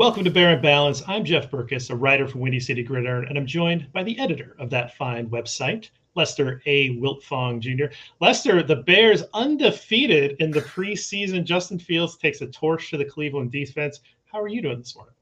Welcome 0.00 0.24
to 0.24 0.30
Bear 0.30 0.54
and 0.54 0.62
Balance. 0.62 1.02
I'm 1.06 1.26
Jeff 1.26 1.50
Berckes, 1.50 1.90
a 1.90 1.94
writer 1.94 2.26
for 2.26 2.38
Windy 2.38 2.58
City 2.58 2.82
Gridiron, 2.82 3.26
and 3.28 3.36
I'm 3.36 3.44
joined 3.44 3.92
by 3.92 4.02
the 4.02 4.18
editor 4.18 4.56
of 4.58 4.70
that 4.70 4.96
fine 4.96 5.28
website, 5.28 5.90
Lester 6.14 6.62
A. 6.64 6.96
Wiltfong 6.98 7.60
Jr. 7.60 7.94
Lester, 8.18 8.62
the 8.62 8.76
Bears 8.76 9.24
undefeated 9.34 10.36
in 10.38 10.52
the 10.52 10.62
preseason. 10.62 11.44
Justin 11.44 11.78
Fields 11.78 12.16
takes 12.16 12.40
a 12.40 12.46
torch 12.46 12.88
to 12.88 12.96
the 12.96 13.04
Cleveland 13.04 13.52
defense. 13.52 14.00
How 14.24 14.40
are 14.40 14.48
you 14.48 14.62
doing 14.62 14.78
this 14.78 14.96
morning? 14.96 15.12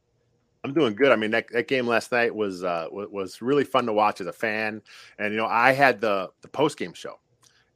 I'm 0.62 0.72
doing 0.72 0.94
good. 0.94 1.10
I 1.10 1.16
mean, 1.16 1.32
that, 1.32 1.48
that 1.50 1.66
game 1.66 1.88
last 1.88 2.12
night 2.12 2.32
was 2.32 2.62
uh, 2.62 2.86
was 2.92 3.42
really 3.42 3.64
fun 3.64 3.84
to 3.86 3.92
watch 3.92 4.20
as 4.20 4.28
a 4.28 4.32
fan, 4.32 4.80
and 5.18 5.32
you 5.32 5.38
know, 5.38 5.46
I 5.46 5.72
had 5.72 6.00
the 6.00 6.30
the 6.42 6.48
post 6.48 6.78
game 6.78 6.92
show, 6.92 7.18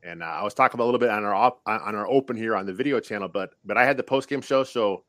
and 0.05 0.23
uh, 0.23 0.27
I 0.27 0.45
was 0.45 0.55
talking 0.55 0.80
a 0.80 0.84
little 0.84 1.00
bit 1.00 1.11
on 1.11 1.25
our 1.25 1.34
op, 1.34 1.62
on 1.66 1.96
our 1.96 2.07
open 2.07 2.36
here 2.36 2.54
on 2.54 2.64
the 2.64 2.72
video 2.72 3.00
channel, 3.00 3.26
but 3.26 3.54
but 3.64 3.76
I 3.76 3.84
had 3.84 3.96
the 3.96 4.04
post 4.04 4.29
game 4.29 4.40
show, 4.40 4.62
so 4.62 5.03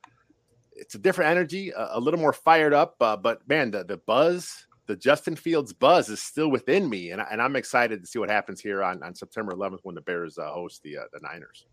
it's 0.83 0.95
a 0.95 0.99
different 0.99 1.31
energy, 1.31 1.71
a, 1.71 1.91
a 1.93 1.99
little 1.99 2.19
more 2.19 2.33
fired 2.33 2.73
up. 2.73 2.95
Uh, 2.99 3.15
but 3.15 3.47
man, 3.47 3.71
the 3.71 3.83
the 3.85 3.97
buzz, 3.97 4.67
the 4.85 4.95
Justin 4.95 5.35
Fields 5.35 5.71
buzz 5.71 6.09
is 6.09 6.21
still 6.21 6.51
within 6.51 6.89
me, 6.89 7.11
and, 7.11 7.21
and 7.31 7.41
I'm 7.41 7.55
excited 7.55 8.01
to 8.01 8.07
see 8.07 8.19
what 8.19 8.29
happens 8.29 8.59
here 8.59 8.83
on, 8.83 9.01
on 9.01 9.15
September 9.15 9.53
11th 9.53 9.79
when 9.83 9.95
the 9.95 10.01
Bears 10.01 10.37
uh, 10.37 10.51
host 10.51 10.83
the 10.83 10.97
uh, 10.97 11.03
the 11.13 11.19
Niners. 11.21 11.65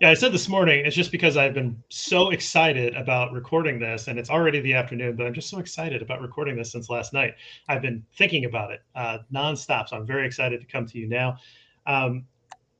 Yeah, 0.00 0.10
I 0.10 0.14
said 0.14 0.32
this 0.32 0.48
morning, 0.48 0.84
it's 0.84 0.94
just 0.94 1.10
because 1.10 1.36
I've 1.36 1.54
been 1.54 1.82
so 1.88 2.30
excited 2.30 2.94
about 2.94 3.32
recording 3.32 3.80
this, 3.80 4.06
and 4.06 4.18
it's 4.18 4.30
already 4.30 4.60
the 4.60 4.74
afternoon, 4.74 5.16
but 5.16 5.26
I'm 5.26 5.34
just 5.34 5.50
so 5.50 5.58
excited 5.58 6.02
about 6.02 6.20
recording 6.20 6.54
this 6.54 6.70
since 6.70 6.88
last 6.88 7.12
night. 7.12 7.34
I've 7.68 7.82
been 7.82 8.04
thinking 8.16 8.44
about 8.44 8.70
it 8.70 8.80
uh, 8.94 9.18
nonstop, 9.34 9.88
so 9.88 9.96
I'm 9.96 10.06
very 10.06 10.26
excited 10.26 10.60
to 10.60 10.66
come 10.66 10.86
to 10.86 10.98
you 10.98 11.08
now. 11.08 11.38
Um, 11.86 12.26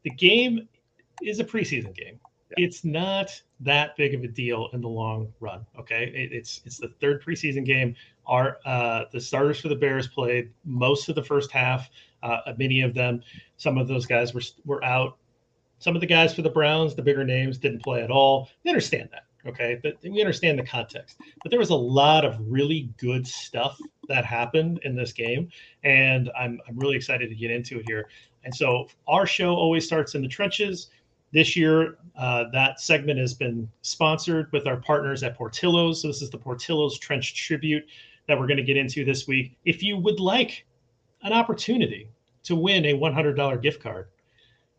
the 0.04 0.10
game 0.10 0.68
is 1.22 1.40
a 1.40 1.44
preseason 1.44 1.94
game. 1.94 2.20
Yeah. 2.50 2.64
It's 2.64 2.84
not 2.84 3.42
that 3.60 3.96
big 3.96 4.14
of 4.14 4.22
a 4.22 4.28
deal 4.28 4.68
in 4.72 4.80
the 4.80 4.88
long 4.88 5.32
run. 5.40 5.66
Okay, 5.78 6.12
it, 6.14 6.32
it's 6.32 6.62
it's 6.64 6.78
the 6.78 6.88
third 7.00 7.24
preseason 7.24 7.64
game. 7.64 7.94
Our 8.26 8.58
uh, 8.64 9.04
the 9.12 9.20
starters 9.20 9.60
for 9.60 9.68
the 9.68 9.76
Bears 9.76 10.06
played 10.06 10.50
most 10.64 11.08
of 11.08 11.14
the 11.14 11.24
first 11.24 11.50
half. 11.50 11.90
Uh, 12.22 12.38
many 12.56 12.82
of 12.82 12.94
them, 12.94 13.22
some 13.56 13.78
of 13.78 13.88
those 13.88 14.06
guys 14.06 14.32
were 14.32 14.42
were 14.64 14.84
out. 14.84 15.16
Some 15.78 15.94
of 15.94 16.00
the 16.00 16.06
guys 16.06 16.34
for 16.34 16.42
the 16.42 16.50
Browns, 16.50 16.94
the 16.94 17.02
bigger 17.02 17.24
names, 17.24 17.58
didn't 17.58 17.82
play 17.82 18.02
at 18.02 18.10
all. 18.10 18.48
We 18.64 18.70
understand 18.70 19.08
that. 19.12 19.24
Okay, 19.46 19.78
but 19.82 19.96
we 20.02 20.20
understand 20.20 20.58
the 20.58 20.64
context. 20.64 21.18
But 21.42 21.50
there 21.50 21.58
was 21.58 21.70
a 21.70 21.76
lot 21.76 22.24
of 22.24 22.36
really 22.40 22.90
good 22.98 23.26
stuff 23.26 23.78
that 24.08 24.24
happened 24.24 24.80
in 24.82 24.96
this 24.96 25.12
game, 25.12 25.50
and 25.84 26.30
I'm 26.38 26.60
I'm 26.68 26.78
really 26.78 26.96
excited 26.96 27.28
to 27.28 27.34
get 27.34 27.50
into 27.50 27.80
it 27.80 27.84
here. 27.88 28.08
And 28.44 28.54
so 28.54 28.88
our 29.08 29.26
show 29.26 29.54
always 29.54 29.84
starts 29.84 30.14
in 30.14 30.22
the 30.22 30.28
trenches. 30.28 30.88
This 31.32 31.56
year, 31.56 31.98
uh, 32.16 32.44
that 32.52 32.80
segment 32.80 33.18
has 33.18 33.34
been 33.34 33.68
sponsored 33.82 34.50
with 34.52 34.66
our 34.66 34.76
partners 34.76 35.22
at 35.22 35.36
Portillo's. 35.36 36.02
So 36.02 36.08
this 36.08 36.22
is 36.22 36.30
the 36.30 36.38
Portillo's 36.38 36.98
Trench 36.98 37.34
Tribute 37.34 37.86
that 38.26 38.38
we're 38.38 38.46
going 38.46 38.56
to 38.56 38.62
get 38.62 38.76
into 38.76 39.04
this 39.04 39.26
week. 39.26 39.56
If 39.64 39.82
you 39.82 39.96
would 39.98 40.20
like 40.20 40.64
an 41.22 41.32
opportunity 41.32 42.08
to 42.44 42.56
win 42.56 42.86
a 42.86 42.94
$100 42.94 43.62
gift 43.62 43.82
card, 43.82 44.08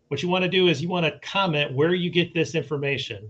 what 0.08 0.24
you 0.24 0.30
want 0.30 0.44
to 0.44 0.50
do 0.50 0.68
is 0.68 0.82
you 0.82 0.90
want 0.90 1.06
to 1.06 1.20
comment 1.20 1.74
where 1.74 1.94
you 1.94 2.10
get 2.10 2.34
this 2.34 2.56
information, 2.56 3.30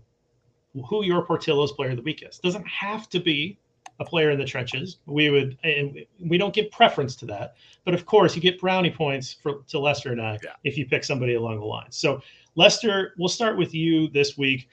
who 0.87 1.03
your 1.03 1.25
Portillo's 1.25 1.71
player 1.71 1.91
of 1.91 1.97
the 1.97 2.03
week 2.03 2.23
is. 2.27 2.37
Doesn't 2.39 2.67
have 2.67 3.09
to 3.09 3.19
be 3.19 3.57
a 3.99 4.05
player 4.05 4.29
in 4.29 4.37
the 4.37 4.45
trenches. 4.45 4.97
We 5.07 5.29
would, 5.29 5.57
and 5.63 6.05
we 6.19 6.37
don't 6.37 6.53
give 6.53 6.69
preference 6.69 7.15
to 7.17 7.25
that, 7.27 7.55
but 7.83 7.93
of 7.93 8.05
course, 8.05 8.35
you 8.35 8.41
get 8.41 8.59
brownie 8.59 8.91
points 8.91 9.33
for 9.33 9.63
to 9.69 9.79
Lester 9.79 10.11
and 10.11 10.21
I 10.21 10.37
yeah. 10.43 10.51
if 10.63 10.77
you 10.77 10.85
pick 10.85 11.03
somebody 11.03 11.33
along 11.33 11.59
the 11.59 11.65
line. 11.65 11.91
So 11.91 12.21
Lester, 12.57 13.13
we'll 13.19 13.29
start 13.29 13.55
with 13.55 13.73
you 13.75 14.09
this 14.09 14.35
week. 14.35 14.67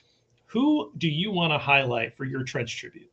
Who 0.47 0.91
do 0.97 1.07
you 1.07 1.31
want 1.31 1.53
to 1.53 1.59
highlight 1.59 2.17
for 2.17 2.25
your 2.25 2.43
trench 2.43 2.77
tribute? 2.79 3.11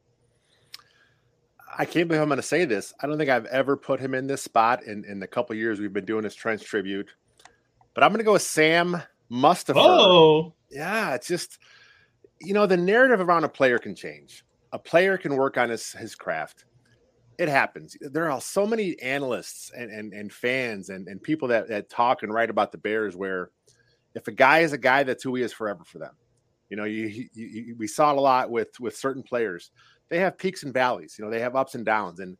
I 1.77 1.83
can't 1.83 2.07
believe 2.07 2.21
I'm 2.21 2.29
going 2.29 2.37
to 2.37 2.43
say 2.43 2.63
this. 2.63 2.93
I 3.01 3.07
don't 3.07 3.17
think 3.17 3.29
I've 3.29 3.45
ever 3.47 3.75
put 3.75 3.99
him 3.99 4.13
in 4.13 4.27
this 4.27 4.41
spot 4.41 4.83
in, 4.83 5.03
in 5.05 5.19
the 5.19 5.27
couple 5.27 5.55
years 5.57 5.79
we've 5.79 5.91
been 5.91 6.05
doing 6.05 6.23
this 6.23 6.35
trench 6.35 6.63
tribute. 6.63 7.09
But 7.93 8.05
I'm 8.05 8.11
going 8.11 8.19
to 8.19 8.25
go 8.25 8.33
with 8.33 8.43
Sam 8.43 9.01
Mustipher. 9.29 9.73
Oh, 9.75 10.53
yeah. 10.69 11.15
It's 11.15 11.27
just, 11.27 11.59
you 12.39 12.53
know, 12.53 12.65
the 12.65 12.77
narrative 12.77 13.19
around 13.19 13.43
a 13.43 13.49
player 13.49 13.77
can 13.77 13.93
change. 13.93 14.45
A 14.71 14.79
player 14.79 15.17
can 15.17 15.35
work 15.35 15.57
on 15.57 15.69
his, 15.69 15.91
his 15.91 16.15
craft. 16.15 16.63
It 17.37 17.49
happens. 17.49 17.97
There 17.99 18.31
are 18.31 18.39
so 18.39 18.65
many 18.65 18.97
analysts 19.01 19.69
and, 19.75 19.91
and, 19.91 20.13
and 20.13 20.31
fans 20.31 20.89
and, 20.89 21.09
and 21.09 21.21
people 21.21 21.49
that, 21.49 21.67
that 21.67 21.89
talk 21.89 22.23
and 22.23 22.33
write 22.33 22.49
about 22.49 22.71
the 22.71 22.77
Bears 22.77 23.17
where 23.17 23.49
if 24.15 24.27
a 24.27 24.31
guy 24.31 24.59
is 24.59 24.73
a 24.73 24.77
guy, 24.77 25.03
that's 25.03 25.23
who 25.23 25.35
he 25.35 25.43
is 25.43 25.53
forever 25.53 25.83
for 25.85 25.99
them. 25.99 26.13
You 26.69 26.77
know, 26.77 26.85
you, 26.85 27.07
you, 27.07 27.29
you, 27.33 27.75
we 27.77 27.87
saw 27.87 28.11
it 28.11 28.17
a 28.17 28.21
lot 28.21 28.49
with 28.49 28.79
with 28.79 28.95
certain 28.95 29.23
players. 29.23 29.71
They 30.09 30.19
have 30.19 30.37
peaks 30.37 30.63
and 30.63 30.73
valleys. 30.73 31.15
You 31.17 31.25
know, 31.25 31.31
they 31.31 31.41
have 31.41 31.55
ups 31.55 31.75
and 31.75 31.85
downs. 31.85 32.19
And 32.19 32.37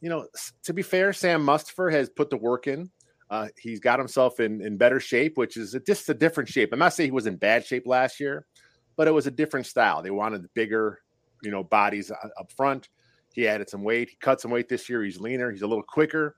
you 0.00 0.08
know, 0.08 0.26
to 0.64 0.72
be 0.72 0.82
fair, 0.82 1.12
Sam 1.12 1.44
Mustipher 1.44 1.90
has 1.92 2.08
put 2.10 2.30
the 2.30 2.36
work 2.36 2.66
in. 2.66 2.90
Uh, 3.30 3.48
he's 3.58 3.80
got 3.80 3.98
himself 3.98 4.40
in 4.40 4.60
in 4.60 4.76
better 4.76 5.00
shape, 5.00 5.36
which 5.36 5.56
is 5.56 5.74
a, 5.74 5.80
just 5.80 6.08
a 6.08 6.14
different 6.14 6.48
shape. 6.48 6.70
I'm 6.72 6.78
not 6.78 6.92
saying 6.92 7.08
he 7.08 7.12
was 7.12 7.26
in 7.26 7.36
bad 7.36 7.64
shape 7.64 7.86
last 7.86 8.20
year, 8.20 8.46
but 8.96 9.08
it 9.08 9.12
was 9.12 9.26
a 9.26 9.30
different 9.30 9.66
style. 9.66 10.02
They 10.02 10.10
wanted 10.10 10.52
bigger, 10.54 11.00
you 11.42 11.50
know, 11.50 11.64
bodies 11.64 12.10
up 12.10 12.52
front. 12.56 12.88
He 13.32 13.46
added 13.46 13.70
some 13.70 13.84
weight. 13.84 14.10
He 14.10 14.16
cut 14.16 14.40
some 14.40 14.50
weight 14.50 14.68
this 14.68 14.88
year. 14.88 15.02
He's 15.02 15.20
leaner. 15.20 15.50
He's 15.50 15.62
a 15.62 15.66
little 15.66 15.84
quicker. 15.84 16.36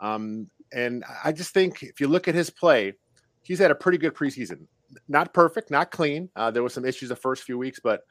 Um, 0.00 0.48
and 0.72 1.04
I 1.24 1.32
just 1.32 1.52
think 1.52 1.82
if 1.82 2.00
you 2.00 2.08
look 2.08 2.28
at 2.28 2.34
his 2.34 2.50
play, 2.50 2.94
he's 3.42 3.58
had 3.58 3.70
a 3.70 3.74
pretty 3.74 3.98
good 3.98 4.14
preseason. 4.14 4.66
Not 5.08 5.34
perfect, 5.34 5.70
not 5.70 5.90
clean. 5.90 6.30
Uh, 6.34 6.50
there 6.50 6.62
was 6.62 6.74
some 6.74 6.84
issues 6.84 7.08
the 7.10 7.16
first 7.16 7.42
few 7.42 7.58
weeks, 7.58 7.80
but 7.82 8.02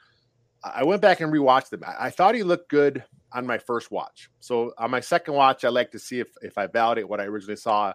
I 0.64 0.84
went 0.84 1.02
back 1.02 1.22
and 1.22 1.32
rewatched 1.32 1.70
them. 1.70 1.84
I, 1.86 2.08
I, 2.08 2.10
thought 2.10 2.36
he 2.36 2.44
looked 2.44 2.70
good 2.70 3.04
on 3.32 3.46
my 3.46 3.58
first 3.58 3.92
watch. 3.92 4.30
So 4.40 4.74
on 4.78 4.92
my 4.92 5.00
second 5.00 5.34
watch, 5.34 5.64
I 5.64 5.70
like 5.70 5.92
to 5.92 6.00
see 6.00 6.20
if 6.20 6.30
if 6.42 6.58
I 6.58 6.68
validate 6.68 7.08
what 7.08 7.20
I 7.20 7.26
originally 7.26 7.58
saw. 7.58 7.94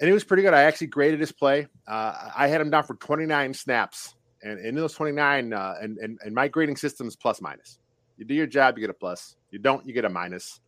And 0.00 0.10
it 0.10 0.12
was 0.12 0.24
pretty 0.24 0.42
good. 0.42 0.54
I 0.54 0.62
actually 0.62 0.88
graded 0.88 1.20
his 1.20 1.32
play. 1.32 1.66
Uh, 1.88 2.30
I 2.36 2.48
had 2.48 2.60
him 2.60 2.70
down 2.70 2.84
for 2.84 2.96
29 2.96 3.54
snaps, 3.54 4.14
and, 4.42 4.58
in 4.58 4.74
those 4.74 4.92
29, 4.92 5.52
uh, 5.52 5.74
and, 5.80 5.96
and 5.98 6.18
and 6.22 6.34
my 6.34 6.48
grading 6.48 6.76
system 6.76 7.06
is 7.06 7.16
plus 7.16 7.40
minus. 7.40 7.78
You 8.16 8.24
do 8.24 8.34
your 8.34 8.46
job, 8.46 8.76
you 8.76 8.82
get 8.82 8.90
a 8.90 8.94
plus. 8.94 9.36
You 9.50 9.58
don't, 9.58 9.86
you 9.86 9.92
get 9.92 10.04
a 10.04 10.10
minus. 10.10 10.60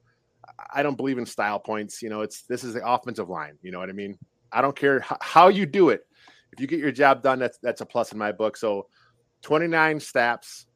I 0.73 0.83
don't 0.83 0.97
believe 0.97 1.19
in 1.19 1.27
style 1.27 1.59
points. 1.59 2.03
You 2.03 2.11
know, 2.11 2.23
it's 2.23 2.43
this 2.43 2.65
is 2.65 2.75
the 2.75 2.87
offensive 2.87 3.29
line. 3.29 3.59
You 3.63 3.71
know 3.71 3.79
what 3.79 3.89
I 3.89 3.93
mean? 3.93 4.19
I 4.53 4.61
don't 4.61 4.77
care 4.77 5.05
how 5.21 5.49
you 5.49 5.67
do 5.67 5.91
it. 5.91 6.07
If 6.53 6.61
you 6.61 6.67
get 6.67 6.81
your 6.81 6.93
job 6.93 7.23
done, 7.23 7.39
that's 7.39 7.59
that's 7.59 7.81
a 7.81 7.87
plus 7.87 8.13
in 8.13 8.19
my 8.19 8.33
book. 8.33 8.57
So 8.57 8.89
29 9.43 10.01
snaps 10.01 10.67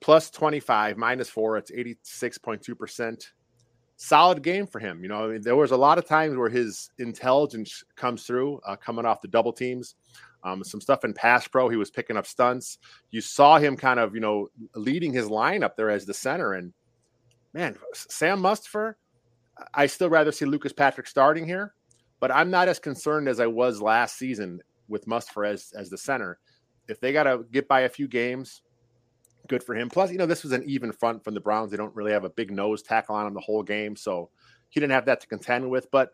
plus 0.00 0.30
25 0.30 0.96
minus 0.96 1.28
four, 1.28 1.56
it's 1.56 1.70
86.2%. 1.70 3.30
Solid 3.96 4.42
game 4.42 4.66
for 4.66 4.78
him. 4.78 5.02
You 5.02 5.08
know, 5.08 5.24
I 5.24 5.32
mean, 5.32 5.42
there 5.42 5.56
was 5.56 5.70
a 5.70 5.76
lot 5.76 5.96
of 5.96 6.06
times 6.06 6.36
where 6.36 6.50
his 6.50 6.90
intelligence 6.98 7.82
comes 7.96 8.24
through, 8.24 8.60
uh, 8.66 8.76
coming 8.76 9.06
off 9.06 9.22
the 9.22 9.28
double 9.28 9.52
teams. 9.52 9.94
Um, 10.44 10.62
some 10.62 10.80
stuff 10.80 11.04
in 11.04 11.14
pass 11.14 11.48
pro, 11.48 11.68
he 11.68 11.76
was 11.76 11.90
picking 11.90 12.16
up 12.16 12.26
stunts. 12.26 12.78
You 13.10 13.20
saw 13.20 13.58
him 13.58 13.76
kind 13.76 13.98
of, 13.98 14.14
you 14.14 14.20
know, 14.20 14.48
leading 14.74 15.12
his 15.12 15.28
line 15.30 15.64
up 15.64 15.76
there 15.76 15.90
as 15.90 16.04
the 16.04 16.14
center. 16.14 16.52
And 16.52 16.72
man, 17.54 17.76
Sam 17.94 18.40
Mustipher, 18.40 18.94
I 19.72 19.86
still 19.86 20.10
rather 20.10 20.30
see 20.30 20.44
Lucas 20.44 20.74
Patrick 20.74 21.06
starting 21.06 21.46
here 21.46 21.72
but 22.20 22.30
I'm 22.30 22.50
not 22.50 22.68
as 22.68 22.78
concerned 22.78 23.28
as 23.28 23.40
I 23.40 23.46
was 23.46 23.80
last 23.80 24.16
season 24.16 24.60
with 24.88 25.06
Mustipher 25.06 25.48
as 25.48 25.72
as 25.76 25.90
the 25.90 25.98
center. 25.98 26.38
If 26.88 27.00
they 27.00 27.12
got 27.12 27.24
to 27.24 27.44
get 27.50 27.66
by 27.66 27.80
a 27.80 27.88
few 27.88 28.06
games, 28.06 28.62
good 29.48 29.62
for 29.62 29.74
him. 29.74 29.88
Plus, 29.88 30.10
you 30.10 30.18
know, 30.18 30.26
this 30.26 30.42
was 30.42 30.52
an 30.52 30.62
even 30.66 30.92
front 30.92 31.24
from 31.24 31.34
the 31.34 31.40
Browns. 31.40 31.70
They 31.70 31.76
don't 31.76 31.94
really 31.94 32.12
have 32.12 32.24
a 32.24 32.30
big 32.30 32.50
nose 32.50 32.82
tackle 32.82 33.16
on 33.16 33.26
him 33.26 33.34
the 33.34 33.40
whole 33.40 33.62
game, 33.62 33.96
so 33.96 34.30
he 34.68 34.80
didn't 34.80 34.92
have 34.92 35.06
that 35.06 35.20
to 35.20 35.26
contend 35.26 35.68
with. 35.68 35.90
But 35.90 36.10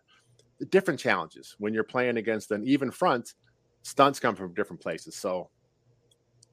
different 0.71 1.01
challenges 1.01 1.57
when 1.59 1.75
you're 1.75 1.85
playing 1.85 2.17
against 2.17 2.51
an 2.51 2.67
even 2.67 2.91
front. 2.91 3.35
Stunts 3.83 4.21
come 4.21 4.37
from 4.37 4.55
different 4.55 4.81
places, 4.81 5.17
so 5.17 5.51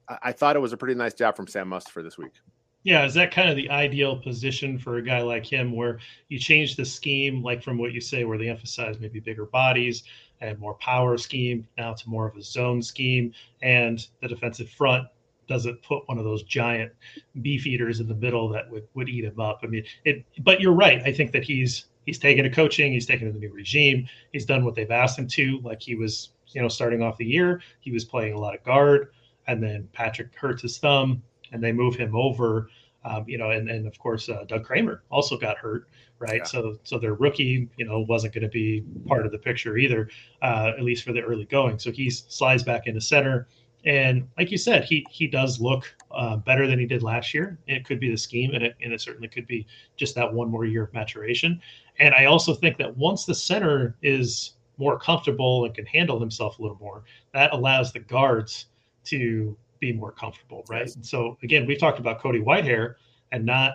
I, 0.08 0.18
I 0.24 0.32
thought 0.32 0.56
it 0.56 0.60
was 0.60 0.72
a 0.72 0.76
pretty 0.76 0.96
nice 0.96 1.14
job 1.14 1.36
from 1.36 1.46
Sam 1.46 1.70
Mustipher 1.70 2.02
this 2.02 2.18
week. 2.18 2.32
Yeah, 2.82 3.04
is 3.04 3.12
that 3.14 3.30
kind 3.30 3.50
of 3.50 3.56
the 3.56 3.68
ideal 3.68 4.16
position 4.16 4.78
for 4.78 4.96
a 4.96 5.02
guy 5.02 5.20
like 5.20 5.44
him 5.44 5.76
where 5.76 5.98
you 6.28 6.38
change 6.38 6.76
the 6.76 6.84
scheme, 6.84 7.42
like 7.42 7.62
from 7.62 7.76
what 7.76 7.92
you 7.92 8.00
say, 8.00 8.24
where 8.24 8.38
they 8.38 8.48
emphasize 8.48 8.98
maybe 8.98 9.20
bigger 9.20 9.44
bodies 9.44 10.02
and 10.40 10.58
more 10.58 10.74
power 10.74 11.18
scheme 11.18 11.68
now 11.76 11.92
to 11.92 12.08
more 12.08 12.26
of 12.26 12.36
a 12.36 12.42
zone 12.42 12.80
scheme, 12.80 13.32
and 13.62 14.08
the 14.22 14.28
defensive 14.28 14.70
front 14.70 15.06
doesn't 15.46 15.82
put 15.82 16.08
one 16.08 16.16
of 16.16 16.24
those 16.24 16.42
giant 16.44 16.90
beef 17.42 17.66
eaters 17.66 18.00
in 18.00 18.08
the 18.08 18.14
middle 18.14 18.48
that 18.48 18.70
would, 18.70 18.86
would 18.94 19.08
eat 19.08 19.24
him 19.24 19.38
up. 19.40 19.60
I 19.62 19.66
mean, 19.66 19.84
it, 20.04 20.24
but 20.38 20.60
you're 20.60 20.72
right. 20.72 21.02
I 21.02 21.12
think 21.12 21.32
that 21.32 21.44
he's 21.44 21.86
he's 22.06 22.18
taken 22.18 22.44
to 22.44 22.50
coaching, 22.50 22.92
he's 22.92 23.04
taken 23.04 23.26
to 23.26 23.32
the 23.32 23.38
new 23.38 23.52
regime, 23.52 24.08
he's 24.32 24.46
done 24.46 24.64
what 24.64 24.74
they've 24.74 24.90
asked 24.90 25.18
him 25.18 25.26
to. 25.28 25.60
Like 25.62 25.82
he 25.82 25.96
was, 25.96 26.30
you 26.52 26.62
know, 26.62 26.68
starting 26.68 27.02
off 27.02 27.18
the 27.18 27.26
year, 27.26 27.60
he 27.80 27.92
was 27.92 28.06
playing 28.06 28.32
a 28.32 28.38
lot 28.38 28.54
of 28.54 28.64
guard, 28.64 29.12
and 29.46 29.62
then 29.62 29.86
Patrick 29.92 30.34
hurts 30.34 30.62
his 30.62 30.78
thumb 30.78 31.22
and 31.52 31.62
they 31.62 31.72
move 31.72 31.96
him 31.96 32.14
over. 32.14 32.68
Um, 33.02 33.24
you 33.26 33.38
know, 33.38 33.50
and, 33.50 33.70
and 33.70 33.86
of 33.86 33.98
course 33.98 34.28
uh, 34.28 34.44
Doug 34.46 34.64
Kramer 34.64 35.02
also 35.10 35.38
got 35.38 35.56
hurt, 35.56 35.88
right? 36.18 36.40
Yeah. 36.40 36.44
So 36.44 36.78
so 36.84 36.98
their 36.98 37.14
rookie, 37.14 37.68
you 37.78 37.84
know, 37.86 38.00
wasn't 38.00 38.34
going 38.34 38.42
to 38.42 38.50
be 38.50 38.84
part 39.06 39.24
of 39.24 39.32
the 39.32 39.38
picture 39.38 39.78
either, 39.78 40.10
uh, 40.42 40.72
at 40.76 40.82
least 40.82 41.04
for 41.04 41.12
the 41.12 41.22
early 41.22 41.46
going. 41.46 41.78
So 41.78 41.90
he 41.90 42.10
slides 42.10 42.62
back 42.62 42.86
into 42.86 43.00
center. 43.00 43.48
And 43.86 44.28
like 44.36 44.50
you 44.50 44.58
said, 44.58 44.84
he 44.84 45.06
he 45.10 45.26
does 45.26 45.60
look 45.60 45.94
uh, 46.10 46.36
better 46.36 46.66
than 46.66 46.78
he 46.78 46.84
did 46.84 47.02
last 47.02 47.32
year. 47.32 47.58
It 47.66 47.86
could 47.86 47.98
be 47.98 48.10
the 48.10 48.18
scheme, 48.18 48.50
and 48.52 48.62
it 48.62 48.76
and 48.82 48.92
it 48.92 49.00
certainly 49.00 49.28
could 49.28 49.46
be 49.46 49.66
just 49.96 50.14
that 50.16 50.30
one 50.30 50.50
more 50.50 50.66
year 50.66 50.84
of 50.84 50.92
maturation. 50.92 51.60
And 51.98 52.14
I 52.14 52.26
also 52.26 52.52
think 52.52 52.76
that 52.78 52.94
once 52.96 53.24
the 53.24 53.34
center 53.34 53.96
is 54.02 54.52
more 54.76 54.98
comfortable 54.98 55.64
and 55.64 55.74
can 55.74 55.86
handle 55.86 56.20
himself 56.20 56.58
a 56.58 56.62
little 56.62 56.78
more, 56.78 57.04
that 57.32 57.52
allows 57.52 57.92
the 57.92 58.00
guards 58.00 58.66
to 59.04 59.56
be 59.80 59.92
more 59.92 60.12
comfortable, 60.12 60.64
right? 60.68 60.86
Yes. 60.86 60.94
And 60.96 61.04
so 61.04 61.38
again, 61.42 61.66
we've 61.66 61.78
talked 61.78 61.98
about 61.98 62.20
Cody 62.20 62.40
Whitehair 62.40 62.94
and 63.32 63.44
not 63.44 63.74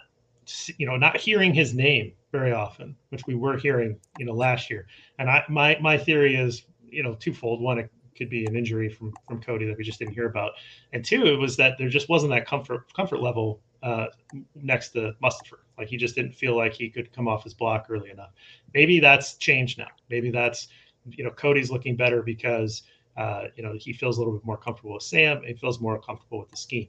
you 0.78 0.86
know 0.86 0.96
not 0.96 1.18
hearing 1.18 1.54
his 1.54 1.74
name 1.74 2.13
very 2.31 2.52
often, 2.52 2.96
which 3.10 3.25
we 3.28 3.36
were 3.36 3.57
hearing 3.57 4.00
you 4.19 4.25
know 4.25 4.34
last 4.34 4.69
year. 4.69 4.88
And 5.19 5.30
I 5.30 5.44
my 5.50 5.78
my 5.81 5.98
theory 5.98 6.36
is 6.36 6.66
you 6.90 7.04
know 7.04 7.16
twofold. 7.16 7.62
One, 7.62 7.80
it 7.80 7.92
could 8.18 8.30
be 8.30 8.46
an 8.46 8.56
injury 8.56 8.90
from 8.90 9.13
from 9.28 9.42
Cody 9.42 9.66
that 9.66 9.78
we 9.78 9.84
just 9.84 10.00
didn't 10.00 10.13
hear 10.13 10.28
about, 10.28 10.54
and 10.94 11.04
two, 11.04 11.25
it 11.25 11.38
was 11.38 11.57
that 11.57 11.78
there 11.78 11.90
just 11.90 12.10
wasn't 12.10 12.31
that 12.31 12.46
comfort 12.46 12.94
comfort 12.94 13.22
level 13.22 13.62
uh, 13.84 14.08
next 14.56 14.90
to 14.90 15.13
Mustipher. 15.24 15.60
Like 15.78 15.88
he 15.88 15.98
just 15.98 16.16
didn't 16.16 16.34
feel 16.34 16.56
like 16.56 16.74
he 16.74 16.90
could 16.90 17.13
come 17.13 17.28
off 17.28 17.44
his 17.44 17.54
block 17.54 17.88
early 17.90 18.10
enough. 18.10 18.31
Maybe 18.74 19.00
that's 19.00 19.36
changed 19.36 19.78
now. 19.78 19.88
Maybe 20.10 20.31
that's 20.31 20.68
you 21.10 21.24
know 21.24 21.31
Cody's 21.31 21.72
looking 21.72 21.96
better 21.96 22.22
because 22.22 22.84
uh, 23.18 23.46
you 23.56 23.64
know 23.64 23.74
he 23.80 23.94
feels 23.94 24.18
a 24.18 24.20
little 24.20 24.34
bit 24.34 24.46
more 24.46 24.58
comfortable 24.58 24.94
with 24.94 25.04
Sam. 25.04 25.42
He 25.44 25.54
feels 25.54 25.80
more 25.80 26.00
comfortable 26.00 26.40
with 26.40 26.50
the 26.50 26.58
scheme. 26.58 26.88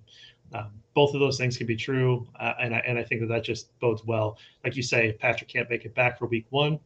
Um, 0.55 0.70
both 0.94 1.14
of 1.14 1.20
those 1.20 1.38
things 1.38 1.56
can 1.56 1.67
be 1.67 1.76
true, 1.76 2.26
uh, 2.38 2.55
and 2.61 2.75
I, 2.75 2.78
and 2.87 2.99
I 2.99 3.02
think 3.02 3.20
that 3.20 3.28
that 3.28 3.44
just 3.44 3.76
bodes 3.81 4.05
well. 4.05 4.38
Like 4.64 4.76
you 4.76 4.82
say, 4.82 5.08
if 5.08 5.19
Patrick 5.19 5.49
can't 5.49 5.69
make 5.69 5.84
it 5.84 5.94
back 5.94 6.19
for 6.19 6.26
Week 6.26 6.46
One, 6.50 6.78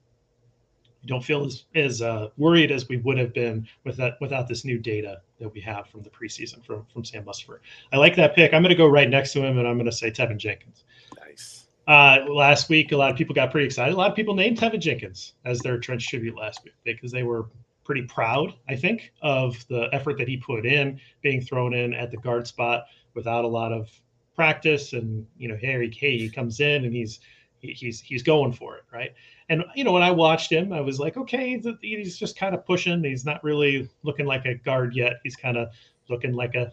you 1.02 1.08
don't 1.08 1.24
feel 1.24 1.44
as 1.44 1.64
as 1.74 2.02
uh, 2.02 2.28
worried 2.36 2.70
as 2.70 2.88
we 2.88 2.98
would 2.98 3.18
have 3.18 3.32
been 3.32 3.66
with 3.84 3.96
that 3.96 4.20
without 4.20 4.48
this 4.48 4.64
new 4.64 4.78
data 4.78 5.20
that 5.38 5.52
we 5.52 5.60
have 5.60 5.86
from 5.88 6.02
the 6.02 6.10
preseason 6.10 6.64
from 6.64 6.84
from 6.92 7.04
Sam 7.04 7.24
Mustipher. 7.24 7.58
I 7.92 7.96
like 7.96 8.16
that 8.16 8.34
pick. 8.34 8.52
I'm 8.54 8.62
going 8.62 8.70
to 8.70 8.76
go 8.76 8.86
right 8.86 9.08
next 9.08 9.32
to 9.34 9.44
him, 9.44 9.58
and 9.58 9.66
I'm 9.66 9.76
going 9.76 9.86
to 9.86 9.92
say 9.92 10.10
Teven 10.10 10.38
Jenkins. 10.38 10.84
Nice. 11.18 11.66
Uh, 11.86 12.24
last 12.28 12.68
week, 12.68 12.92
a 12.92 12.96
lot 12.96 13.10
of 13.10 13.16
people 13.16 13.34
got 13.34 13.50
pretty 13.50 13.66
excited. 13.66 13.94
A 13.94 13.96
lot 13.96 14.10
of 14.10 14.16
people 14.16 14.34
named 14.34 14.58
Teven 14.58 14.80
Jenkins 14.80 15.34
as 15.44 15.58
their 15.60 15.78
trench 15.78 16.06
tribute 16.08 16.36
last 16.36 16.62
week 16.64 16.74
because 16.84 17.10
they 17.10 17.22
were 17.22 17.46
pretty 17.90 18.06
proud, 18.06 18.54
I 18.68 18.76
think, 18.76 19.12
of 19.20 19.66
the 19.66 19.88
effort 19.92 20.16
that 20.18 20.28
he 20.28 20.36
put 20.36 20.64
in, 20.64 21.00
being 21.22 21.40
thrown 21.40 21.74
in 21.74 21.92
at 21.92 22.12
the 22.12 22.18
guard 22.18 22.46
spot 22.46 22.84
without 23.14 23.44
a 23.44 23.48
lot 23.48 23.72
of 23.72 23.90
practice. 24.36 24.92
And 24.92 25.26
you 25.36 25.48
know, 25.48 25.58
Harry 25.60 25.88
Kay 25.88 26.16
he 26.16 26.30
comes 26.30 26.60
in 26.60 26.84
and 26.84 26.94
he's 26.94 27.18
he's 27.58 28.00
he's 28.00 28.22
going 28.22 28.52
for 28.52 28.76
it, 28.76 28.84
right? 28.92 29.12
And 29.48 29.64
you 29.74 29.82
know, 29.82 29.90
when 29.90 30.04
I 30.04 30.12
watched 30.12 30.52
him, 30.52 30.72
I 30.72 30.80
was 30.80 31.00
like, 31.00 31.16
okay, 31.16 31.60
he's 31.82 32.16
just 32.16 32.38
kind 32.38 32.54
of 32.54 32.64
pushing. 32.64 33.02
He's 33.02 33.24
not 33.24 33.42
really 33.42 33.90
looking 34.04 34.26
like 34.26 34.46
a 34.46 34.54
guard 34.54 34.94
yet. 34.94 35.14
He's 35.24 35.34
kind 35.34 35.56
of 35.56 35.70
looking 36.08 36.32
like 36.32 36.54
a 36.54 36.70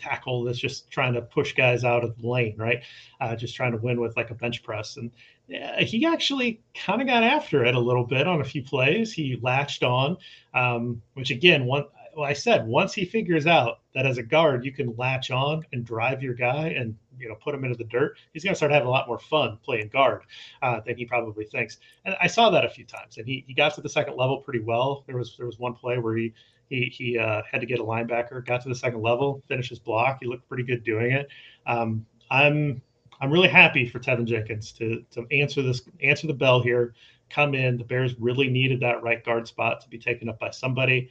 tackle 0.00 0.44
that's 0.44 0.58
just 0.58 0.90
trying 0.90 1.14
to 1.14 1.22
push 1.22 1.54
guys 1.54 1.84
out 1.84 2.04
of 2.04 2.16
the 2.20 2.28
lane, 2.28 2.56
right? 2.56 2.82
Uh, 3.20 3.36
just 3.36 3.54
trying 3.54 3.72
to 3.72 3.78
win 3.78 4.00
with 4.00 4.16
like 4.16 4.30
a 4.30 4.34
bench 4.34 4.62
press. 4.62 4.96
And 4.96 5.10
yeah, 5.48 5.80
he 5.80 6.06
actually 6.06 6.60
kind 6.74 7.00
of 7.00 7.08
got 7.08 7.22
after 7.22 7.64
it 7.64 7.74
a 7.74 7.80
little 7.80 8.04
bit 8.04 8.26
on 8.26 8.40
a 8.40 8.44
few 8.44 8.62
plays. 8.62 9.12
He 9.12 9.38
latched 9.42 9.82
on, 9.82 10.16
um, 10.54 11.02
which 11.14 11.30
again, 11.30 11.66
one 11.66 11.84
well, 12.14 12.28
I 12.28 12.32
said 12.32 12.66
once 12.66 12.92
he 12.92 13.04
figures 13.04 13.46
out 13.46 13.80
that 13.94 14.06
as 14.06 14.18
a 14.18 14.22
guard 14.22 14.64
you 14.64 14.72
can 14.72 14.94
latch 14.96 15.30
on 15.30 15.64
and 15.72 15.84
drive 15.84 16.22
your 16.22 16.34
guy 16.34 16.68
and 16.68 16.96
you 17.18 17.28
know 17.28 17.34
put 17.34 17.54
him 17.54 17.64
into 17.64 17.76
the 17.76 17.84
dirt, 17.84 18.16
he's 18.32 18.44
going 18.44 18.52
to 18.52 18.56
start 18.56 18.72
having 18.72 18.86
a 18.86 18.90
lot 18.90 19.06
more 19.06 19.18
fun 19.18 19.58
playing 19.62 19.88
guard 19.88 20.22
uh, 20.62 20.80
than 20.80 20.96
he 20.96 21.04
probably 21.04 21.44
thinks. 21.44 21.78
And 22.04 22.16
I 22.20 22.26
saw 22.26 22.50
that 22.50 22.64
a 22.64 22.68
few 22.68 22.84
times, 22.84 23.18
and 23.18 23.26
he, 23.26 23.44
he 23.46 23.54
got 23.54 23.74
to 23.74 23.80
the 23.80 23.88
second 23.88 24.16
level 24.16 24.38
pretty 24.38 24.60
well. 24.60 25.04
There 25.06 25.16
was 25.16 25.36
there 25.36 25.46
was 25.46 25.58
one 25.58 25.74
play 25.74 25.98
where 25.98 26.16
he 26.16 26.32
he 26.70 26.84
he 26.86 27.18
uh, 27.18 27.42
had 27.50 27.60
to 27.60 27.66
get 27.66 27.80
a 27.80 27.84
linebacker, 27.84 28.46
got 28.46 28.62
to 28.62 28.68
the 28.68 28.74
second 28.74 29.02
level, 29.02 29.42
finished 29.48 29.68
his 29.68 29.78
block. 29.78 30.18
He 30.22 30.26
looked 30.26 30.48
pretty 30.48 30.62
good 30.62 30.82
doing 30.84 31.12
it. 31.12 31.28
Um, 31.66 32.06
I'm 32.30 32.80
I'm 33.20 33.30
really 33.30 33.48
happy 33.48 33.86
for 33.86 33.98
Teven 33.98 34.24
Jenkins 34.24 34.72
to 34.72 35.04
to 35.10 35.26
answer 35.30 35.60
this 35.60 35.82
answer 36.02 36.26
the 36.26 36.32
bell 36.32 36.62
here. 36.62 36.94
Come 37.28 37.54
in. 37.54 37.76
The 37.76 37.84
Bears 37.84 38.14
really 38.18 38.48
needed 38.48 38.80
that 38.80 39.02
right 39.02 39.22
guard 39.24 39.46
spot 39.46 39.80
to 39.82 39.88
be 39.88 39.98
taken 39.98 40.28
up 40.28 40.38
by 40.38 40.50
somebody. 40.50 41.10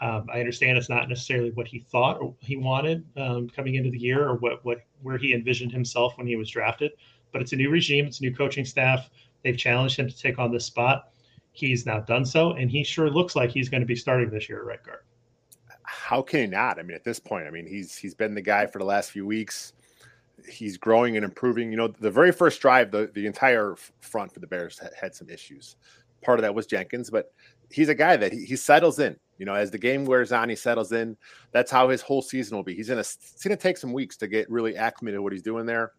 Um, 0.00 0.28
I 0.32 0.40
understand 0.40 0.78
it's 0.78 0.88
not 0.88 1.08
necessarily 1.10 1.50
what 1.50 1.68
he 1.68 1.80
thought 1.80 2.22
or 2.22 2.34
he 2.40 2.56
wanted 2.56 3.04
um, 3.18 3.50
coming 3.50 3.74
into 3.74 3.90
the 3.90 3.98
year, 3.98 4.26
or 4.26 4.36
what 4.36 4.64
what 4.64 4.78
where 5.02 5.18
he 5.18 5.34
envisioned 5.34 5.72
himself 5.72 6.16
when 6.16 6.26
he 6.26 6.36
was 6.36 6.48
drafted. 6.48 6.92
But 7.32 7.42
it's 7.42 7.52
a 7.52 7.56
new 7.56 7.70
regime, 7.70 8.06
it's 8.06 8.20
a 8.20 8.22
new 8.22 8.34
coaching 8.34 8.64
staff. 8.64 9.10
They've 9.42 9.56
challenged 9.56 9.96
him 9.96 10.08
to 10.08 10.16
take 10.16 10.38
on 10.38 10.52
this 10.52 10.64
spot. 10.64 11.10
He's 11.52 11.86
now 11.86 12.00
done 12.00 12.24
so, 12.24 12.52
and 12.52 12.70
he 12.70 12.84
sure 12.84 13.10
looks 13.10 13.34
like 13.36 13.50
he's 13.50 13.68
going 13.68 13.80
to 13.80 13.86
be 13.86 13.96
starting 13.96 14.30
this 14.30 14.48
year 14.48 14.60
at 14.60 14.66
right 14.66 14.82
guard. 14.82 15.00
How 15.82 16.22
can 16.22 16.40
he 16.40 16.46
not? 16.46 16.78
I 16.78 16.82
mean, 16.82 16.94
at 16.94 17.04
this 17.04 17.18
point, 17.18 17.46
I 17.46 17.50
mean, 17.50 17.66
he's 17.66 17.96
he's 17.96 18.14
been 18.14 18.34
the 18.34 18.42
guy 18.42 18.66
for 18.66 18.78
the 18.78 18.84
last 18.84 19.10
few 19.10 19.26
weeks. 19.26 19.72
He's 20.48 20.76
growing 20.76 21.16
and 21.16 21.24
improving. 21.24 21.70
You 21.70 21.76
know, 21.76 21.88
the 21.88 22.10
very 22.10 22.32
first 22.32 22.60
drive, 22.60 22.90
the, 22.90 23.10
the 23.14 23.26
entire 23.26 23.76
front 24.00 24.32
for 24.32 24.40
the 24.40 24.46
Bears 24.46 24.78
had, 24.78 24.92
had 24.98 25.14
some 25.14 25.28
issues. 25.28 25.76
Part 26.22 26.38
of 26.38 26.42
that 26.42 26.54
was 26.54 26.66
Jenkins, 26.66 27.10
but 27.10 27.32
he's 27.70 27.88
a 27.88 27.94
guy 27.94 28.16
that 28.16 28.32
he, 28.32 28.44
he 28.44 28.56
settles 28.56 28.98
in. 28.98 29.16
You 29.38 29.46
know, 29.46 29.54
as 29.54 29.70
the 29.70 29.78
game 29.78 30.04
wears 30.04 30.32
on, 30.32 30.48
he 30.48 30.56
settles 30.56 30.92
in. 30.92 31.16
That's 31.52 31.70
how 31.70 31.88
his 31.88 32.02
whole 32.02 32.22
season 32.22 32.56
will 32.56 32.62
be. 32.62 32.74
He's 32.74 32.88
gonna 32.88 33.00
it's 33.00 33.42
gonna 33.42 33.56
take 33.56 33.78
some 33.78 33.92
weeks 33.92 34.16
to 34.18 34.28
get 34.28 34.50
really 34.50 34.76
acclimated 34.76 35.18
to 35.18 35.22
what 35.22 35.32
he's 35.32 35.42
doing 35.42 35.66
there. 35.66 35.92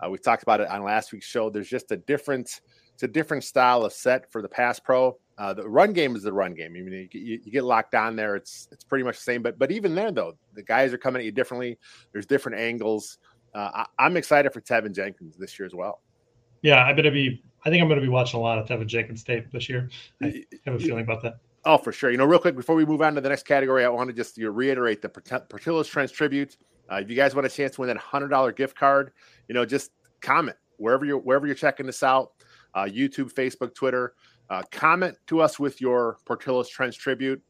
Uh, 0.00 0.10
we 0.10 0.18
talked 0.18 0.42
about 0.42 0.60
it 0.60 0.68
on 0.68 0.82
last 0.82 1.12
week's 1.12 1.26
show. 1.26 1.50
There's 1.50 1.68
just 1.68 1.92
a 1.92 1.96
different 1.96 2.60
it's 2.96 3.02
a 3.02 3.08
different 3.08 3.44
style 3.44 3.84
of 3.84 3.92
set 3.92 4.32
for 4.32 4.40
the 4.40 4.48
pass 4.48 4.80
pro. 4.80 5.18
Uh, 5.36 5.52
the 5.52 5.68
run 5.68 5.92
game 5.92 6.16
is 6.16 6.22
the 6.22 6.32
run 6.32 6.54
game. 6.54 6.72
I 6.74 6.80
mean, 6.80 7.10
you, 7.12 7.40
you, 7.44 7.52
get 7.52 7.62
locked 7.62 7.94
on 7.94 8.16
there. 8.16 8.36
It's 8.36 8.68
it's 8.72 8.84
pretty 8.84 9.04
much 9.04 9.16
the 9.18 9.22
same. 9.22 9.42
But 9.42 9.58
but 9.58 9.70
even 9.70 9.94
there 9.94 10.10
though, 10.10 10.32
the 10.54 10.62
guys 10.62 10.94
are 10.94 10.98
coming 10.98 11.20
at 11.20 11.26
you 11.26 11.30
differently. 11.30 11.78
There's 12.14 12.24
different 12.24 12.58
angles. 12.58 13.18
Uh, 13.54 13.84
I, 13.98 14.06
am 14.06 14.16
excited 14.16 14.50
for 14.54 14.62
Teven 14.62 14.94
Jenkins 14.94 15.36
this 15.36 15.58
year 15.58 15.66
as 15.66 15.74
well. 15.74 16.00
Yeah, 16.62 16.82
I'm 16.84 16.96
gonna 16.96 17.10
be. 17.10 17.42
I 17.66 17.68
think 17.68 17.82
I'm 17.82 17.88
gonna 17.90 18.00
be 18.00 18.08
watching 18.08 18.40
a 18.40 18.42
lot 18.42 18.58
of 18.58 18.66
Teven 18.66 18.86
Jenkins 18.86 19.22
tape 19.22 19.50
this 19.52 19.68
year. 19.68 19.90
I 20.22 20.42
have 20.64 20.76
a 20.76 20.78
feeling 20.78 21.04
about 21.04 21.22
that. 21.24 21.40
Oh, 21.66 21.76
for 21.76 21.92
sure. 21.92 22.10
You 22.10 22.16
know, 22.16 22.24
real 22.24 22.38
quick 22.38 22.56
before 22.56 22.74
we 22.74 22.86
move 22.86 23.02
on 23.02 23.14
to 23.16 23.20
the 23.20 23.28
next 23.28 23.42
category, 23.42 23.84
I 23.84 23.90
want 23.90 24.08
to 24.08 24.14
just 24.14 24.38
you 24.38 24.44
know, 24.44 24.52
reiterate 24.52 25.02
the 25.02 25.10
Portillo's 25.10 25.86
Trench 25.86 26.12
tribute. 26.14 26.56
Uh, 26.90 27.00
if 27.02 27.10
you 27.10 27.16
guys 27.16 27.34
want 27.34 27.46
a 27.46 27.50
chance 27.50 27.74
to 27.74 27.82
win 27.82 27.88
that 27.88 27.98
hundred 27.98 28.28
dollar 28.28 28.52
gift 28.52 28.74
card, 28.74 29.12
you 29.48 29.54
know, 29.54 29.66
just 29.66 29.90
comment 30.22 30.56
wherever 30.78 31.04
you're 31.04 31.18
wherever 31.18 31.46
you're 31.46 31.54
checking 31.54 31.84
this 31.84 32.02
out, 32.02 32.32
uh, 32.76 32.84
YouTube, 32.84 33.32
Facebook, 33.32 33.74
Twitter. 33.74 34.14
Uh, 34.48 34.62
comment 34.70 35.16
to 35.26 35.40
us 35.40 35.58
with 35.58 35.80
your 35.80 36.18
Portillo's 36.24 36.68
Trench 36.68 36.98
tribute. 36.98 37.42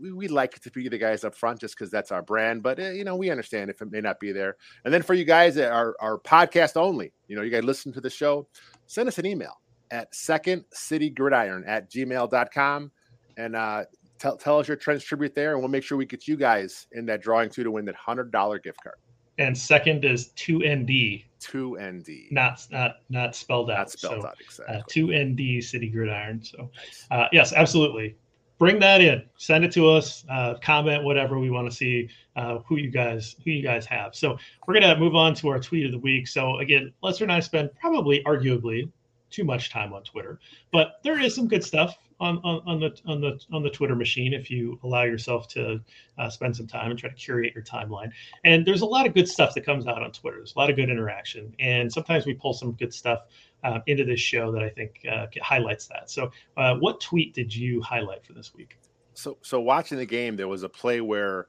We, 0.00 0.12
we 0.12 0.28
like 0.28 0.60
to 0.60 0.70
be 0.70 0.88
the 0.88 0.98
guys 0.98 1.24
up 1.24 1.34
front 1.34 1.60
just 1.60 1.76
because 1.76 1.90
that's 1.90 2.12
our 2.12 2.22
brand, 2.22 2.62
but 2.62 2.78
uh, 2.78 2.90
you 2.90 3.02
know 3.02 3.16
we 3.16 3.30
understand 3.30 3.70
if 3.70 3.82
it 3.82 3.90
may 3.90 4.00
not 4.00 4.20
be 4.20 4.30
there. 4.30 4.56
And 4.84 4.94
then 4.94 5.02
for 5.02 5.14
you 5.14 5.24
guys 5.24 5.56
that 5.56 5.72
are, 5.72 5.96
are 6.00 6.18
podcast 6.18 6.76
only, 6.76 7.12
you 7.26 7.34
know, 7.34 7.42
you 7.42 7.50
guys 7.50 7.64
listen 7.64 7.92
to 7.94 8.00
the 8.00 8.10
show, 8.10 8.46
send 8.86 9.08
us 9.08 9.18
an 9.18 9.26
email 9.26 9.60
at 9.90 10.14
second 10.14 10.64
city 10.72 11.10
gridiron 11.10 11.64
at 11.66 11.90
gmail.com 11.90 12.92
and 13.36 13.56
uh, 13.56 13.84
tell, 14.18 14.36
tell 14.36 14.58
us 14.60 14.68
your 14.68 14.76
trench 14.76 15.04
tribute 15.04 15.34
there, 15.34 15.52
and 15.52 15.60
we'll 15.60 15.68
make 15.68 15.82
sure 15.82 15.98
we 15.98 16.06
get 16.06 16.28
you 16.28 16.36
guys 16.36 16.86
in 16.92 17.06
that 17.06 17.22
drawing 17.22 17.50
too 17.50 17.64
to 17.64 17.70
win 17.70 17.84
that 17.86 17.96
hundred 17.96 18.30
dollar 18.30 18.58
gift 18.58 18.82
card. 18.82 18.96
And 19.40 19.56
second 19.56 20.04
is 20.04 20.28
two 20.36 20.58
ND. 20.58 21.22
Two 21.40 21.78
ND. 21.80 22.30
Not 22.30 22.66
not 22.70 22.96
not 23.08 23.34
spelled 23.34 23.70
out. 23.70 23.78
Not 23.78 23.90
spelled 23.90 24.22
so, 24.22 24.28
out 24.28 24.36
exactly. 24.38 24.76
Uh, 24.76 24.82
two 24.86 25.12
ND 25.12 25.64
City 25.64 25.88
Gridiron. 25.88 26.44
So 26.44 26.70
uh, 27.10 27.26
yes, 27.32 27.54
absolutely. 27.54 28.16
Bring 28.58 28.78
that 28.80 29.00
in. 29.00 29.24
Send 29.38 29.64
it 29.64 29.72
to 29.72 29.88
us. 29.88 30.26
Uh, 30.28 30.54
comment 30.62 31.02
whatever 31.02 31.38
we 31.38 31.48
want 31.48 31.70
to 31.70 31.74
see. 31.74 32.10
Uh, 32.36 32.58
who 32.66 32.76
you 32.76 32.90
guys 32.90 33.36
who 33.42 33.50
you 33.50 33.62
guys 33.62 33.86
have. 33.86 34.14
So 34.14 34.36
we're 34.66 34.74
gonna 34.74 34.98
move 34.98 35.14
on 35.14 35.34
to 35.36 35.48
our 35.48 35.58
tweet 35.58 35.86
of 35.86 35.92
the 35.92 35.98
week. 35.98 36.28
So 36.28 36.58
again, 36.58 36.92
Lester 37.02 37.24
and 37.24 37.32
I 37.32 37.40
spend 37.40 37.70
probably 37.80 38.22
arguably 38.24 38.90
too 39.30 39.44
much 39.44 39.70
time 39.70 39.94
on 39.94 40.02
Twitter, 40.02 40.38
but 40.70 41.00
there 41.02 41.18
is 41.18 41.34
some 41.34 41.48
good 41.48 41.64
stuff 41.64 41.96
on, 42.20 42.38
on, 42.44 42.62
on 42.66 42.80
the 42.80 42.94
on 43.06 43.20
the 43.20 43.40
on 43.50 43.62
the 43.62 43.70
Twitter 43.70 43.96
machine 43.96 44.34
if 44.34 44.50
you 44.50 44.78
allow 44.84 45.02
yourself 45.02 45.48
to 45.48 45.80
uh, 46.18 46.28
spend 46.28 46.54
some 46.54 46.66
time 46.66 46.90
and 46.90 46.98
try 46.98 47.08
to 47.08 47.14
curate 47.14 47.54
your 47.54 47.64
timeline. 47.64 48.10
And 48.44 48.64
there's 48.64 48.82
a 48.82 48.86
lot 48.86 49.06
of 49.06 49.14
good 49.14 49.28
stuff 49.28 49.54
that 49.54 49.64
comes 49.64 49.86
out 49.86 50.02
on 50.02 50.12
Twitter. 50.12 50.36
There's 50.36 50.54
a 50.54 50.58
lot 50.58 50.70
of 50.70 50.76
good 50.76 50.90
interaction, 50.90 51.54
and 51.58 51.90
sometimes 51.90 52.26
we 52.26 52.34
pull 52.34 52.52
some 52.52 52.72
good 52.72 52.92
stuff 52.92 53.20
uh, 53.64 53.80
into 53.86 54.04
this 54.04 54.20
show 54.20 54.52
that 54.52 54.62
I 54.62 54.68
think 54.68 55.00
uh, 55.10 55.26
highlights 55.42 55.86
that. 55.88 56.10
So, 56.10 56.30
uh, 56.56 56.76
what 56.76 57.00
tweet 57.00 57.34
did 57.34 57.54
you 57.54 57.80
highlight 57.80 58.24
for 58.24 58.34
this 58.34 58.54
week? 58.54 58.78
So, 59.14 59.38
so 59.42 59.60
watching 59.60 59.98
the 59.98 60.06
game, 60.06 60.36
there 60.36 60.48
was 60.48 60.62
a 60.62 60.68
play 60.68 61.00
where 61.00 61.46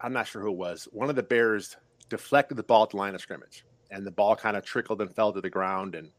I'm 0.00 0.12
not 0.12 0.26
sure 0.26 0.42
who 0.42 0.48
it 0.48 0.56
was. 0.56 0.88
One 0.92 1.10
of 1.10 1.16
the 1.16 1.22
Bears 1.22 1.76
deflected 2.08 2.56
the 2.56 2.62
ball 2.62 2.84
at 2.84 2.90
the 2.90 2.96
line 2.96 3.14
of 3.14 3.20
scrimmage, 3.20 3.64
and 3.90 4.06
the 4.06 4.10
ball 4.10 4.36
kind 4.36 4.56
of 4.56 4.64
trickled 4.64 5.00
and 5.00 5.14
fell 5.14 5.32
to 5.32 5.40
the 5.40 5.50
ground. 5.50 5.96
And 5.96 6.10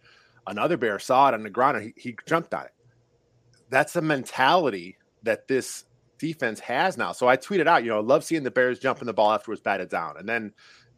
another 0.48 0.76
Bear 0.76 1.00
saw 1.00 1.30
it 1.30 1.34
on 1.34 1.44
the 1.44 1.50
ground, 1.50 1.78
and 1.78 1.94
he, 1.96 2.10
he 2.10 2.16
jumped 2.28 2.54
on 2.54 2.66
it 2.66 2.72
that's 3.70 3.96
a 3.96 4.02
mentality 4.02 4.98
that 5.24 5.48
this 5.48 5.86
defense 6.18 6.60
has 6.60 6.98
now. 6.98 7.12
So 7.12 7.28
I 7.28 7.38
tweeted 7.38 7.68
out, 7.68 7.84
you 7.84 7.90
know, 7.90 7.98
I 7.98 8.02
love 8.02 8.24
seeing 8.24 8.44
the 8.44 8.52
Bears 8.52 8.80
jumping 8.80 9.06
the 9.06 9.14
ball 9.14 9.32
after 9.32 9.56
batted 9.58 9.90
down. 9.90 10.18
And 10.18 10.28
then 10.28 10.54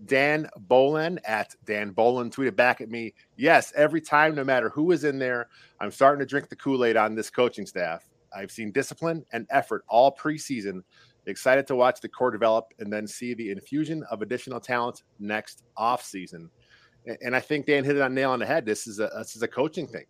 Dan 0.06 0.48
Bolin 0.68 1.18
at 1.26 1.56
Dan 1.66 1.94
Bolin 1.94 2.32
tweeted 2.32 2.56
back 2.56 2.82
at 2.82 2.90
me, 2.90 3.14
yes, 3.36 3.74
every 3.76 4.02
time, 4.02 4.36
no 4.36 4.44
matter 4.44 4.70
who 4.70 4.92
is 4.92 5.04
in 5.04 5.18
there, 5.18 5.48
I'm 5.80 5.92
starting 5.92 6.20
to 6.20 6.26
drink 6.26 6.50
the 6.50 6.56
Kool 6.56 6.86
Aid 6.86 6.98
on 6.98 7.16
this 7.16 7.30
coaching 7.30 7.66
staff. 7.66 8.08
I've 8.36 8.52
seen 8.52 8.72
discipline 8.72 9.26
and 9.32 9.48
effort 9.50 9.84
all 9.88 10.16
preseason 10.16 10.82
Excited 11.28 11.68
to 11.68 11.76
watch 11.76 12.00
the 12.00 12.08
core 12.08 12.32
develop 12.32 12.74
and 12.80 12.92
then 12.92 13.06
see 13.06 13.34
the 13.34 13.52
infusion 13.52 14.02
of 14.10 14.22
additional 14.22 14.62
talent 14.62 15.04
next 15.20 15.64
offseason. 15.78 16.48
And 17.22 17.36
I 17.36 17.42
think 17.42 17.66
Dan 17.66 17.84
hit 17.84 17.98
it 17.98 18.02
on 18.02 18.14
nail 18.14 18.32
on 18.32 18.40
the 18.40 18.46
head. 18.46 18.66
This 18.66 18.88
is 18.88 19.00
a 19.00 19.10
this 19.18 19.36
is 19.36 19.44
a 19.44 19.48
coaching 19.48 19.88
thing. 19.88 20.06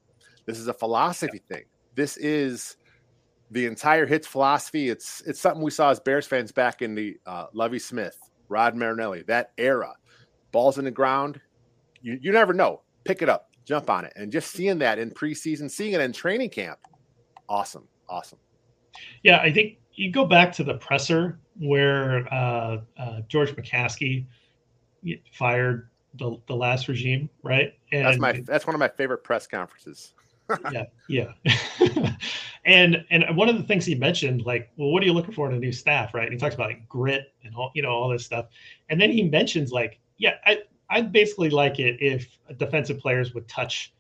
This 0.46 0.60
is 0.60 0.68
a 0.68 0.74
philosophy 0.74 1.42
yeah. 1.50 1.56
thing. 1.56 1.66
This 1.98 2.16
is 2.18 2.78
the 3.50 3.66
entire 3.66 4.06
hits 4.06 4.28
philosophy. 4.28 4.88
It's 4.88 5.22
it's 5.26 5.40
something 5.40 5.64
we 5.64 5.72
saw 5.72 5.90
as 5.90 6.00
Bears 6.00 6.28
fans 6.28 6.52
back 6.52 6.84
in 6.84 6.94
the 6.94 7.18
uh, 7.26 7.48
Lovie 7.54 7.80
Smith, 7.80 8.18
Rod 8.50 8.76
Marinelli, 8.76 9.24
that 9.24 9.52
era. 9.58 9.94
Balls 10.52 10.78
in 10.78 10.86
the 10.86 10.92
ground, 10.92 11.42
you, 12.02 12.20
you 12.22 12.32
never 12.32 12.54
know. 12.54 12.82
Pick 13.04 13.24
it 13.24 13.30
up, 13.30 13.50
jump 13.66 13.90
on 13.90 14.06
it, 14.06 14.14
and 14.16 14.32
just 14.32 14.52
seeing 14.52 14.78
that 14.78 15.00
in 15.00 15.10
preseason, 15.10 15.72
seeing 15.72 15.94
it 15.94 16.00
in 16.00 16.14
training 16.14 16.52
camp, 16.52 16.78
awesome, 17.50 17.88
awesome. 18.08 18.40
Yeah, 19.24 19.40
I 19.40 19.52
think 19.52 19.80
you 19.94 20.12
go 20.12 20.26
back 20.26 20.52
to 20.54 20.64
the 20.64 20.76
presser 20.76 21.40
where 21.60 22.32
uh, 22.32 22.78
uh, 23.00 23.22
George 23.28 23.56
McCaskey 23.56 24.28
fired 25.34 25.90
the, 26.14 26.38
the 26.48 26.56
last 26.56 26.88
regime, 26.88 27.28
right? 27.42 27.74
And 27.92 28.06
that's 28.06 28.20
my 28.20 28.44
that's 28.46 28.68
one 28.68 28.76
of 28.76 28.80
my 28.80 28.88
favorite 28.88 29.24
press 29.24 29.48
conferences. 29.48 30.14
Yeah, 30.72 30.86
yeah. 31.08 32.12
and 32.66 33.06
and 33.10 33.36
one 33.36 33.50
of 33.50 33.58
the 33.58 33.64
things 33.64 33.86
he 33.86 33.96
mentioned, 33.96 34.46
like, 34.46 34.72
well, 34.78 34.90
what 34.90 35.04
are 35.04 35.06
you 35.06 35.14
looking 35.14 35.34
for 35.34 35.50
in 35.50 35.56
a 35.56 35.60
new 35.60 35.72
staff, 35.72 36.14
right? 36.14 36.24
And 36.24 36.34
he 36.34 36.40
talks 36.40 36.56
about 36.56 36.68
like 36.68 36.88
grit 36.88 37.34
and 37.44 37.56
all, 37.56 37.72
you 37.74 37.82
know, 37.82 37.90
all 37.90 38.10
this 38.10 38.26
stuff. 38.26 38.48
And 38.90 39.00
then 39.00 39.12
he 39.12 39.24
mentions 39.24 39.72
like, 39.72 40.00
yeah, 40.18 40.36
I 40.46 40.64
I'd 40.90 41.12
basically 41.12 41.50
like 41.50 41.80
it 41.80 41.98
if 42.02 42.38
defensive 42.58 43.00
players 43.00 43.34
would 43.34 43.48
touch 43.48 43.94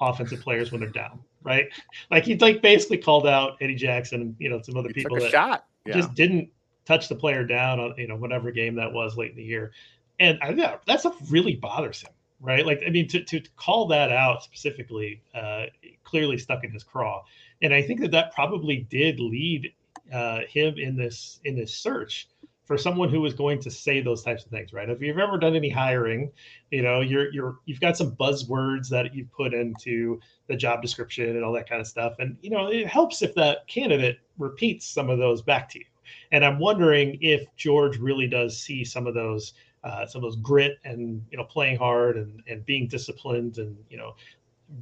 offensive 0.00 0.40
players 0.40 0.72
when 0.72 0.80
they're 0.80 0.90
down, 0.90 1.20
right? 1.42 1.68
Like 2.10 2.24
he 2.24 2.36
like 2.36 2.62
basically 2.62 2.98
called 2.98 3.26
out 3.26 3.56
Eddie 3.60 3.74
Jackson, 3.74 4.36
you 4.38 4.48
know, 4.48 4.60
some 4.62 4.76
other 4.76 4.88
he 4.88 4.94
people 4.94 5.16
that 5.18 5.30
shot. 5.30 5.66
Yeah. 5.86 5.94
just 5.94 6.14
didn't 6.14 6.50
touch 6.84 7.08
the 7.08 7.14
player 7.14 7.44
down 7.44 7.80
on 7.80 7.94
you 7.96 8.08
know 8.08 8.16
whatever 8.16 8.50
game 8.50 8.74
that 8.76 8.92
was 8.92 9.16
late 9.16 9.30
in 9.30 9.36
the 9.36 9.44
year, 9.44 9.72
and 10.18 10.38
I 10.42 10.50
yeah, 10.50 10.76
that 10.86 11.00
stuff 11.00 11.16
really 11.30 11.56
bothers 11.56 12.02
him, 12.02 12.12
right? 12.40 12.64
Like 12.64 12.82
I 12.86 12.90
mean, 12.90 13.08
to 13.08 13.22
to 13.22 13.40
call 13.56 13.86
that 13.88 14.10
out 14.12 14.42
specifically, 14.42 15.22
uh, 15.34 15.66
clearly 16.04 16.38
stuck 16.38 16.64
in 16.64 16.70
his 16.70 16.82
craw, 16.82 17.22
and 17.62 17.74
I 17.74 17.82
think 17.82 18.00
that 18.00 18.10
that 18.12 18.34
probably 18.34 18.86
did 18.90 19.20
lead 19.20 19.72
uh, 20.12 20.40
him 20.48 20.74
in 20.76 20.96
this 20.96 21.40
in 21.44 21.56
this 21.56 21.74
search 21.74 22.28
for 22.70 22.78
someone 22.78 23.08
who 23.08 23.20
was 23.20 23.34
going 23.34 23.58
to 23.58 23.68
say 23.68 24.00
those 24.00 24.22
types 24.22 24.44
of 24.44 24.50
things, 24.52 24.72
right? 24.72 24.88
If 24.88 25.02
you've 25.02 25.18
ever 25.18 25.38
done 25.38 25.56
any 25.56 25.70
hiring, 25.70 26.30
you 26.70 26.82
know, 26.82 27.00
you're 27.00 27.32
you're 27.32 27.58
you've 27.64 27.80
got 27.80 27.96
some 27.96 28.12
buzzwords 28.12 28.88
that 28.90 29.12
you 29.12 29.26
put 29.36 29.52
into 29.52 30.20
the 30.46 30.54
job 30.54 30.80
description 30.80 31.30
and 31.34 31.44
all 31.44 31.52
that 31.54 31.68
kind 31.68 31.80
of 31.80 31.88
stuff. 31.88 32.14
And 32.20 32.36
you 32.42 32.50
know, 32.50 32.68
it 32.68 32.86
helps 32.86 33.22
if 33.22 33.34
that 33.34 33.66
candidate 33.66 34.18
repeats 34.38 34.86
some 34.86 35.10
of 35.10 35.18
those 35.18 35.42
back 35.42 35.68
to 35.70 35.80
you. 35.80 35.84
And 36.30 36.44
I'm 36.44 36.60
wondering 36.60 37.18
if 37.20 37.44
George 37.56 37.98
really 37.98 38.28
does 38.28 38.56
see 38.56 38.84
some 38.84 39.08
of 39.08 39.14
those 39.14 39.54
uh, 39.84 40.06
some 40.06 40.20
of 40.20 40.22
those 40.22 40.36
grit 40.36 40.78
and 40.84 41.24
you 41.30 41.38
know 41.38 41.44
playing 41.44 41.76
hard 41.78 42.16
and 42.16 42.42
and 42.46 42.64
being 42.66 42.86
disciplined 42.86 43.58
and 43.58 43.76
you 43.88 43.96
know 43.96 44.14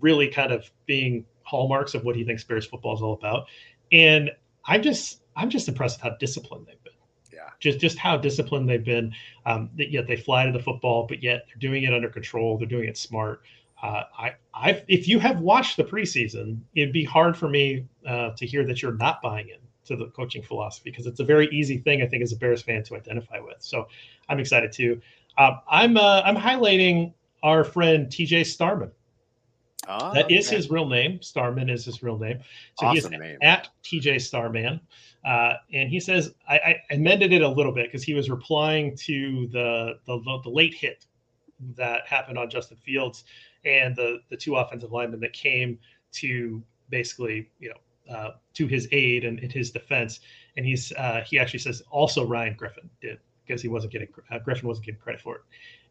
really 0.01 0.29
kind 0.29 0.53
of 0.53 0.71
being 0.87 1.25
hallmarks 1.43 1.95
of 1.95 2.05
what 2.05 2.15
he 2.15 2.25
thinks 2.25 2.45
Bears 2.45 2.67
football 2.67 2.95
is 2.95 3.03
all 3.03 3.15
about. 3.15 3.47
And 3.93 4.31
I'm 4.67 4.83
just 4.83 5.23
I'm 5.37 5.51
just 5.51 5.69
impressed 5.69 5.99
with 6.03 6.11
how 6.13 6.17
disciplined 6.19 6.67
they've 6.67 6.83
been 6.85 6.93
Yeah. 7.33 7.51
just 7.61 7.79
just 7.79 7.99
how 7.99 8.17
disciplined 8.17 8.69
they've 8.69 8.85
been. 8.85 9.15
Um, 9.47 9.71
that 9.77 9.91
yet 9.91 10.07
they 10.07 10.17
fly 10.17 10.45
to 10.47 10.53
the 10.53 10.63
football, 10.63 11.07
but 11.07 11.23
yet 11.23 11.45
they're 11.47 11.59
doing 11.59 11.85
it 11.85 11.95
under 11.95 12.09
control. 12.09 12.59
They're 12.59 12.67
doing 12.67 12.89
it 12.89 12.97
smart. 12.99 13.43
Uh, 13.81 14.03
I, 14.19 14.35
I, 14.53 14.83
if 14.89 15.07
you 15.07 15.21
have 15.21 15.39
watched 15.39 15.77
the 15.77 15.85
preseason, 15.85 16.59
it'd 16.75 16.93
be 16.93 17.05
hard 17.05 17.37
for 17.37 17.49
me 17.49 17.87
uh, 18.05 18.31
to 18.31 18.45
hear 18.45 18.65
that 18.67 18.83
you're 18.83 18.95
not 18.95 19.23
buying 19.23 19.49
in 19.51 19.61
to 19.89 19.97
the 19.97 20.07
coaching 20.09 20.43
philosophy 20.43 20.91
because 20.91 21.07
it's 21.07 21.21
a 21.21 21.25
very 21.25 21.49
easy 21.49 21.79
thing 21.79 22.03
I 22.03 22.07
think 22.07 22.23
as 22.23 22.33
a 22.33 22.37
Bears 22.37 22.63
fan 22.63 22.83
to 22.85 22.97
identify 22.97 23.41
with. 23.41 23.57
So 23.61 23.89
I'm 24.29 24.39
excited 24.39 24.73
too. 24.73 25.01
Um, 25.37 25.61
I'm 25.69 25.97
uh, 25.97 26.23
I'm 26.25 26.37
highlighting 26.37 27.13
our 27.43 27.65
friend 27.65 28.07
TJ 28.09 28.47
Starman. 28.47 28.91
Oh, 29.89 30.13
that 30.13 30.31
is 30.31 30.49
okay. 30.49 30.57
his 30.57 30.71
real 30.71 30.87
name. 30.87 31.23
Starman 31.23 31.71
is 31.71 31.85
his 31.85 32.03
real 32.03 32.19
name. 32.19 32.41
So 32.79 32.87
awesome 32.87 33.13
he's 33.13 33.21
name. 33.21 33.39
at 33.43 33.69
TJ 33.83 34.21
Starman. 34.21 34.81
Uh, 35.25 35.55
and 35.73 35.89
he 35.89 35.99
says, 35.99 36.35
I, 36.49 36.59
I 36.59 36.77
amended 36.91 37.33
it 37.33 37.43
a 37.43 37.49
little 37.49 37.73
bit 37.73 37.87
because 37.87 38.05
he 38.05 38.15
was 38.15 38.31
replying 38.31 38.97
to 38.97 39.49
the, 39.49 39.99
the, 40.07 40.41
the 40.45 40.51
late 40.51 40.75
hit 40.75 41.07
that 41.77 42.07
happened 42.07 42.39
on 42.39 42.49
Justin 42.51 42.77
Fields 42.77 43.25
and 43.65 43.97
the 43.97 44.21
the 44.29 44.37
two 44.37 44.57
offensive 44.57 44.93
linemen 44.93 45.21
that 45.21 45.33
came 45.33 45.79
to 46.13 46.63
basically, 46.91 47.51
you 47.59 47.69
know, 47.69 47.77
uh, 48.09 48.31
to 48.55 48.67
his 48.67 48.89
aid 48.93 49.25
and 49.25 49.39
in 49.41 49.51
his 49.51 49.71
defense. 49.71 50.21
And 50.57 50.67
he's 50.67 50.93
uh, 50.93 51.23
he 51.27 51.39
actually 51.39 51.61
says 51.61 51.83
also 51.91 52.27
Ryan 52.27 52.55
Griffin 52.55 52.89
did 53.01 53.19
because 53.47 53.63
he 53.63 53.69
wasn't 53.69 53.93
getting 53.93 54.09
uh, 54.31 54.39
Griffin 54.39 54.69
wasn't 54.69 54.87
getting 54.87 55.01
credit 55.01 55.21
for 55.21 55.37
it. 55.37 55.43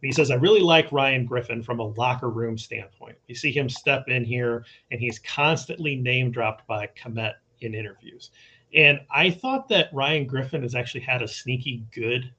And 0.02 0.08
he 0.08 0.12
says, 0.12 0.30
I 0.30 0.36
really 0.36 0.62
like 0.62 0.92
Ryan 0.92 1.26
Griffin 1.26 1.64
from 1.64 1.80
a 1.80 1.88
locker 1.88 2.30
room 2.30 2.58
standpoint. 2.58 3.18
You 3.28 3.36
see 3.36 3.52
him 3.52 3.68
step 3.68 4.08
in 4.08 4.24
here, 4.24 4.64
and 4.92 5.00
he's 5.00 5.20
constantly 5.20 5.96
name 5.96 6.30
dropped 6.30 6.68
by 6.68 6.88
Kmet 6.88 7.34
in 7.62 7.74
interviews. 7.74 8.30
And 8.76 9.00
I 9.10 9.32
thought 9.32 9.68
that 9.70 9.90
Ryan 9.94 10.28
Griffin 10.28 10.62
has 10.62 10.76
actually 10.76 11.02
had 11.02 11.24
a 11.24 11.28
sneaky 11.28 11.84
good 11.92 12.32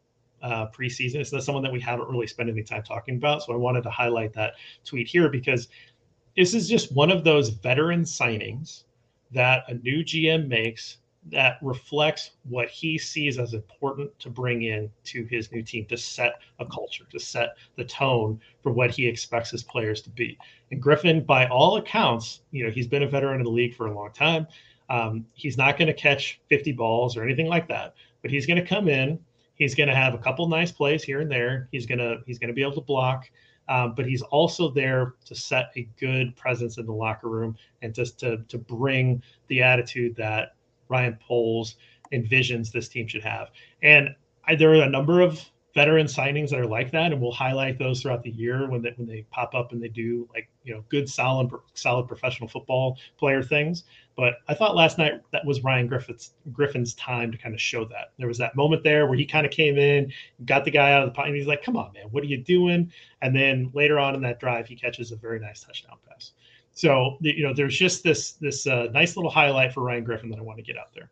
uh, 0.42 0.66
preseason. 0.68 1.16
It's 1.16 1.32
not 1.32 1.42
someone 1.42 1.64
that 1.64 1.73
we 1.73 1.80
haven't 1.80 2.08
really 2.08 2.26
spent 2.26 2.49
any 2.49 2.62
time 2.62 2.82
talking 2.82 3.16
about. 3.16 3.42
So 3.42 3.52
I 3.52 3.56
wanted 3.56 3.82
to 3.85 3.90
highlight 3.90 4.32
that 4.35 4.54
tweet 4.85 5.08
here 5.08 5.28
because 5.28 5.68
this 6.37 6.54
is 6.54 6.68
just 6.68 6.92
one 6.92 7.11
of 7.11 7.25
those 7.25 7.49
veteran 7.49 8.02
signings 8.02 8.85
that 9.32 9.64
a 9.68 9.75
new 9.75 10.04
GM 10.04 10.49
makes 10.49 10.99
that 11.30 11.58
reflects 11.62 12.30
what 12.44 12.68
he 12.68 12.97
sees 12.97 13.38
as 13.38 13.54
important 13.54 14.16
to 14.18 14.30
bring 14.30 14.62
in 14.62 14.90
to 15.04 15.25
his 15.25 15.52
new 15.52 15.62
team 15.62 15.85
to 15.87 15.97
set 15.97 16.40
a 16.58 16.66
culture, 16.66 17.04
to 17.11 17.18
set 17.18 17.56
the 17.76 17.85
tone 17.85 18.40
for 18.62 18.73
what 18.73 18.90
he 18.90 19.06
expects 19.06 19.50
his 19.50 19.62
players 19.62 20.00
to 20.02 20.11
be. 20.11 20.38
And 20.70 20.80
Griffin, 20.80 21.25
by 21.25 21.47
all 21.49 21.76
accounts, 21.76 22.40
you 22.50 22.64
know, 22.64 22.70
he's 22.70 22.87
been 22.87 23.02
a 23.02 23.08
veteran 23.08 23.40
in 23.40 23.44
the 23.44 23.50
league 23.50 23.75
for 23.75 23.87
a 23.87 23.94
long 23.94 24.11
time. 24.12 24.47
Um, 24.90 25.26
he's 25.35 25.58
not 25.58 25.76
going 25.76 25.88
to 25.88 25.94
catch 25.94 26.40
50 26.49 26.73
balls 26.73 27.16
or 27.16 27.23
anything 27.23 27.47
like 27.47 27.68
that, 27.68 27.94
but 28.23 28.30
he's 28.30 28.47
going 28.47 28.61
to 28.61 28.66
come 28.66 28.88
in. 28.88 29.18
He's 29.56 29.75
going 29.75 29.88
to 29.88 29.94
have 29.94 30.14
a 30.14 30.18
couple 30.18 30.49
nice 30.49 30.73
plays 30.73 31.02
here 31.02 31.20
and 31.20 31.30
there. 31.30 31.68
He's 31.73 31.85
going 31.85 31.99
to 31.99 32.20
he's 32.26 32.38
going 32.38 32.49
to 32.49 32.54
be 32.54 32.62
able 32.62 32.75
to 32.75 32.80
block, 32.80 33.28
um, 33.68 33.94
but 33.94 34.06
he's 34.06 34.22
also 34.22 34.70
there 34.70 35.14
to 35.25 35.34
set 35.34 35.70
a 35.76 35.88
good 35.98 36.34
presence 36.37 36.78
in 36.78 36.87
the 36.87 36.92
locker 36.92 37.28
room 37.28 37.56
and 37.82 37.94
just 37.94 38.18
to 38.20 38.38
to 38.48 38.58
bring 38.58 39.22
the 39.48 39.62
attitude 39.62 40.16
that 40.16 40.54
Ryan 40.88 41.18
Poles 41.20 41.76
envisions 42.12 42.72
this 42.72 42.88
team 42.88 43.06
should 43.06 43.25
have. 43.25 43.50
And 43.82 44.14
I, 44.46 44.54
there 44.54 44.70
are 44.72 44.82
a 44.82 44.88
number 44.88 45.20
of 45.20 45.44
veteran 45.75 46.06
signings 46.06 46.50
that 46.50 46.58
are 46.58 46.66
like 46.66 46.90
that, 46.92 47.12
and 47.12 47.20
we'll 47.20 47.32
highlight 47.32 47.78
those 47.78 48.02
throughout 48.02 48.22
the 48.22 48.30
year 48.30 48.68
when 48.68 48.82
they 48.82 48.92
when 48.96 49.06
they 49.06 49.25
pop 49.30 49.54
up 49.54 49.72
and 49.72 49.82
they 49.82 49.88
do 49.88 50.28
like 50.34 50.48
you 50.64 50.75
know 50.75 50.84
good 50.88 51.08
solid 51.08 51.50
solid 51.75 52.08
professional 52.08 52.48
football 52.48 52.98
player 53.18 53.42
things. 53.42 53.84
But 54.18 54.40
I 54.48 54.54
thought 54.54 54.75
last 54.75 54.98
night 54.98 55.22
that 55.30 55.46
was 55.46 55.62
Ryan 55.62 55.87
Griffith's 55.87 56.32
Griffin's 56.52 56.92
time 56.94 57.30
to 57.30 57.38
kind 57.38 57.54
of 57.54 57.60
show 57.60 57.84
that. 57.84 58.14
There 58.18 58.26
was 58.26 58.37
that 58.38 58.56
moment 58.56 58.82
there 58.82 59.06
where 59.06 59.16
he 59.16 59.25
kind 59.25 59.46
of 59.46 59.52
came 59.52 59.78
in, 59.78 60.12
got 60.44 60.64
the 60.64 60.72
guy 60.72 60.92
out 60.92 61.04
of 61.04 61.10
the 61.10 61.14
pocket, 61.14 61.28
and 61.28 61.37
he's 61.37 61.46
like, 61.46 61.62
"Come 61.62 61.76
on, 61.76 61.92
man, 61.92 62.06
what 62.10 62.25
are 62.25 62.26
you 62.26 62.38
doing?" 62.38 62.90
And 63.22 63.34
then 63.34 63.70
later 63.75 63.96
on 63.96 64.16
in 64.16 64.20
that 64.22 64.40
drive, 64.40 64.66
he 64.66 64.75
catches 64.75 65.12
a 65.12 65.16
very 65.16 65.38
nice 65.38 65.60
touchdown 65.60 65.98
pass. 66.08 66.32
So 66.72 67.16
you 67.20 67.44
know, 67.44 67.54
there's 67.54 67.78
just 67.78 68.02
this 68.02 68.32
this 68.32 68.66
uh, 68.66 68.88
nice 68.92 69.14
little 69.16 69.30
highlight 69.30 69.72
for 69.72 69.84
Ryan 69.84 70.02
Griffin 70.02 70.30
that 70.30 70.40
I 70.40 70.42
want 70.42 70.58
to 70.58 70.64
get 70.64 70.76
out 70.76 70.92
there. 70.92 71.10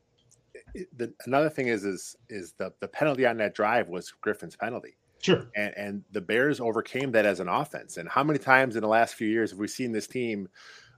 The, 0.97 1.15
another 1.27 1.49
thing 1.49 1.69
is 1.69 1.85
is 1.85 2.17
is 2.29 2.55
the 2.55 2.73
the 2.81 2.89
penalty 2.89 3.25
on 3.25 3.37
that 3.37 3.55
drive 3.55 3.89
was 3.89 4.13
Griffin's 4.21 4.57
penalty. 4.57 4.97
Sure. 5.23 5.47
And, 5.55 5.75
and 5.77 6.05
the 6.11 6.21
Bears 6.21 6.61
overcame 6.61 7.13
that 7.13 7.25
as 7.25 7.39
an 7.39 7.49
offense. 7.49 7.97
And 7.99 8.09
how 8.09 8.23
many 8.23 8.39
times 8.39 8.77
in 8.77 8.83
the 8.83 8.89
last 8.89 9.15
few 9.15 9.29
years 9.29 9.51
have 9.51 9.59
we 9.59 9.69
seen 9.69 9.93
this 9.93 10.07
team? 10.07 10.49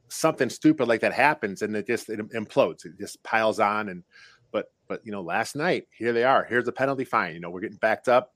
Something 0.08 0.48
stupid 0.48 0.88
like 0.88 1.00
that 1.00 1.12
happens 1.12 1.62
and 1.62 1.74
it 1.76 1.86
just 1.86 2.08
it 2.08 2.18
implodes 2.30 2.84
it 2.84 2.92
just 2.98 3.22
piles 3.22 3.60
on 3.60 3.88
and 3.88 4.02
but 4.50 4.66
but 4.88 5.00
you 5.04 5.12
know 5.12 5.22
last 5.22 5.56
night 5.56 5.86
here 5.90 6.12
they 6.12 6.24
are 6.24 6.44
here's 6.44 6.68
a 6.68 6.72
penalty 6.72 7.04
fine 7.04 7.34
you 7.34 7.40
know 7.40 7.50
we're 7.50 7.60
getting 7.60 7.78
backed 7.78 8.08
up. 8.08 8.34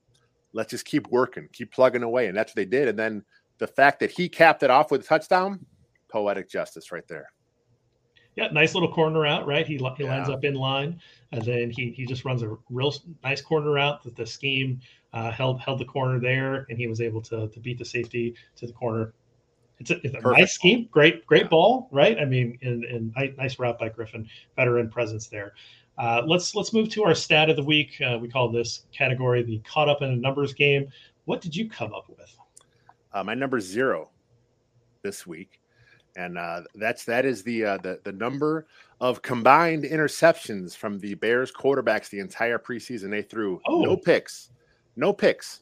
Let's 0.55 0.69
just 0.69 0.85
keep 0.85 1.07
working 1.07 1.49
keep 1.51 1.71
plugging 1.71 2.03
away 2.03 2.27
and 2.27 2.37
that's 2.37 2.51
what 2.51 2.55
they 2.55 2.65
did 2.65 2.87
and 2.87 2.97
then 2.97 3.23
the 3.57 3.67
fact 3.67 3.99
that 4.01 4.11
he 4.11 4.29
capped 4.29 4.63
it 4.63 4.69
off 4.69 4.91
with 4.91 5.01
a 5.01 5.03
touchdown 5.03 5.65
poetic 6.09 6.49
justice 6.49 6.91
right 6.91 7.07
there. 7.07 7.31
Yeah 8.35 8.49
nice 8.51 8.75
little 8.75 8.91
corner 8.91 9.25
out 9.25 9.47
right? 9.47 9.65
He, 9.65 9.77
he 9.77 10.03
yeah. 10.03 10.17
lines 10.17 10.29
up 10.29 10.43
in 10.43 10.53
line 10.53 10.99
and 11.31 11.41
then 11.43 11.71
he 11.71 11.91
he 11.91 12.05
just 12.05 12.23
runs 12.23 12.43
a 12.43 12.55
real 12.69 12.93
nice 13.23 13.41
corner 13.41 13.79
out 13.79 14.03
that 14.03 14.15
the 14.15 14.25
scheme 14.25 14.79
uh, 15.13 15.31
held 15.31 15.59
held 15.59 15.79
the 15.79 15.85
corner 15.85 16.19
there 16.19 16.67
and 16.69 16.77
he 16.77 16.87
was 16.87 17.01
able 17.01 17.21
to 17.21 17.47
to 17.47 17.59
beat 17.59 17.79
the 17.79 17.85
safety 17.85 18.35
to 18.55 18.67
the 18.67 18.73
corner 18.73 19.13
it's 19.79 19.91
a, 19.91 20.05
it's 20.05 20.15
a 20.15 20.21
nice 20.21 20.53
scheme, 20.53 20.87
great, 20.91 21.25
great 21.25 21.43
yeah. 21.43 21.49
ball, 21.49 21.87
right? 21.91 22.17
I 22.19 22.25
mean, 22.25 22.57
and, 22.61 22.83
and 22.85 23.37
nice 23.37 23.59
route 23.59 23.79
by 23.79 23.89
Griffin, 23.89 24.27
veteran 24.55 24.89
presence 24.89 25.27
there. 25.27 25.53
Uh, 25.97 26.23
let's 26.25 26.55
let's 26.55 26.73
move 26.73 26.89
to 26.89 27.03
our 27.03 27.13
stat 27.13 27.49
of 27.49 27.55
the 27.55 27.63
week. 27.63 28.01
Uh, 28.01 28.17
we 28.17 28.27
call 28.27 28.49
this 28.49 28.85
category 28.91 29.43
the 29.43 29.59
caught 29.59 29.89
up 29.89 30.01
in 30.01 30.09
a 30.09 30.15
numbers 30.15 30.53
game. 30.53 30.87
What 31.25 31.41
did 31.41 31.55
you 31.55 31.69
come 31.69 31.93
up 31.93 32.09
with? 32.09 32.35
Uh, 33.13 33.23
my 33.23 33.35
number 33.35 33.59
zero 33.59 34.09
this 35.03 35.27
week 35.27 35.59
and 36.15 36.37
uh, 36.37 36.61
that's 36.75 37.05
that 37.05 37.25
is 37.25 37.43
the 37.43 37.65
uh, 37.65 37.77
the 37.77 37.99
the 38.03 38.11
number 38.11 38.67
of 39.01 39.21
combined 39.21 39.83
interceptions 39.83 40.75
from 40.75 40.99
the 40.99 41.13
Bears 41.15 41.51
quarterbacks 41.51 42.09
the 42.09 42.19
entire 42.19 42.59
preseason. 42.59 43.09
They 43.09 43.21
threw 43.21 43.59
oh. 43.67 43.81
no 43.81 43.97
picks, 43.97 44.51
no 44.95 45.11
picks, 45.11 45.61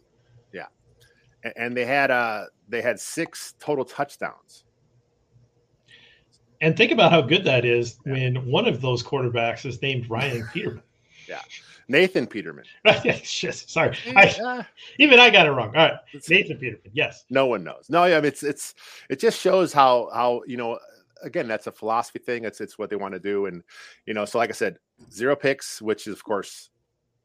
and, 1.55 1.75
they 1.75 1.86
had 1.86 2.12
uh 2.12 2.45
they 2.67 2.81
had 2.81 3.00
six 3.00 3.53
total 3.60 3.86
touchdowns. 3.86 4.63
And 6.62 6.77
think 6.77 6.91
about 6.91 7.12
how 7.12 7.21
good 7.21 7.43
that 7.45 7.65
is 7.65 7.98
yeah. 8.05 8.13
when 8.13 8.45
one 8.45 8.67
of 8.67 8.81
those 8.81 9.01
quarterbacks 9.01 9.65
is 9.65 9.81
named 9.81 10.10
Ryan 10.10 10.48
Peterman. 10.53 10.83
yeah. 11.27 11.41
Nathan 11.88 12.25
Peterman. 12.25 12.63
Sorry, 13.25 13.98
I, 14.15 14.65
even 14.98 15.19
I 15.19 15.29
got 15.29 15.45
it 15.45 15.51
wrong. 15.51 15.75
All 15.75 15.89
right, 15.89 15.93
Nathan 16.29 16.57
Peterman. 16.57 16.91
Yes. 16.93 17.25
No 17.29 17.48
one 17.48 17.63
knows. 17.63 17.88
No, 17.89 18.05
yeah, 18.05 18.21
it's 18.24 18.43
it's 18.43 18.75
it 19.10 19.19
just 19.19 19.39
shows 19.39 19.74
how 19.74 20.10
how 20.13 20.41
you 20.48 20.55
know 20.55 20.79
again 21.21 21.48
that's 21.48 21.67
a 21.67 21.71
philosophy 21.71 22.19
thing. 22.19 22.45
It's 22.45 22.62
it's 22.62 22.77
what 22.77 22.89
they 22.89 22.95
want 22.95 23.13
to 23.13 23.19
do, 23.19 23.45
and 23.48 23.62
you 24.05 24.13
know, 24.13 24.25
so 24.25 24.38
like 24.38 24.50
I 24.50 24.53
said, 24.53 24.77
zero 25.12 25.36
picks, 25.36 25.81
which 25.81 26.07
is 26.07 26.13
of 26.13 26.24
course 26.24 26.69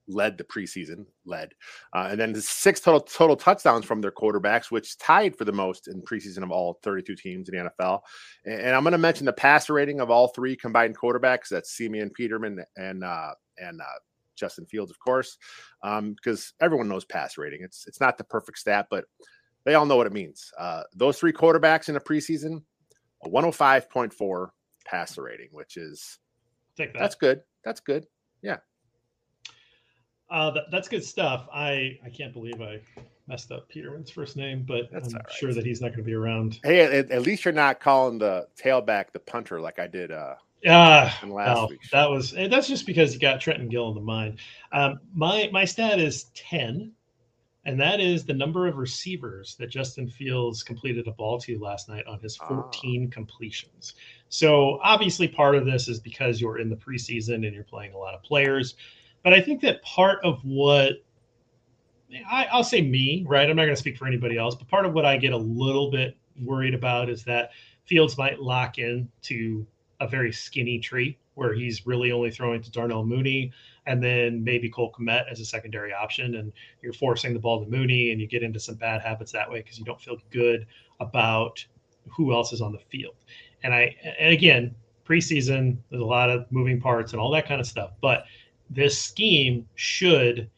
led 0.08 0.38
the 0.38 0.44
preseason, 0.44 1.06
led, 1.24 1.52
uh, 1.94 2.08
and 2.10 2.20
then 2.20 2.32
the 2.32 2.40
six 2.40 2.80
total 2.80 3.00
total 3.00 3.36
touchdowns 3.36 3.84
from 3.84 4.00
their 4.00 4.10
quarterbacks, 4.10 4.70
which 4.70 4.98
tied 4.98 5.36
for 5.36 5.44
the 5.44 5.52
most 5.52 5.88
in 5.88 6.02
preseason 6.02 6.42
of 6.42 6.50
all 6.50 6.78
32 6.82 7.16
teams 7.16 7.48
in 7.48 7.56
the 7.56 7.70
NFL. 7.80 8.00
And, 8.44 8.60
and 8.60 8.76
I'm 8.76 8.82
going 8.82 8.92
to 8.92 8.98
mention 8.98 9.26
the 9.26 9.32
passer 9.32 9.72
rating 9.74 10.00
of 10.00 10.10
all 10.10 10.28
three 10.28 10.56
combined 10.56 10.96
quarterbacks. 10.96 11.48
That's 11.50 11.70
Siemian 11.70 12.10
Peterman 12.10 12.64
and 12.76 13.04
uh, 13.04 13.32
and 13.58 13.80
uh, 13.80 13.98
Justin 14.36 14.66
Fields, 14.66 14.90
of 14.90 14.98
course, 14.98 15.38
because 15.82 16.52
um, 16.60 16.64
everyone 16.64 16.88
knows 16.88 17.04
pass 17.04 17.38
rating. 17.38 17.60
It's 17.62 17.86
it's 17.86 18.00
not 18.00 18.18
the 18.18 18.24
perfect 18.24 18.58
stat, 18.58 18.86
but 18.90 19.04
they 19.64 19.74
all 19.74 19.86
know 19.86 19.96
what 19.96 20.06
it 20.06 20.12
means. 20.12 20.52
Uh, 20.58 20.82
those 20.94 21.18
three 21.18 21.32
quarterbacks 21.32 21.88
in 21.88 21.94
the 21.94 22.00
preseason, 22.00 22.62
a 23.24 23.28
105.4 23.28 24.48
passer 24.84 25.22
rating, 25.22 25.48
which 25.50 25.76
is 25.76 26.18
that. 26.78 26.92
that's 26.94 27.16
good. 27.16 27.40
That's 27.64 27.80
good. 27.80 28.06
Yeah. 28.42 28.58
Uh, 30.28 30.50
that, 30.50 30.64
that's 30.70 30.88
good 30.88 31.04
stuff. 31.04 31.48
I 31.52 31.98
I 32.04 32.10
can't 32.10 32.32
believe 32.32 32.60
I 32.60 32.80
messed 33.28 33.52
up 33.52 33.68
Peterman's 33.68 34.10
first 34.10 34.36
name, 34.36 34.64
but 34.66 34.90
that's 34.90 35.08
I'm 35.08 35.14
right. 35.14 35.32
sure 35.32 35.52
that 35.52 35.64
he's 35.64 35.80
not 35.80 35.88
going 35.88 35.98
to 35.98 36.04
be 36.04 36.14
around. 36.14 36.60
Hey, 36.62 36.80
at, 36.80 37.10
at, 37.10 37.22
least 37.22 37.44
you're 37.44 37.54
not 37.54 37.80
calling 37.80 38.18
the 38.18 38.46
tailback 38.60 39.12
the 39.12 39.20
punter 39.20 39.60
like 39.60 39.78
I 39.78 39.86
did 39.86 40.10
uh, 40.10 40.34
uh, 40.66 41.10
no, 41.24 41.68
that 41.92 42.10
was 42.10 42.34
eh, 42.34 42.48
that's 42.48 42.66
just 42.66 42.86
because 42.86 43.14
you 43.14 43.20
got 43.20 43.40
Trenton 43.40 43.68
Gill 43.68 43.88
in 43.88 43.94
the 43.94 44.00
mind. 44.00 44.38
Um, 44.72 44.98
my 45.14 45.48
my 45.52 45.64
stat 45.64 46.00
is 46.00 46.24
ten, 46.34 46.92
and 47.64 47.80
that 47.80 48.00
is 48.00 48.24
the 48.24 48.34
number 48.34 48.66
of 48.66 48.76
receivers 48.76 49.54
that 49.60 49.70
Justin 49.70 50.08
Fields 50.08 50.62
completed 50.62 51.06
a 51.06 51.12
ball 51.12 51.38
to 51.40 51.58
last 51.58 51.88
night 51.88 52.06
on 52.06 52.18
his 52.20 52.36
14 52.36 53.10
completions. 53.10 53.94
So 54.28 54.80
obviously, 54.82 55.28
part 55.28 55.54
of 55.54 55.66
this 55.66 55.88
is 55.88 56.00
because 56.00 56.40
you're 56.40 56.58
in 56.58 56.70
the 56.70 56.76
preseason 56.76 57.44
and 57.46 57.54
you're 57.54 57.64
playing 57.64 57.92
a 57.92 57.98
lot 57.98 58.14
of 58.14 58.22
players. 58.22 58.76
But 59.26 59.34
I 59.34 59.40
think 59.40 59.60
that 59.62 59.82
part 59.82 60.24
of 60.24 60.38
what 60.44 61.02
I, 62.30 62.44
I'll 62.52 62.62
say 62.62 62.80
me, 62.80 63.24
right? 63.26 63.50
I'm 63.50 63.56
not 63.56 63.64
going 63.64 63.74
to 63.74 63.80
speak 63.80 63.98
for 63.98 64.06
anybody 64.06 64.38
else, 64.38 64.54
but 64.54 64.68
part 64.68 64.86
of 64.86 64.92
what 64.92 65.04
I 65.04 65.16
get 65.16 65.32
a 65.32 65.36
little 65.36 65.90
bit 65.90 66.16
worried 66.44 66.74
about 66.74 67.10
is 67.10 67.24
that 67.24 67.50
Fields 67.86 68.16
might 68.16 68.38
lock 68.40 68.78
in 68.78 69.08
to 69.22 69.66
a 69.98 70.06
very 70.06 70.32
skinny 70.32 70.78
tree 70.78 71.18
where 71.34 71.52
he's 71.54 71.88
really 71.88 72.12
only 72.12 72.30
throwing 72.30 72.62
to 72.62 72.70
Darnell 72.70 73.04
Mooney 73.04 73.50
and 73.86 74.00
then 74.00 74.44
maybe 74.44 74.68
Cole 74.68 74.94
Kmet 74.96 75.24
as 75.28 75.40
a 75.40 75.44
secondary 75.44 75.92
option. 75.92 76.36
And 76.36 76.52
you're 76.80 76.92
forcing 76.92 77.34
the 77.34 77.40
ball 77.40 77.64
to 77.64 77.68
Mooney 77.68 78.12
and 78.12 78.20
you 78.20 78.28
get 78.28 78.44
into 78.44 78.60
some 78.60 78.76
bad 78.76 79.02
habits 79.02 79.32
that 79.32 79.50
way 79.50 79.58
because 79.60 79.76
you 79.76 79.84
don't 79.84 80.00
feel 80.00 80.18
good 80.30 80.68
about 81.00 81.66
who 82.08 82.32
else 82.32 82.52
is 82.52 82.60
on 82.60 82.70
the 82.70 82.78
field. 82.78 83.16
And 83.64 83.74
I, 83.74 83.96
and 84.20 84.32
again, 84.32 84.76
preseason, 85.04 85.78
there's 85.90 86.02
a 86.02 86.06
lot 86.06 86.30
of 86.30 86.46
moving 86.52 86.80
parts 86.80 87.10
and 87.10 87.20
all 87.20 87.32
that 87.32 87.48
kind 87.48 87.60
of 87.60 87.66
stuff. 87.66 87.90
But 88.00 88.26
this 88.70 88.98
scheme 88.98 89.66
should 89.74 90.50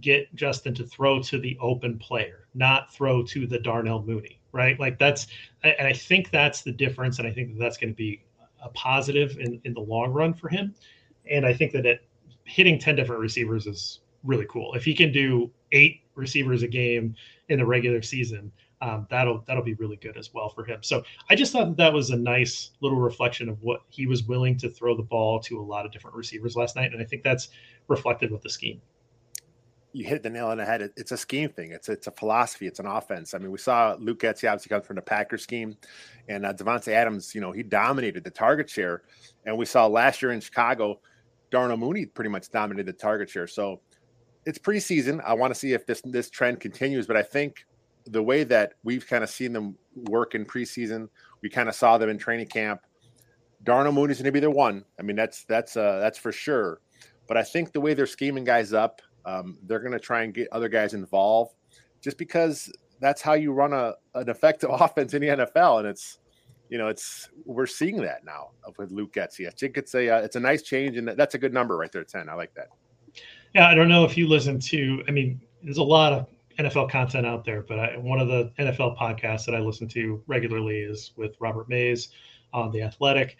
get 0.00 0.34
Justin 0.34 0.74
to 0.74 0.84
throw 0.84 1.22
to 1.22 1.38
the 1.38 1.56
open 1.60 1.98
player, 1.98 2.46
not 2.54 2.92
throw 2.92 3.22
to 3.24 3.46
the 3.46 3.58
Darnell 3.58 4.02
Mooney, 4.02 4.38
right? 4.52 4.78
Like 4.78 4.98
that's, 4.98 5.26
and 5.62 5.86
I 5.86 5.92
think 5.92 6.30
that's 6.30 6.62
the 6.62 6.72
difference. 6.72 7.18
And 7.18 7.26
I 7.26 7.32
think 7.32 7.48
that 7.48 7.58
that's 7.58 7.76
going 7.76 7.92
to 7.92 7.96
be 7.96 8.22
a 8.62 8.68
positive 8.70 9.38
in, 9.38 9.60
in 9.64 9.74
the 9.74 9.80
long 9.80 10.12
run 10.12 10.34
for 10.34 10.48
him. 10.48 10.74
And 11.30 11.46
I 11.46 11.54
think 11.54 11.72
that 11.72 11.86
it, 11.86 12.04
hitting 12.44 12.78
10 12.78 12.96
different 12.96 13.20
receivers 13.20 13.66
is 13.66 14.00
really 14.24 14.46
cool. 14.48 14.74
If 14.74 14.84
he 14.84 14.94
can 14.94 15.12
do 15.12 15.50
eight 15.72 16.00
receivers 16.14 16.62
a 16.62 16.68
game 16.68 17.14
in 17.48 17.58
the 17.58 17.66
regular 17.66 18.02
season, 18.02 18.50
um, 18.80 19.06
that'll 19.10 19.44
that'll 19.46 19.64
be 19.64 19.74
really 19.74 19.96
good 19.96 20.16
as 20.16 20.32
well 20.32 20.48
for 20.48 20.64
him. 20.64 20.78
So 20.82 21.02
I 21.30 21.34
just 21.34 21.52
thought 21.52 21.66
that 21.66 21.76
that 21.78 21.92
was 21.92 22.10
a 22.10 22.16
nice 22.16 22.70
little 22.80 22.98
reflection 22.98 23.48
of 23.48 23.62
what 23.62 23.82
he 23.88 24.06
was 24.06 24.24
willing 24.24 24.56
to 24.58 24.70
throw 24.70 24.96
the 24.96 25.02
ball 25.02 25.40
to 25.40 25.60
a 25.60 25.62
lot 25.62 25.84
of 25.84 25.92
different 25.92 26.16
receivers 26.16 26.56
last 26.56 26.76
night, 26.76 26.92
and 26.92 27.02
I 27.02 27.04
think 27.04 27.22
that's 27.22 27.48
reflected 27.88 28.30
with 28.30 28.42
the 28.42 28.50
scheme 28.50 28.80
you 29.92 30.04
hit 30.04 30.22
the 30.22 30.30
nail 30.30 30.48
on 30.48 30.58
the 30.58 30.64
head. 30.64 30.90
It's 30.96 31.12
a 31.12 31.16
scheme 31.16 31.50
thing. 31.50 31.72
It's 31.72 31.88
it's 31.88 32.06
a 32.06 32.10
philosophy. 32.10 32.66
It's 32.66 32.78
an 32.78 32.86
offense. 32.86 33.34
I 33.34 33.38
mean, 33.38 33.50
we 33.50 33.58
saw 33.58 33.96
Luke 33.98 34.20
Getsy 34.20 34.48
obviously 34.48 34.68
comes 34.68 34.86
from 34.86 34.96
the 34.96 35.02
Packers 35.02 35.42
scheme, 35.42 35.76
and 36.28 36.44
uh, 36.44 36.52
Davante 36.52 36.88
Adams. 36.88 37.34
You 37.34 37.40
know, 37.40 37.52
he 37.52 37.62
dominated 37.62 38.24
the 38.24 38.30
target 38.30 38.68
share, 38.68 39.02
and 39.46 39.56
we 39.56 39.64
saw 39.64 39.86
last 39.86 40.20
year 40.22 40.32
in 40.32 40.40
Chicago, 40.40 41.00
Darnell 41.50 41.78
Mooney 41.78 42.06
pretty 42.06 42.30
much 42.30 42.50
dominated 42.50 42.86
the 42.86 42.92
target 42.92 43.30
share. 43.30 43.46
So 43.46 43.80
it's 44.44 44.58
preseason. 44.58 45.22
I 45.24 45.34
want 45.34 45.52
to 45.52 45.58
see 45.58 45.72
if 45.72 45.86
this 45.86 46.02
this 46.04 46.28
trend 46.30 46.60
continues, 46.60 47.06
but 47.06 47.16
I 47.16 47.22
think 47.22 47.66
the 48.10 48.22
way 48.22 48.44
that 48.44 48.74
we've 48.84 49.06
kind 49.06 49.22
of 49.22 49.30
seen 49.30 49.52
them 49.52 49.76
work 49.94 50.34
in 50.34 50.44
preseason, 50.44 51.08
we 51.42 51.48
kind 51.48 51.68
of 51.68 51.74
saw 51.74 51.98
them 51.98 52.08
in 52.08 52.18
training 52.18 52.48
camp. 52.48 52.80
Darnell 53.64 53.92
Mooney's 53.92 54.18
going 54.18 54.24
to 54.24 54.32
be 54.32 54.40
their 54.40 54.50
one. 54.50 54.84
I 54.98 55.02
mean, 55.02 55.16
that's 55.16 55.44
that's 55.44 55.76
uh, 55.76 55.98
that's 56.00 56.18
for 56.18 56.32
sure. 56.32 56.80
But 57.26 57.36
I 57.36 57.42
think 57.42 57.72
the 57.72 57.80
way 57.80 57.94
they're 57.94 58.06
scheming 58.06 58.44
guys 58.44 58.72
up 58.72 59.02
um, 59.28 59.58
they're 59.64 59.80
going 59.80 59.92
to 59.92 60.00
try 60.00 60.22
and 60.22 60.32
get 60.32 60.48
other 60.52 60.68
guys 60.68 60.94
involved 60.94 61.54
just 62.00 62.16
because 62.16 62.72
that's 63.00 63.20
how 63.20 63.34
you 63.34 63.52
run 63.52 63.74
a, 63.74 63.94
an 64.14 64.28
effective 64.28 64.70
offense 64.72 65.12
in 65.14 65.20
the 65.20 65.28
NFL. 65.28 65.80
And 65.80 65.88
it's, 65.88 66.18
you 66.70 66.78
know, 66.78 66.88
it's, 66.88 67.28
we're 67.44 67.66
seeing 67.66 68.00
that 68.02 68.24
now 68.24 68.50
with 68.78 68.90
Luke 68.90 69.12
Getsy. 69.12 69.46
I 69.46 69.50
think 69.50 69.76
it's 69.76 69.94
a, 69.94 70.08
uh, 70.08 70.20
it's 70.20 70.36
a 70.36 70.40
nice 70.40 70.62
change 70.62 70.96
and 70.96 71.08
that's 71.08 71.34
a 71.34 71.38
good 71.38 71.52
number 71.52 71.76
right 71.76 71.92
there. 71.92 72.04
10. 72.04 72.28
I 72.28 72.34
like 72.34 72.54
that. 72.54 72.68
Yeah. 73.54 73.68
I 73.68 73.74
don't 73.74 73.88
know 73.88 74.04
if 74.04 74.16
you 74.16 74.28
listen 74.28 74.58
to, 74.60 75.04
I 75.06 75.10
mean, 75.10 75.40
there's 75.62 75.78
a 75.78 75.82
lot 75.82 76.12
of 76.12 76.26
NFL 76.58 76.90
content 76.90 77.26
out 77.26 77.44
there, 77.44 77.62
but 77.62 77.78
I, 77.78 77.96
one 77.96 78.20
of 78.20 78.28
the 78.28 78.52
NFL 78.58 78.96
podcasts 78.96 79.44
that 79.46 79.54
I 79.54 79.60
listen 79.60 79.86
to 79.88 80.22
regularly 80.26 80.78
is 80.78 81.12
with 81.16 81.36
Robert 81.38 81.68
Mays 81.68 82.08
on 82.52 82.72
the 82.72 82.82
Athletic. 82.82 83.36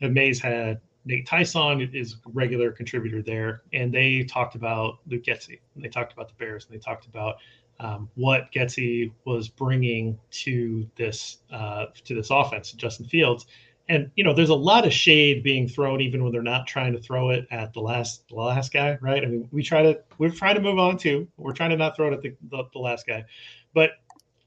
And 0.00 0.12
Mays 0.12 0.40
had 0.40 0.80
Nate 1.04 1.26
Tice 1.26 1.54
is 1.94 2.14
a 2.14 2.30
regular 2.32 2.70
contributor 2.70 3.22
there, 3.22 3.62
and 3.72 3.92
they 3.92 4.24
talked 4.24 4.54
about 4.54 4.98
Luke 5.06 5.24
Getsy, 5.24 5.58
and 5.74 5.82
they 5.82 5.88
talked 5.88 6.12
about 6.12 6.28
the 6.28 6.34
Bears, 6.34 6.66
and 6.66 6.74
they 6.74 6.78
talked 6.78 7.06
about 7.06 7.36
um, 7.80 8.10
what 8.14 8.52
Getsy 8.52 9.12
was 9.24 9.48
bringing 9.48 10.18
to 10.30 10.86
this 10.96 11.38
uh, 11.50 11.86
to 12.04 12.14
this 12.14 12.28
offense, 12.30 12.72
Justin 12.72 13.06
Fields. 13.06 13.46
And 13.88 14.10
you 14.16 14.24
know, 14.24 14.34
there's 14.34 14.50
a 14.50 14.54
lot 14.54 14.86
of 14.86 14.92
shade 14.92 15.42
being 15.42 15.66
thrown, 15.66 16.00
even 16.00 16.22
when 16.22 16.32
they're 16.32 16.42
not 16.42 16.66
trying 16.66 16.92
to 16.92 17.00
throw 17.00 17.30
it 17.30 17.46
at 17.50 17.72
the 17.72 17.80
last 17.80 18.28
the 18.28 18.34
last 18.34 18.72
guy, 18.72 18.98
right? 19.00 19.22
I 19.22 19.26
mean, 19.26 19.48
we 19.50 19.62
try 19.62 19.82
to 19.82 20.00
we're 20.18 20.30
trying 20.30 20.56
to 20.56 20.60
move 20.60 20.78
on 20.78 20.98
too. 20.98 21.26
We're 21.36 21.54
trying 21.54 21.70
to 21.70 21.76
not 21.76 21.96
throw 21.96 22.08
it 22.08 22.14
at 22.14 22.22
the, 22.22 22.34
the, 22.50 22.64
the 22.72 22.78
last 22.78 23.06
guy, 23.06 23.24
but 23.72 23.92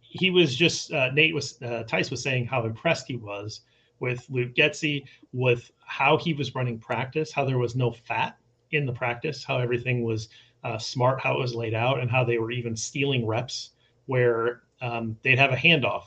he 0.02 0.30
was 0.30 0.56
just 0.56 0.92
uh, 0.92 1.10
Nate 1.12 1.34
was 1.34 1.62
uh, 1.62 1.84
Tice 1.84 2.12
was 2.12 2.22
saying 2.22 2.46
how 2.46 2.66
impressed 2.66 3.08
he 3.08 3.16
was 3.16 3.62
with 4.00 4.26
Luke 4.30 4.54
Getsy, 4.54 5.06
with 5.32 5.72
how 5.86 6.18
he 6.18 6.34
was 6.34 6.54
running 6.54 6.78
practice, 6.78 7.32
how 7.32 7.46
there 7.46 7.60
was 7.60 7.76
no 7.76 7.92
fat 7.92 8.38
in 8.72 8.86
the 8.86 8.94
practice, 8.94 9.44
how 9.44 9.58
everything 9.60 10.04
was 10.04 10.30
uh, 10.64 10.78
smart, 10.78 11.22
how 11.22 11.36
it 11.36 11.40
was 11.40 11.56
laid 11.56 11.74
out, 11.74 12.00
and 12.00 12.12
how 12.12 12.24
they 12.24 12.38
were 12.38 12.52
even 12.52 12.76
stealing 12.76 13.26
reps 13.26 13.72
where 14.08 14.64
um, 14.82 15.18
they'd 15.24 15.40
have 15.40 15.52
a 15.52 15.56
handoff. 15.56 16.06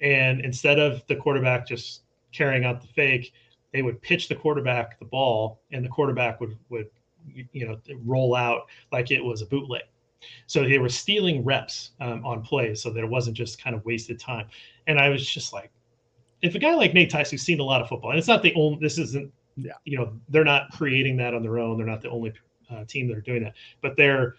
And 0.00 0.40
instead 0.40 0.78
of 0.78 1.06
the 1.06 1.16
quarterback 1.16 1.66
just 1.66 2.01
carrying 2.32 2.64
out 2.64 2.80
the 2.80 2.88
fake, 2.88 3.32
they 3.72 3.82
would 3.82 4.00
pitch 4.02 4.28
the 4.28 4.34
quarterback 4.34 4.98
the 4.98 5.04
ball, 5.04 5.60
and 5.70 5.84
the 5.84 5.88
quarterback 5.88 6.40
would 6.40 6.58
would 6.68 6.88
you 7.52 7.66
know 7.66 7.78
roll 8.04 8.34
out 8.34 8.62
like 8.90 9.10
it 9.10 9.22
was 9.22 9.42
a 9.42 9.46
bootleg. 9.46 9.82
So 10.46 10.62
they 10.62 10.78
were 10.78 10.88
stealing 10.88 11.44
reps 11.44 11.92
um, 12.00 12.24
on 12.24 12.42
plays, 12.42 12.82
so 12.82 12.90
that 12.90 13.02
it 13.02 13.08
wasn't 13.08 13.36
just 13.36 13.62
kind 13.62 13.74
of 13.74 13.84
wasted 13.84 14.20
time. 14.20 14.46
And 14.86 14.98
I 14.98 15.08
was 15.08 15.28
just 15.28 15.52
like, 15.52 15.70
if 16.42 16.54
a 16.54 16.58
guy 16.58 16.74
like 16.74 16.94
Nate 16.94 17.10
Tice, 17.10 17.30
who's 17.30 17.42
seen 17.42 17.60
a 17.60 17.64
lot 17.64 17.80
of 17.80 17.88
football, 17.88 18.10
and 18.10 18.18
it's 18.18 18.28
not 18.28 18.42
the 18.42 18.54
only, 18.54 18.78
this 18.80 18.98
isn't, 18.98 19.32
yeah. 19.56 19.72
you 19.84 19.98
know, 19.98 20.12
they're 20.28 20.44
not 20.44 20.70
creating 20.70 21.16
that 21.16 21.34
on 21.34 21.42
their 21.42 21.58
own. 21.58 21.76
They're 21.76 21.86
not 21.86 22.02
the 22.02 22.10
only 22.10 22.32
uh, 22.70 22.84
team 22.84 23.08
that 23.08 23.16
are 23.16 23.22
doing 23.22 23.42
that, 23.42 23.54
but 23.80 23.96
they're 23.96 24.36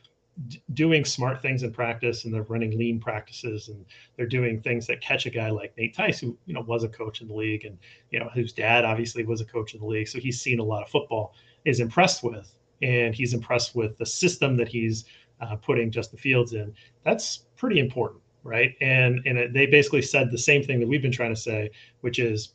doing 0.74 1.06
smart 1.06 1.41
things 1.41 1.63
in 1.63 1.72
practice 1.72 2.26
and 2.26 2.34
they're 2.34 2.43
running 2.43 2.78
lean 2.78 3.00
practices 3.00 3.69
and 3.69 3.86
they're 4.15 4.26
doing 4.26 4.62
things 4.62 4.88
that 4.88 5.02
catch 5.02 5.26
a 5.26 5.30
guy 5.30 5.50
like 5.50 5.78
Nate 5.78 5.96
Tice, 5.96 6.19
who, 6.19 6.38
you 6.46 6.54
know, 6.54 6.62
was 6.62 6.84
a 6.84 6.89
coach 6.89 7.22
in 7.22 7.28
the 7.28 7.34
league 7.36 7.65
and, 7.65 7.78
you 8.12 8.19
know, 8.19 8.30
whose 8.34 8.52
dad 8.52 8.84
obviously 8.84 9.24
was 9.24 9.41
a 9.41 9.46
coach 9.46 9.74
in 9.74 9.80
the 9.80 9.86
league. 9.86 10.08
So 10.08 10.19
he's 10.19 10.41
seen 10.41 10.60
a 10.60 10.63
lot 10.63 10.84
of 10.84 10.89
football, 10.89 11.34
is 11.65 11.80
impressed 11.80 12.24
with, 12.24 12.52
and 12.82 13.13
he's 13.13 13.34
impressed 13.34 13.76
with 13.76 13.98
the 13.98 14.06
system 14.06 14.58
that 14.58 14.67
he's 14.67 15.06
uh, 15.41 15.56
putting 15.56 15.91
Justin 15.91 16.19
Fields 16.19 16.54
in. 16.54 16.74
That's 17.04 17.46
pretty 17.56 17.80
important 17.80 18.24
right? 18.43 18.76
And 18.82 19.22
and 19.26 19.38
it, 19.38 19.54
they 19.54 19.65
basically 19.65 20.02
said 20.02 20.32
the 20.32 20.38
same 20.38 20.63
thing 20.63 20.80
that 20.80 20.88
we've 20.88 21.02
been 21.02 21.12
trying 21.12 21.34
to 21.34 21.39
say, 21.39 21.72
which 22.02 22.19
is 22.19 22.54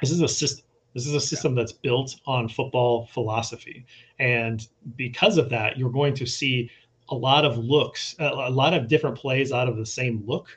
this 0.00 0.10
is 0.10 0.20
a 0.20 0.28
system. 0.28 0.64
This 0.94 1.06
is 1.06 1.14
a 1.14 1.20
system 1.20 1.54
that's 1.54 1.72
built 1.72 2.16
on 2.26 2.48
football 2.48 3.06
philosophy, 3.06 3.86
and 4.18 4.66
because 4.96 5.36
of 5.36 5.50
that, 5.50 5.78
you're 5.78 5.90
going 5.90 6.14
to 6.14 6.26
see 6.26 6.70
a 7.10 7.14
lot 7.14 7.44
of 7.44 7.58
looks, 7.58 8.16
a 8.18 8.50
lot 8.50 8.74
of 8.74 8.88
different 8.88 9.16
plays 9.16 9.52
out 9.52 9.68
of 9.68 9.76
the 9.76 9.86
same 9.86 10.22
look. 10.26 10.48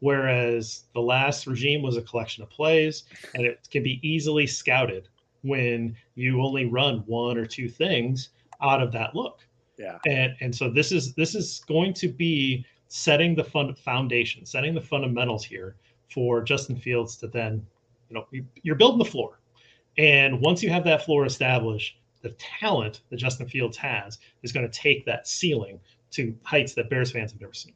Whereas 0.00 0.84
the 0.92 1.00
last 1.00 1.46
regime 1.46 1.82
was 1.82 1.96
a 1.96 2.02
collection 2.02 2.42
of 2.42 2.50
plays, 2.50 3.04
and 3.34 3.46
it 3.46 3.66
can 3.70 3.82
be 3.82 3.98
easily 4.06 4.46
scouted 4.46 5.08
when 5.42 5.96
you 6.16 6.42
only 6.42 6.66
run 6.66 6.98
one 7.06 7.38
or 7.38 7.46
two 7.46 7.68
things 7.68 8.30
out 8.60 8.82
of 8.82 8.92
that 8.92 9.14
look. 9.14 9.46
Yeah. 9.78 9.98
And 10.06 10.34
and 10.40 10.54
so 10.54 10.70
this 10.70 10.92
is 10.92 11.14
this 11.14 11.34
is 11.34 11.62
going 11.66 11.94
to 11.94 12.08
be 12.08 12.64
setting 12.88 13.34
the 13.34 13.44
fun 13.44 13.74
foundation, 13.74 14.44
setting 14.46 14.74
the 14.74 14.80
fundamentals 14.80 15.44
here 15.44 15.76
for 16.10 16.42
Justin 16.42 16.76
Fields 16.76 17.16
to 17.16 17.26
then, 17.26 17.66
you 18.08 18.14
know, 18.14 18.26
you're 18.62 18.76
building 18.76 18.98
the 18.98 19.04
floor. 19.04 19.40
And 19.98 20.40
once 20.40 20.62
you 20.62 20.70
have 20.70 20.84
that 20.84 21.04
floor 21.04 21.24
established, 21.24 21.98
the 22.22 22.30
talent 22.30 23.02
that 23.10 23.16
Justin 23.16 23.48
Fields 23.48 23.76
has 23.76 24.18
is 24.42 24.52
going 24.52 24.68
to 24.68 24.78
take 24.78 25.04
that 25.06 25.26
ceiling 25.26 25.80
to 26.16 26.36
heights 26.42 26.74
that 26.74 26.90
Bears 26.90 27.10
fans 27.10 27.32
have 27.32 27.40
never 27.40 27.54
seen. 27.54 27.74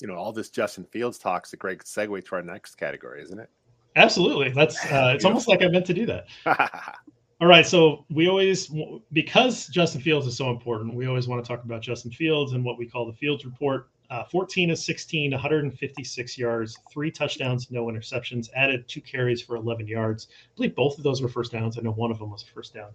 You 0.00 0.08
know, 0.08 0.14
all 0.14 0.32
this 0.32 0.50
Justin 0.50 0.84
Fields 0.84 1.18
talks 1.18 1.52
a 1.52 1.56
great 1.56 1.80
segue 1.80 2.24
to 2.24 2.34
our 2.36 2.42
next 2.42 2.76
category, 2.76 3.22
isn't 3.22 3.38
it? 3.38 3.50
Absolutely. 3.96 4.50
That's 4.50 4.82
uh, 4.86 5.12
it's 5.16 5.24
almost 5.24 5.48
like 5.48 5.62
I 5.62 5.68
meant 5.68 5.86
to 5.86 5.94
do 5.94 6.06
that. 6.06 6.26
All 7.40 7.46
right, 7.46 7.64
so 7.64 8.04
we 8.10 8.28
always 8.28 8.68
because 9.12 9.68
Justin 9.68 10.00
Fields 10.00 10.26
is 10.26 10.36
so 10.36 10.50
important, 10.50 10.94
we 10.94 11.06
always 11.06 11.28
want 11.28 11.44
to 11.44 11.48
talk 11.48 11.62
about 11.62 11.82
Justin 11.82 12.10
Fields 12.10 12.52
and 12.52 12.64
what 12.64 12.78
we 12.78 12.86
call 12.86 13.06
the 13.06 13.12
Fields 13.12 13.44
report. 13.44 13.90
Uh, 14.10 14.24
14 14.24 14.70
of 14.70 14.78
16, 14.78 15.30
156 15.32 16.38
yards, 16.38 16.78
three 16.90 17.12
touchdowns, 17.12 17.70
no 17.70 17.86
interceptions, 17.86 18.48
added 18.56 18.88
two 18.88 19.02
carries 19.02 19.42
for 19.42 19.54
11 19.54 19.86
yards. 19.86 20.28
I 20.30 20.56
believe 20.56 20.74
both 20.74 20.96
of 20.96 21.04
those 21.04 21.20
were 21.22 21.28
first 21.28 21.52
downs. 21.52 21.78
I 21.78 21.82
know 21.82 21.92
one 21.92 22.10
of 22.10 22.18
them 22.18 22.30
was 22.30 22.42
first 22.42 22.74
down. 22.74 22.90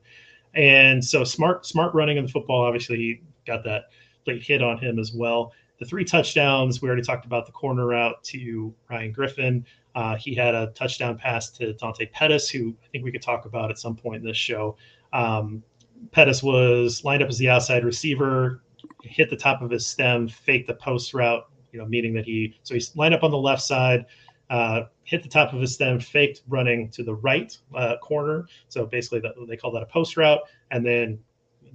And 0.55 1.03
so 1.03 1.23
smart, 1.23 1.65
smart 1.65 1.93
running 1.93 2.17
in 2.17 2.25
the 2.25 2.31
football. 2.31 2.65
Obviously, 2.65 2.97
he 2.97 3.21
got 3.45 3.63
that 3.63 3.85
late 4.27 4.43
hit 4.43 4.61
on 4.61 4.77
him 4.77 4.99
as 4.99 5.13
well. 5.13 5.53
The 5.79 5.85
three 5.85 6.05
touchdowns, 6.05 6.81
we 6.81 6.87
already 6.87 7.03
talked 7.03 7.25
about 7.25 7.45
the 7.45 7.51
corner 7.51 7.87
route 7.87 8.23
to 8.25 8.73
Ryan 8.89 9.11
Griffin. 9.11 9.65
Uh, 9.95 10.15
he 10.15 10.33
had 10.33 10.55
a 10.55 10.67
touchdown 10.67 11.17
pass 11.17 11.49
to 11.51 11.73
Dante 11.73 12.05
Pettis, 12.07 12.49
who 12.49 12.75
I 12.83 12.87
think 12.91 13.03
we 13.03 13.11
could 13.11 13.21
talk 13.21 13.45
about 13.45 13.69
at 13.69 13.77
some 13.77 13.95
point 13.95 14.21
in 14.21 14.27
this 14.27 14.37
show. 14.37 14.77
Um, 15.11 15.63
Pettis 16.11 16.41
was 16.43 17.03
lined 17.03 17.23
up 17.23 17.29
as 17.29 17.37
the 17.37 17.49
outside 17.49 17.83
receiver, 17.83 18.63
hit 19.03 19.29
the 19.29 19.35
top 19.35 19.61
of 19.61 19.69
his 19.69 19.85
stem, 19.85 20.27
faked 20.27 20.67
the 20.67 20.73
post 20.75 21.13
route, 21.13 21.47
you 21.71 21.79
know, 21.79 21.85
meaning 21.85 22.13
that 22.13 22.25
he 22.25 22.59
so 22.63 22.73
he's 22.73 22.95
lined 22.95 23.13
up 23.13 23.23
on 23.23 23.31
the 23.31 23.37
left 23.37 23.61
side, 23.61 24.05
uh, 24.49 24.83
hit 25.03 25.23
the 25.23 25.29
top 25.29 25.53
of 25.53 25.61
his 25.61 25.73
stem, 25.73 25.99
faked 25.99 26.41
running 26.47 26.89
to 26.91 27.03
the 27.03 27.15
right 27.15 27.57
uh, 27.75 27.97
corner. 27.97 28.47
So 28.67 28.85
basically, 28.85 29.21
they 29.47 29.57
call 29.57 29.71
that 29.71 29.83
a 29.83 29.87
post 29.87 30.17
route, 30.17 30.41
and 30.71 30.85
then 30.85 31.19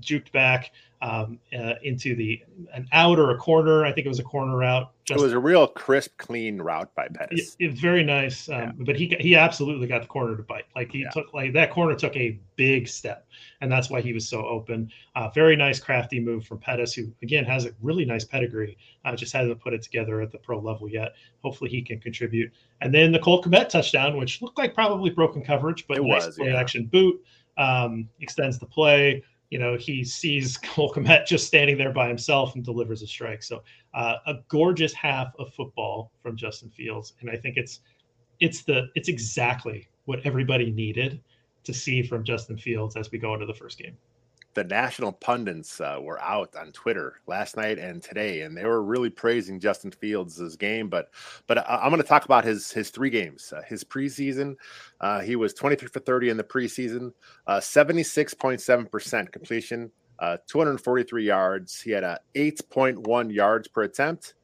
juked 0.00 0.32
back 0.32 0.72
um, 1.00 1.38
uh, 1.56 1.74
into 1.82 2.16
the 2.16 2.42
an 2.74 2.88
out 2.92 3.18
or 3.18 3.30
a 3.30 3.36
corner. 3.36 3.84
I 3.84 3.92
think 3.92 4.06
it 4.06 4.08
was 4.08 4.18
a 4.18 4.24
corner 4.24 4.56
route. 4.56 4.90
Just, 5.04 5.20
it 5.20 5.22
was 5.22 5.32
a 5.32 5.38
real 5.38 5.66
crisp, 5.66 6.16
clean 6.18 6.60
route 6.60 6.92
by 6.94 7.08
Pettis. 7.08 7.56
It, 7.58 7.66
it's 7.66 7.80
very 7.80 8.02
nice, 8.02 8.48
um, 8.48 8.54
yeah. 8.54 8.72
but 8.80 8.96
he 8.96 9.16
he 9.20 9.36
absolutely 9.36 9.86
got 9.86 10.02
the 10.02 10.08
corner 10.08 10.36
to 10.36 10.42
bite. 10.42 10.64
Like 10.74 10.90
he 10.90 11.00
yeah. 11.00 11.10
took 11.10 11.32
like 11.32 11.52
that 11.52 11.70
corner 11.70 11.94
took 11.94 12.16
a 12.16 12.38
big 12.56 12.88
step, 12.88 13.26
and 13.60 13.70
that's 13.70 13.90
why 13.90 14.00
he 14.00 14.12
was 14.12 14.28
so 14.28 14.44
open. 14.44 14.90
Uh, 15.14 15.28
very 15.30 15.56
nice, 15.56 15.78
crafty 15.78 16.18
move 16.18 16.44
from 16.44 16.58
Pettis, 16.58 16.94
who 16.94 17.12
again 17.22 17.44
has 17.44 17.64
a 17.64 17.70
really 17.80 18.04
nice 18.04 18.24
pedigree. 18.24 18.76
Uh, 19.04 19.14
just 19.14 19.32
hasn't 19.32 19.60
put 19.60 19.72
it 19.72 19.82
together 19.82 20.20
at 20.20 20.32
the 20.32 20.38
pro 20.38 20.58
level 20.58 20.88
yet. 20.88 21.12
Hopefully, 21.42 21.70
he 21.70 21.80
can 21.80 22.00
contribute. 22.00 22.50
And 22.80 22.92
then 22.92 23.12
the 23.12 23.18
Cole 23.20 23.42
Kmet 23.42 23.68
touchdown, 23.68 24.16
which 24.16 24.42
looked 24.42 24.58
like 24.58 24.74
probably 24.74 25.10
broken 25.10 25.42
coverage, 25.42 25.86
but 25.86 25.96
it 25.96 26.02
nice 26.02 26.26
was 26.26 26.36
play 26.36 26.50
yeah. 26.50 26.60
action 26.60 26.86
boot 26.86 27.22
um, 27.58 28.08
extends 28.20 28.58
the 28.58 28.66
play 28.66 29.22
you 29.50 29.58
know, 29.58 29.76
he 29.76 30.04
sees 30.04 30.56
Cole 30.62 30.94
just 31.26 31.46
standing 31.46 31.78
there 31.78 31.92
by 31.92 32.08
himself 32.08 32.54
and 32.54 32.64
delivers 32.64 33.02
a 33.02 33.06
strike. 33.06 33.42
So 33.42 33.62
uh, 33.94 34.16
a 34.26 34.34
gorgeous 34.48 34.92
half 34.92 35.32
of 35.38 35.52
football 35.54 36.12
from 36.22 36.36
Justin 36.36 36.70
Fields, 36.70 37.14
and 37.20 37.30
I 37.30 37.36
think 37.36 37.56
it's 37.56 37.80
it's 38.40 38.62
the 38.62 38.88
it's 38.94 39.08
exactly 39.08 39.88
what 40.04 40.20
everybody 40.24 40.70
needed 40.70 41.20
to 41.64 41.74
see 41.74 42.02
from 42.02 42.24
Justin 42.24 42.56
Fields 42.56 42.96
as 42.96 43.10
we 43.10 43.18
go 43.18 43.34
into 43.34 43.46
the 43.46 43.54
first 43.54 43.78
game 43.78 43.96
the 44.58 44.64
national 44.64 45.12
pundits 45.12 45.80
uh, 45.80 46.00
were 46.02 46.20
out 46.20 46.52
on 46.56 46.72
Twitter 46.72 47.20
last 47.28 47.56
night 47.56 47.78
and 47.78 48.02
today, 48.02 48.40
and 48.40 48.56
they 48.56 48.64
were 48.64 48.82
really 48.82 49.08
praising 49.08 49.60
Justin 49.60 49.92
Fields' 49.92 50.56
game. 50.56 50.88
But 50.88 51.10
but 51.46 51.58
I, 51.58 51.84
am 51.84 51.90
going 51.90 52.02
to 52.02 52.08
talk 52.08 52.24
about 52.24 52.44
his 52.44 52.72
his 52.72 52.90
three 52.90 53.08
games. 53.08 53.52
Uh, 53.56 53.62
his 53.62 53.84
preseason, 53.84 54.56
uh, 55.00 55.20
he 55.20 55.36
was 55.36 55.54
23 55.54 55.86
for 55.86 56.00
30 56.00 56.30
in 56.30 56.36
the 56.36 56.42
preseason, 56.42 57.12
76.7 57.48 58.84
uh, 58.84 58.88
percent 58.88 59.30
completion, 59.30 59.92
uh, 60.18 60.38
243 60.48 61.24
yards. 61.24 61.80
He 61.80 61.92
had 61.92 62.02
a 62.02 62.18
8.1 62.34 63.32
yards 63.32 63.68
per 63.68 63.82
attempt. 63.84 64.34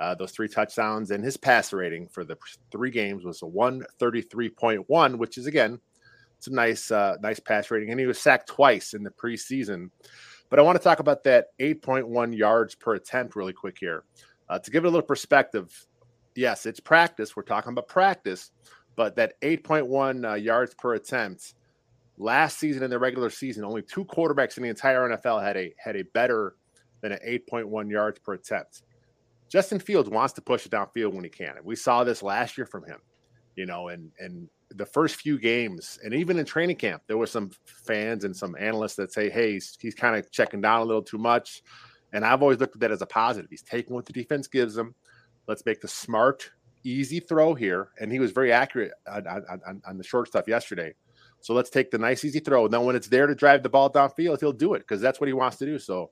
Uh, 0.00 0.16
those 0.16 0.32
three 0.32 0.48
touchdowns 0.48 1.12
and 1.12 1.22
his 1.22 1.36
passer 1.36 1.76
rating 1.76 2.08
for 2.08 2.24
the 2.24 2.36
three 2.72 2.90
games 2.90 3.22
was 3.22 3.40
a 3.42 3.46
133.1, 3.46 5.16
which 5.16 5.38
is 5.38 5.46
again 5.46 5.78
it's 6.40 6.46
a 6.46 6.52
nice, 6.54 6.90
uh, 6.90 7.16
nice 7.20 7.38
pass 7.38 7.70
rating, 7.70 7.90
and 7.90 8.00
he 8.00 8.06
was 8.06 8.18
sacked 8.18 8.48
twice 8.48 8.94
in 8.94 9.02
the 9.02 9.10
preseason. 9.10 9.90
But 10.48 10.58
I 10.58 10.62
want 10.62 10.78
to 10.78 10.82
talk 10.82 10.98
about 10.98 11.22
that 11.24 11.48
8.1 11.60 12.34
yards 12.34 12.74
per 12.74 12.94
attempt 12.94 13.36
really 13.36 13.52
quick 13.52 13.76
here. 13.78 14.04
Uh, 14.48 14.58
to 14.58 14.70
give 14.70 14.84
it 14.84 14.86
a 14.86 14.90
little 14.90 15.06
perspective, 15.06 15.86
yes, 16.34 16.64
it's 16.64 16.80
practice. 16.80 17.36
We're 17.36 17.42
talking 17.42 17.72
about 17.72 17.88
practice, 17.88 18.52
but 18.96 19.16
that 19.16 19.38
8.1 19.42 20.30
uh, 20.30 20.34
yards 20.36 20.72
per 20.72 20.94
attempt 20.94 21.56
last 22.16 22.58
season 22.58 22.82
in 22.82 22.88
the 22.88 22.98
regular 22.98 23.28
season, 23.28 23.62
only 23.62 23.82
two 23.82 24.06
quarterbacks 24.06 24.56
in 24.56 24.62
the 24.62 24.70
entire 24.70 25.10
NFL 25.10 25.42
had 25.42 25.58
a 25.58 25.74
had 25.76 25.94
a 25.94 26.04
better 26.04 26.54
than 27.02 27.12
an 27.12 27.18
8.1 27.22 27.90
yards 27.90 28.18
per 28.18 28.32
attempt. 28.32 28.82
Justin 29.50 29.78
Fields 29.78 30.08
wants 30.08 30.32
to 30.32 30.40
push 30.40 30.64
it 30.64 30.72
downfield 30.72 31.12
when 31.12 31.24
he 31.24 31.28
can. 31.28 31.58
And 31.58 31.66
we 31.66 31.76
saw 31.76 32.02
this 32.02 32.22
last 32.22 32.56
year 32.56 32.66
from 32.66 32.86
him, 32.86 33.00
you 33.60 33.66
know, 33.66 33.88
and 33.88 34.10
and 34.18 34.48
the 34.70 34.86
first 34.86 35.16
few 35.16 35.38
games, 35.38 35.98
and 36.02 36.14
even 36.14 36.38
in 36.38 36.46
training 36.46 36.76
camp, 36.76 37.02
there 37.06 37.18
were 37.18 37.26
some 37.26 37.50
fans 37.66 38.24
and 38.24 38.34
some 38.34 38.56
analysts 38.58 38.96
that 38.96 39.12
say, 39.12 39.28
"Hey, 39.28 39.52
he's, 39.52 39.76
he's 39.78 39.94
kind 39.94 40.16
of 40.16 40.30
checking 40.30 40.62
down 40.62 40.80
a 40.80 40.84
little 40.84 41.02
too 41.02 41.18
much." 41.18 41.62
And 42.12 42.24
I've 42.24 42.40
always 42.40 42.58
looked 42.58 42.76
at 42.76 42.80
that 42.80 42.90
as 42.90 43.02
a 43.02 43.06
positive. 43.06 43.50
He's 43.50 43.62
taking 43.62 43.94
what 43.94 44.06
the 44.06 44.14
defense 44.14 44.48
gives 44.48 44.76
him. 44.76 44.94
Let's 45.46 45.64
make 45.66 45.80
the 45.80 45.88
smart, 45.88 46.50
easy 46.82 47.20
throw 47.20 47.54
here. 47.54 47.90
And 48.00 48.10
he 48.10 48.18
was 48.18 48.32
very 48.32 48.50
accurate 48.52 48.92
on, 49.06 49.26
on, 49.28 49.82
on 49.86 49.98
the 49.98 50.04
short 50.04 50.28
stuff 50.28 50.48
yesterday. 50.48 50.94
So 51.40 51.54
let's 51.54 51.70
take 51.70 51.90
the 51.90 51.98
nice, 51.98 52.24
easy 52.24 52.40
throw. 52.40 52.64
And 52.64 52.74
then 52.74 52.84
when 52.84 52.96
it's 52.96 53.08
there 53.08 53.26
to 53.26 53.34
drive 53.34 53.62
the 53.62 53.68
ball 53.68 53.90
downfield, 53.90 54.40
he'll 54.40 54.52
do 54.52 54.74
it 54.74 54.80
because 54.80 55.00
that's 55.00 55.20
what 55.20 55.28
he 55.28 55.32
wants 55.32 55.58
to 55.58 55.66
do. 55.66 55.78
So, 55.78 56.10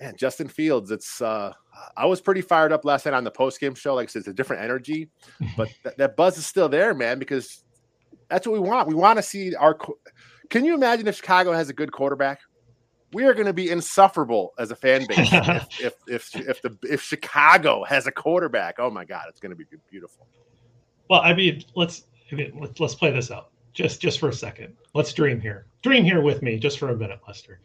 man, 0.00 0.14
Justin 0.16 0.48
Fields, 0.48 0.90
it's 0.90 1.20
uh, 1.20 1.52
I 1.96 2.06
was 2.06 2.20
pretty 2.20 2.40
fired 2.40 2.72
up 2.72 2.84
last 2.84 3.06
night 3.06 3.14
on 3.14 3.24
the 3.24 3.30
post 3.30 3.60
game 3.60 3.74
show. 3.74 3.94
Like 3.94 4.08
I 4.08 4.10
said, 4.10 4.20
it's 4.20 4.28
a 4.28 4.32
different 4.32 4.62
energy, 4.62 5.10
but 5.56 5.68
th- 5.82 5.96
that 5.96 6.16
buzz 6.16 6.38
is 6.38 6.46
still 6.46 6.68
there, 6.68 6.94
man. 6.94 7.18
Because 7.18 7.64
that's 8.28 8.46
what 8.46 8.54
we 8.54 8.60
want. 8.60 8.88
We 8.88 8.94
want 8.94 9.18
to 9.18 9.22
see 9.22 9.54
our. 9.54 9.78
Can 10.48 10.64
you 10.64 10.74
imagine 10.74 11.06
if 11.06 11.16
Chicago 11.16 11.52
has 11.52 11.68
a 11.68 11.72
good 11.72 11.92
quarterback? 11.92 12.40
We 13.12 13.24
are 13.24 13.34
going 13.34 13.46
to 13.46 13.52
be 13.52 13.70
insufferable 13.70 14.52
as 14.58 14.70
a 14.70 14.76
fan 14.76 15.04
base 15.06 15.28
if, 15.32 15.80
if 15.80 15.94
if 16.06 16.36
if 16.36 16.62
the 16.62 16.76
if 16.82 17.02
Chicago 17.02 17.84
has 17.84 18.06
a 18.06 18.12
quarterback. 18.12 18.76
Oh 18.78 18.90
my 18.90 19.04
God, 19.04 19.24
it's 19.28 19.40
going 19.40 19.50
to 19.50 19.56
be 19.56 19.64
beautiful. 19.90 20.26
Well, 21.08 21.20
I 21.20 21.34
mean, 21.34 21.64
let's 21.74 22.04
I 22.30 22.36
mean, 22.36 22.52
let's, 22.60 22.78
let's 22.78 22.94
play 22.94 23.10
this 23.10 23.30
out 23.30 23.50
just 23.72 24.00
just 24.00 24.20
for 24.20 24.28
a 24.28 24.32
second. 24.32 24.76
Let's 24.94 25.12
dream 25.12 25.40
here. 25.40 25.66
Dream 25.82 26.04
here 26.04 26.20
with 26.20 26.42
me 26.42 26.58
just 26.58 26.78
for 26.78 26.90
a 26.90 26.96
minute, 26.96 27.20
Lester. 27.26 27.60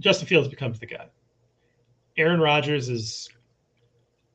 Justin 0.00 0.26
Fields 0.26 0.48
becomes 0.48 0.78
the 0.78 0.86
guy. 0.86 1.06
Aaron 2.16 2.40
Rodgers 2.40 2.88
is 2.88 3.28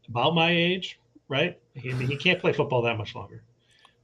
about 0.07 0.35
my 0.35 0.51
age, 0.51 0.99
right? 1.29 1.59
He, 1.73 1.91
he 1.91 2.17
can't 2.17 2.39
play 2.39 2.53
football 2.53 2.81
that 2.83 2.97
much 2.97 3.15
longer. 3.15 3.43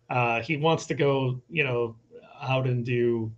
Uh, 0.10 0.42
he 0.42 0.58
wants 0.58 0.86
to 0.88 0.94
go, 0.94 1.42
you 1.50 1.64
know, 1.64 1.96
out 2.42 2.68
and 2.68 2.86
do 2.86 3.32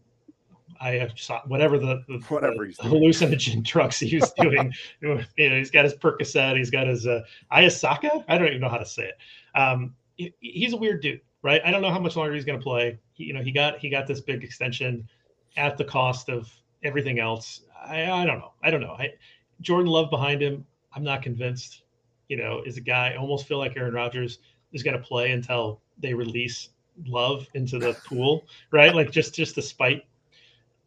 I 0.81 1.09
saw 1.15 1.41
whatever 1.45 1.77
the, 1.77 2.03
the 2.07 2.19
whatever 2.29 2.65
the 2.65 2.83
hallucinogen 2.83 3.63
drugs 3.63 3.99
he 3.99 4.17
was 4.17 4.31
doing. 4.33 4.73
you 5.01 5.15
know, 5.15 5.23
he's 5.35 5.71
got 5.71 5.83
his 5.83 5.93
Percocet, 5.95 6.57
he's 6.57 6.69
got 6.69 6.87
his 6.87 7.05
uh, 7.05 7.21
Ayasaka. 7.51 8.23
I 8.27 8.37
don't 8.37 8.47
even 8.47 8.61
know 8.61 8.69
how 8.69 8.77
to 8.77 8.85
say 8.85 9.09
it. 9.09 9.59
Um, 9.59 9.93
he, 10.15 10.33
he's 10.39 10.73
a 10.73 10.77
weird 10.77 11.01
dude, 11.01 11.21
right? 11.41 11.61
I 11.65 11.71
don't 11.71 11.81
know 11.81 11.91
how 11.91 11.99
much 11.99 12.15
longer 12.15 12.33
he's 12.33 12.45
going 12.45 12.59
to 12.59 12.63
play. 12.63 12.97
He, 13.13 13.25
you 13.25 13.33
know, 13.33 13.41
he 13.41 13.51
got 13.51 13.79
he 13.79 13.89
got 13.89 14.07
this 14.07 14.21
big 14.21 14.43
extension 14.43 15.07
at 15.57 15.77
the 15.77 15.83
cost 15.83 16.29
of 16.29 16.49
everything 16.83 17.19
else. 17.19 17.61
I, 17.85 18.09
I 18.09 18.25
don't 18.25 18.39
know. 18.39 18.53
I 18.63 18.71
don't 18.71 18.81
know. 18.81 18.95
I, 18.97 19.13
Jordan 19.61 19.91
Love 19.91 20.09
behind 20.09 20.41
him. 20.41 20.65
I'm 20.93 21.03
not 21.03 21.21
convinced. 21.21 21.83
You 22.27 22.37
know, 22.37 22.61
is 22.65 22.77
a 22.77 22.81
guy. 22.81 23.11
I 23.11 23.15
almost 23.17 23.47
feel 23.47 23.57
like 23.57 23.75
Aaron 23.75 23.93
Rodgers 23.93 24.39
is 24.71 24.83
going 24.83 24.95
to 24.95 25.03
play 25.03 25.31
until 25.31 25.81
they 25.97 26.13
release 26.13 26.69
love 27.05 27.47
into 27.53 27.79
the 27.79 27.93
pool, 28.05 28.45
right? 28.71 28.93
Like 28.93 29.11
just 29.11 29.33
just 29.33 29.55
the 29.55 29.61
spite. 29.61 30.05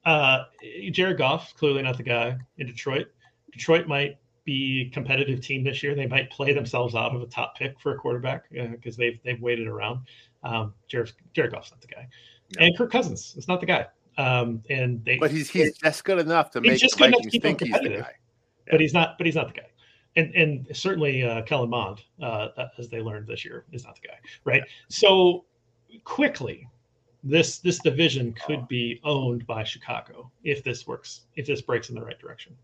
Uh, 0.05 0.45
Jared 0.91 1.19
Goff 1.19 1.55
clearly 1.57 1.83
not 1.83 1.97
the 1.97 2.03
guy 2.03 2.37
in 2.59 2.67
Detroit. 2.67 3.09
Detroit 3.53 3.87
might 3.87 4.19
be 4.45 4.89
a 4.89 4.95
competitive 4.95 5.41
team 5.41 5.63
this 5.63 5.83
year. 5.83 5.95
They 5.95 6.07
might 6.07 6.31
play 6.31 6.53
themselves 6.53 6.95
out 6.95 7.15
of 7.15 7.23
a 7.23 7.27
top 7.27 7.57
pick 7.57 7.79
for 7.81 7.93
a 7.93 7.97
quarterback 7.97 8.51
because 8.51 8.97
uh, 8.97 8.99
they've 8.99 9.21
they've 9.25 9.41
waited 9.41 9.67
around. 9.67 10.01
Um, 10.43 10.75
Jared 10.89 11.13
Jared 11.35 11.53
Goff's 11.53 11.71
not 11.71 11.81
the 11.81 11.89
guy. 11.89 12.09
Yeah. 12.51 12.65
And 12.65 12.77
Kirk 12.77 12.91
Cousins 12.91 13.35
is 13.37 13.49
not 13.49 13.61
the 13.61 13.67
guy. 13.67 13.87
Um, 14.19 14.63
and 14.69 15.03
they, 15.05 15.17
but 15.17 15.31
he's 15.31 15.49
he's 15.49 15.77
just 15.79 16.05
good 16.05 16.19
enough 16.19 16.51
to 16.53 16.61
make 16.61 16.79
just 16.79 16.99
to 16.99 17.11
keep 17.31 17.43
think 17.43 17.61
he's 17.61 17.73
the 17.73 17.89
guy. 17.89 18.15
But 18.71 18.81
he's 18.81 18.95
not. 18.95 19.19
But 19.19 19.27
he's 19.27 19.35
not 19.35 19.49
the 19.49 19.61
guy. 19.61 19.67
And 20.17 20.35
and 20.35 20.67
certainly 20.77 21.23
uh, 21.23 21.43
Kellen 21.43 21.71
Mond, 21.71 22.03
uh, 22.21 22.49
as 22.79 22.89
they 22.89 23.01
learned 23.01 23.27
this 23.27 23.45
year, 23.45 23.65
is 23.73 23.85
not 23.85 23.97
the 23.97 24.09
guy. 24.09 24.19
Right. 24.45 24.63
So 24.89 25.45
quickly, 26.05 26.69
this 27.25 27.59
this 27.59 27.79
division 27.79 28.35
could 28.47 28.69
be 28.69 29.01
owned 29.05 29.47
by 29.47 29.65
Chicago 29.65 30.31
if 30.45 30.63
this 30.63 30.87
works. 30.87 31.23
If 31.37 31.47
this 31.47 31.63
breaks 31.63 31.89
in 31.89 31.95
the 31.95 32.05
right 32.05 32.19
direction. 32.19 32.57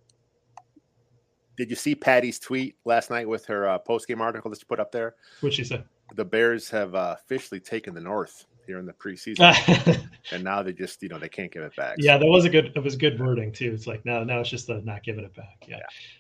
Did 1.57 1.71
you 1.71 1.77
see 1.77 1.97
Patty's 1.97 2.39
tweet 2.39 2.77
last 2.85 3.11
night 3.11 3.29
with 3.29 3.45
her 3.47 3.69
uh, 3.69 3.79
post 3.79 4.07
game 4.07 4.21
article 4.21 4.49
that 4.51 4.61
she 4.61 4.65
put 4.65 4.79
up 4.79 4.93
there? 4.93 5.17
What 5.41 5.53
she 5.53 5.65
said? 5.65 5.85
The 6.15 6.25
Bears 6.25 6.71
have 6.71 6.95
uh, 6.95 7.17
officially 7.19 7.61
taken 7.61 7.95
the 7.95 8.01
North 8.01 8.47
in 8.77 8.87
the 8.87 8.93
preseason, 8.93 9.99
and 10.33 10.45
now 10.45 10.63
they 10.63 10.73
just 10.73 11.03
you 11.03 11.09
know 11.09 11.19
they 11.19 11.29
can't 11.29 11.51
give 11.51 11.63
it 11.63 11.75
back. 11.77 11.97
Yeah, 11.99 12.19
that 12.19 12.27
was 12.27 12.45
a 12.45 12.51
good 12.51 12.73
it 12.75 12.83
was 12.83 12.97
good 12.97 13.19
wording 13.19 13.53
too. 13.53 13.73
It's 13.73 13.87
like 13.87 14.05
now 14.05 14.23
now 14.25 14.41
it's 14.41 14.51
just 14.51 14.67
the 14.67 14.83
not 14.83 15.03
giving 15.05 15.25
it 15.25 15.35
back. 15.35 15.65
Yeah, 15.67 15.79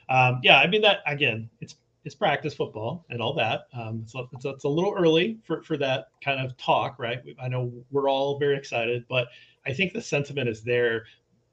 yeah. 0.08 0.28
Um, 0.28 0.40
yeah 0.42 0.58
I 0.58 0.66
mean 0.66 0.80
that 0.82 1.00
again, 1.06 1.50
it's 1.60 1.74
it's 2.04 2.14
practice 2.14 2.54
football 2.54 3.04
and 3.10 3.20
all 3.20 3.34
that. 3.34 3.66
Um, 3.74 4.00
it's, 4.02 4.14
it's, 4.32 4.44
it's 4.44 4.64
a 4.64 4.68
little 4.68 4.94
early 4.96 5.38
for 5.44 5.62
for 5.62 5.76
that 5.76 6.08
kind 6.24 6.40
of 6.40 6.56
talk, 6.56 6.98
right? 6.98 7.20
I 7.42 7.48
know 7.48 7.70
we're 7.90 8.08
all 8.08 8.38
very 8.38 8.56
excited, 8.56 9.04
but 9.08 9.28
I 9.66 9.72
think 9.74 9.92
the 9.92 10.00
sentiment 10.00 10.48
is 10.48 10.62
there 10.62 11.04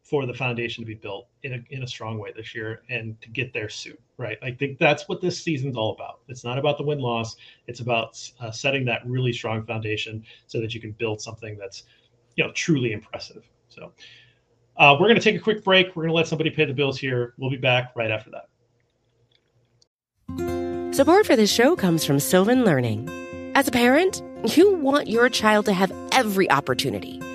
for 0.06 0.28
the 0.28 0.34
foundation 0.34 0.84
to 0.84 0.86
be 0.86 0.94
built 0.94 1.28
in 1.41 1.54
a, 1.54 1.74
in 1.74 1.82
a 1.82 1.88
strong 1.88 2.20
way 2.20 2.32
this 2.36 2.54
year 2.54 2.84
and 2.89 3.20
to 3.22 3.30
get 3.30 3.52
there 3.54 3.68
soon, 3.68 3.98
right? 4.18 4.38
I 4.44 4.52
think 4.52 4.78
that's 4.78 5.10
what 5.10 5.20
this 5.20 5.41
season's 5.41 5.76
all 5.76 5.94
about. 5.94 6.20
It's 6.28 6.44
not 6.44 6.60
about 6.60 6.78
the 6.78 6.84
win 6.84 7.00
loss. 7.00 7.38
It's 7.65 7.80
about 7.80 8.22
uh, 8.39 8.52
setting 8.52 8.86
that 8.86 9.02
really 9.08 9.34
strong 9.34 9.65
foundation 9.65 10.24
so 10.46 10.62
that 10.62 10.76
you 10.76 10.80
can 10.80 10.91
build 10.91 11.20
something 11.22 11.58
that's, 11.58 11.84
you 12.36 12.44
know, 12.44 12.52
truly 12.52 12.91
impressive. 12.91 13.50
So 13.68 13.94
uh, 14.78 14.96
we're 15.00 15.08
going 15.08 15.20
to 15.20 15.24
take 15.24 15.38
a 15.38 15.39
quick 15.39 15.63
break. 15.63 15.88
We're 15.96 16.04
going 16.04 16.10
to 16.10 16.15
let 16.15 16.28
somebody 16.28 16.52
pay 16.52 16.65
the 16.65 16.74
bills 16.74 17.00
here. 17.00 17.34
We'll 17.39 17.50
be 17.50 17.58
back 17.58 17.91
right 17.96 18.12
after 18.12 18.30
that. 18.30 18.46
Support 20.96 21.26
for 21.26 21.36
this 21.36 21.52
show 21.52 21.76
comes 21.76 22.06
from 22.06 22.20
Sylvan 22.20 22.63
Learning. 22.63 23.10
As 23.56 23.68
a 23.68 23.72
parent, 23.72 24.22
you 24.56 24.76
want 24.76 25.08
your 25.08 25.30
child 25.30 25.65
to 25.65 25.74
have 25.74 25.91
every 26.12 26.48
opportunity– 26.52 27.20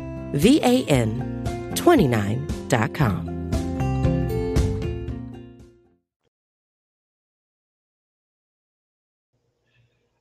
VAN29.com. 0.33 3.27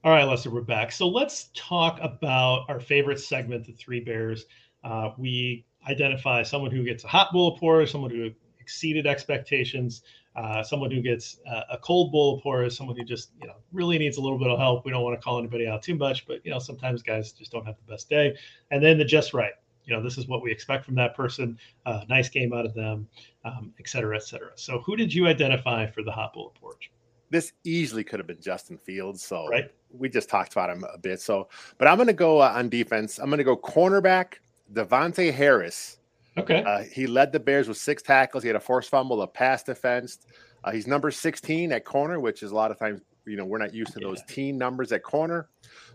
All 0.03 0.13
right, 0.13 0.25
Lester, 0.25 0.49
we're 0.51 0.63
back. 0.63 0.93
So 0.93 1.07
let's 1.07 1.51
talk 1.55 1.99
about 2.03 2.65
our 2.69 2.81
favorite 2.81 3.21
segment, 3.21 3.67
the 3.67 3.73
Three 3.73 4.01
Bears. 4.01 4.47
Uh, 4.83 5.11
we 5.19 5.67
identify 5.89 6.43
someone 6.43 6.71
who 6.71 6.85
gets 6.85 7.05
a 7.05 7.09
hot 7.09 7.33
bowl 7.33 7.55
of 7.55 7.61
porridge, 7.61 7.93
someone 7.93 8.11
who 8.11 8.31
exceeded 8.61 9.07
expectations, 9.07 10.03
uh, 10.37 10.63
someone 10.63 10.91
who 10.91 11.03
gets 11.03 11.39
uh, 11.47 11.63
a 11.71 11.79
cold 11.79 12.13
bowl 12.13 12.37
of 12.37 12.43
porridge, 12.43 12.77
someone 12.77 12.97
who 12.97 13.05
just 13.05 13.31
you 13.41 13.47
know 13.47 13.57
really 13.73 13.99
needs 13.99 14.17
a 14.17 14.21
little 14.21 14.39
bit 14.39 14.49
of 14.49 14.59
help. 14.59 14.87
We 14.87 14.91
don't 14.91 15.05
want 15.05 15.21
to 15.21 15.23
call 15.23 15.39
anybody 15.39 15.69
out 15.69 15.83
too 15.83 15.95
much, 15.95 16.27
but 16.27 16.45
you 16.45 16.51
know 16.51 16.59
sometimes 16.59 17.03
guys 17.03 17.33
just 17.33 17.53
don't 17.53 17.67
have 17.67 17.77
the 17.77 17.93
best 17.93 18.09
day. 18.09 18.37
And 18.71 18.83
then 18.83 18.97
the 18.97 19.05
just 19.05 19.35
right 19.35 19.53
you 19.85 19.95
know, 19.95 20.03
this 20.03 20.19
is 20.19 20.29
what 20.29 20.43
we 20.43 20.51
expect 20.51 20.85
from 20.85 20.95
that 20.97 21.15
person. 21.15 21.59
Uh, 21.87 22.03
nice 22.09 22.29
game 22.29 22.53
out 22.53 22.67
of 22.67 22.75
them, 22.75 23.09
um, 23.45 23.73
et 23.79 23.89
cetera, 23.89 24.17
et 24.17 24.23
cetera. 24.23 24.51
So, 24.55 24.81
who 24.81 24.97
did 24.97 25.13
you 25.13 25.27
identify 25.27 25.87
for 25.87 26.03
the 26.03 26.13
hot 26.13 26.33
bullet 26.35 26.55
porch? 26.55 26.91
This 27.31 27.53
easily 27.65 28.03
could 28.03 28.19
have 28.19 28.27
been 28.27 28.41
Justin 28.41 28.77
Fields. 28.77 29.23
So, 29.25 29.49
right. 29.49 29.71
we 29.91 30.09
just 30.09 30.29
talked 30.29 30.53
about 30.53 30.71
him 30.71 30.85
a 30.93 30.99
bit. 30.99 31.21
So, 31.21 31.49
but 31.79 31.89
I'm 31.89 31.97
going 31.97 32.09
to 32.09 32.13
go 32.13 32.41
uh, 32.41 32.53
on 32.55 32.69
defense. 32.69 33.19
I'm 33.19 33.31
going 33.31 33.39
to 33.39 33.45
go 33.45 33.57
cornerback 33.57 34.35
Davontae 34.73 35.33
Harris. 35.33 35.99
Okay. 36.37 36.63
Uh, 36.63 36.85
he 36.85 37.07
led 37.07 37.33
the 37.33 37.41
Bears 37.41 37.69
with 37.69 37.77
six 37.77 38.03
tackles. 38.03 38.43
He 38.43 38.49
had 38.49 38.57
a 38.57 38.61
forced 38.61 38.91
fumble, 38.91 39.23
a 39.23 39.27
pass 39.27 39.63
defense. 39.63 40.19
Uh, 40.63 40.73
he's 40.73 40.87
number 40.87 41.11
16 41.11 41.73
at 41.73 41.85
corner, 41.85 42.21
which 42.21 42.43
is 42.43 42.51
a 42.51 42.55
lot 42.55 42.71
of 42.71 42.79
times, 42.79 43.01
you 43.27 43.37
know, 43.37 43.45
we're 43.45 43.59
not 43.59 43.75
used 43.75 43.93
to 43.95 44.01
yeah. 44.01 44.09
those 44.09 44.23
team 44.25 44.59
numbers 44.59 44.93
at 44.93 45.03
corner. 45.03 45.49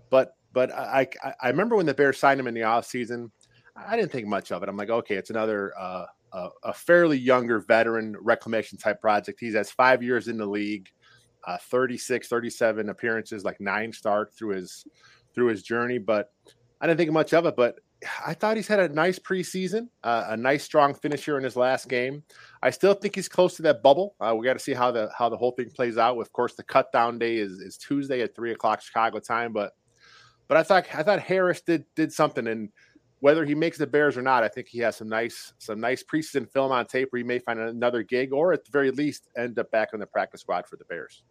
But 0.10 0.36
but 0.54 0.72
I, 0.72 1.08
I, 1.24 1.34
I 1.42 1.50
remember 1.50 1.76
when 1.76 1.86
the 1.86 1.94
Bears 1.94 2.18
signed 2.18 2.40
him 2.40 2.48
in 2.48 2.54
the 2.54 2.62
offseason, 2.62 3.30
I 3.76 3.96
didn't 3.96 4.12
think 4.12 4.28
much 4.28 4.52
of 4.52 4.64
it. 4.64 4.70
I'm 4.70 4.78
like, 4.78 4.90
okay, 4.90 5.16
it's 5.16 5.30
another 5.30 5.74
uh, 5.78 6.06
a, 6.32 6.50
a, 6.64 6.74
fairly 6.74 7.18
younger 7.18 7.60
veteran 7.60 8.16
reclamation 8.22 8.78
type 8.78 9.02
project. 9.02 9.40
He's 9.40 9.56
has 9.56 9.72
five 9.72 10.02
years 10.02 10.28
in 10.28 10.38
the 10.38 10.46
league, 10.46 10.90
uh, 11.46 11.58
36, 11.58 12.28
37 12.28 12.90
appearances, 12.90 13.44
like 13.44 13.60
nine 13.60 13.92
starts 13.92 14.38
through 14.38 14.56
his 14.56 14.86
through 15.34 15.48
his 15.48 15.64
journey. 15.64 15.98
But 15.98 16.32
I 16.80 16.88
didn't 16.88 17.00
think 17.00 17.12
much 17.12 17.34
of 17.34 17.46
it. 17.46 17.56
But 17.56 17.80
I 18.26 18.34
thought 18.34 18.56
he's 18.56 18.68
had 18.68 18.80
a 18.80 18.90
nice 18.90 19.20
preseason, 19.20 19.90
uh, 20.04 20.28
a 20.30 20.38
nice 20.38 20.64
strong 20.64 20.94
finish 20.94 21.26
here 21.26 21.38
in 21.38 21.44
his 21.44 21.56
last 21.56 21.90
game. 21.90 22.24
I 22.62 22.70
still 22.70 22.94
think 22.94 23.16
he's 23.16 23.30
close 23.30 23.56
to 23.56 23.62
that 23.64 23.84
bubble. 23.84 24.16
Uh, 24.20 24.36
we 24.38 24.46
got 24.46 24.54
to 24.54 24.60
see 24.60 24.74
how 24.74 24.92
the 24.92 25.10
how 25.18 25.30
the 25.30 25.38
whole 25.38 25.52
thing 25.52 25.70
plays 25.70 25.98
out. 25.98 26.20
Of 26.20 26.32
course, 26.32 26.56
the 26.56 26.64
cut 26.64 26.92
down 26.92 27.20
day 27.20 27.38
is, 27.38 27.54
is 27.60 27.78
Tuesday 27.78 28.22
at 28.22 28.36
three 28.36 28.52
o'clock 28.52 28.82
Chicago 28.82 29.20
time. 29.20 29.52
But 29.54 29.74
but 30.48 30.58
I 30.58 30.64
thought 30.64 30.86
I 30.94 31.04
thought 31.04 31.20
Harris 31.20 31.62
did 31.62 31.86
did 31.96 32.14
something 32.14 32.48
and 32.48 32.70
whether 33.26 33.44
he 33.44 33.56
makes 33.56 33.80
the 33.80 33.88
Bears 33.88 34.18
or 34.18 34.22
not, 34.22 34.44
I 34.44 34.48
think 34.48 34.68
he 34.68 34.78
has 34.82 34.98
some 34.98 35.10
nice 35.10 35.52
some 35.58 35.80
nice 35.80 36.04
preseason 36.04 36.48
film 36.48 36.72
on 36.72 36.86
tape 36.86 37.08
where 37.10 37.18
he 37.18 37.24
may 37.24 37.40
find 37.40 37.60
another 37.60 38.04
gig, 38.04 38.32
or 38.32 38.54
at 38.54 38.64
the 38.64 38.70
very 38.70 38.92
least, 38.92 39.30
end 39.36 39.58
up 39.58 39.72
back 39.72 39.96
on 39.96 40.00
the 40.00 40.06
practice 40.06 40.42
squad 40.42 40.68
for 40.68 40.76
the 40.76 40.86
Bears. 40.86 41.24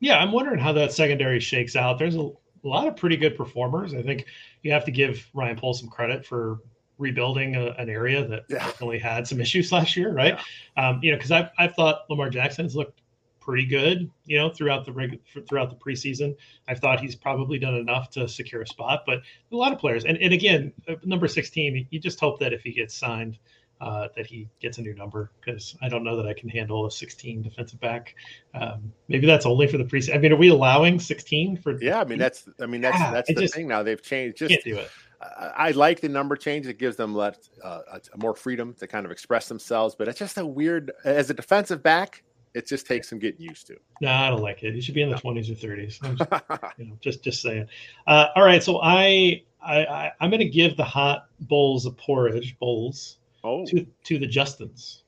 Yeah, 0.00 0.16
I'm 0.16 0.32
wondering 0.32 0.58
how 0.58 0.72
that 0.72 0.92
secondary 0.92 1.38
shakes 1.38 1.76
out. 1.76 1.98
There's 1.98 2.16
a, 2.16 2.20
a 2.20 2.32
lot 2.64 2.88
of 2.88 2.96
pretty 2.96 3.18
good 3.18 3.36
performers. 3.36 3.92
I 3.92 4.00
think 4.00 4.24
you 4.62 4.72
have 4.72 4.86
to 4.86 4.90
give 4.90 5.28
Ryan 5.34 5.58
Poles 5.58 5.78
some 5.78 5.90
credit 5.90 6.24
for 6.24 6.60
rebuilding 6.96 7.54
a, 7.56 7.66
an 7.72 7.90
area 7.90 8.26
that 8.26 8.44
yeah. 8.48 8.56
definitely 8.56 8.98
had 8.98 9.28
some 9.28 9.38
issues 9.38 9.70
last 9.72 9.94
year, 9.94 10.14
right? 10.14 10.38
Yeah. 10.78 10.88
Um, 10.88 11.00
you 11.02 11.10
know, 11.10 11.18
because 11.18 11.32
I've, 11.32 11.50
I've 11.58 11.74
thought 11.74 12.08
Lamar 12.08 12.30
Jackson 12.30 12.64
has 12.64 12.74
looked 12.74 13.02
pretty 13.46 13.64
good, 13.64 14.10
you 14.24 14.36
know, 14.36 14.50
throughout 14.50 14.84
the 14.84 14.92
reg- 14.92 15.20
throughout 15.48 15.70
the 15.70 15.76
preseason. 15.76 16.34
I 16.66 16.74
thought 16.74 17.00
he's 17.00 17.14
probably 17.14 17.58
done 17.58 17.76
enough 17.76 18.10
to 18.10 18.28
secure 18.28 18.62
a 18.62 18.66
spot, 18.66 19.04
but 19.06 19.20
a 19.52 19.56
lot 19.56 19.72
of 19.72 19.78
players. 19.78 20.04
And, 20.04 20.18
and 20.18 20.34
again, 20.34 20.72
uh, 20.88 20.96
number 21.04 21.28
16, 21.28 21.86
you 21.88 22.00
just 22.00 22.18
hope 22.18 22.40
that 22.40 22.52
if 22.52 22.62
he 22.62 22.72
gets 22.72 22.94
signed, 22.94 23.38
uh, 23.80 24.08
that 24.16 24.26
he 24.26 24.48
gets 24.60 24.78
a 24.78 24.82
new 24.82 24.94
number 24.94 25.30
because 25.38 25.76
I 25.80 25.88
don't 25.88 26.02
know 26.02 26.16
that 26.16 26.26
I 26.26 26.32
can 26.32 26.48
handle 26.48 26.86
a 26.86 26.90
16 26.90 27.42
defensive 27.42 27.78
back. 27.78 28.14
Um, 28.54 28.92
maybe 29.08 29.26
that's 29.26 29.46
only 29.46 29.68
for 29.68 29.78
the 29.78 29.84
preseason. 29.84 30.16
I 30.16 30.18
mean, 30.18 30.32
are 30.32 30.36
we 30.36 30.48
allowing 30.48 30.98
16 30.98 31.58
for? 31.58 31.80
Yeah, 31.80 32.00
I 32.00 32.04
mean 32.04 32.18
that's 32.18 32.48
I 32.60 32.66
mean 32.66 32.80
that's 32.80 32.98
yeah, 32.98 33.12
that's 33.12 33.28
the 33.28 33.34
just, 33.34 33.54
thing 33.54 33.68
now. 33.68 33.82
They've 33.82 34.02
changed. 34.02 34.38
Just 34.38 34.50
can't 34.50 34.64
do 34.64 34.76
it. 34.76 34.90
I 35.20 35.70
like 35.70 36.00
the 36.00 36.08
number 36.10 36.36
change. 36.36 36.66
It 36.66 36.78
gives 36.78 36.96
them 36.96 37.14
let, 37.14 37.48
uh, 37.64 37.80
more 38.16 38.34
freedom 38.34 38.74
to 38.74 38.86
kind 38.86 39.06
of 39.06 39.10
express 39.10 39.48
themselves. 39.48 39.94
But 39.94 40.08
it's 40.08 40.18
just 40.18 40.36
a 40.36 40.44
weird 40.44 40.92
as 41.04 41.30
a 41.30 41.34
defensive 41.34 41.82
back 41.82 42.22
it 42.56 42.66
just 42.66 42.86
takes 42.86 43.10
some 43.10 43.18
getting 43.18 43.42
used 43.42 43.66
to. 43.66 43.76
No, 44.00 44.10
I 44.10 44.30
don't 44.30 44.40
like 44.40 44.62
it. 44.62 44.74
He 44.74 44.80
should 44.80 44.94
be 44.94 45.02
in 45.02 45.10
the 45.10 45.18
twenties 45.18 45.50
or 45.50 45.54
thirties. 45.54 46.00
you 46.78 46.86
know, 46.86 46.96
just 47.02 47.22
just 47.22 47.42
saying. 47.42 47.68
Uh, 48.06 48.28
all 48.34 48.44
right, 48.44 48.62
so 48.62 48.80
I 48.82 49.42
I, 49.62 49.84
I 49.84 50.12
am 50.22 50.30
going 50.30 50.40
to 50.40 50.48
give 50.48 50.74
the 50.76 50.84
hot 50.84 51.26
bowls 51.40 51.84
of 51.84 51.96
porridge 51.98 52.58
bowls 52.58 53.18
oh. 53.44 53.66
to 53.66 53.86
to 54.04 54.18
the 54.18 54.26
Justins. 54.26 55.02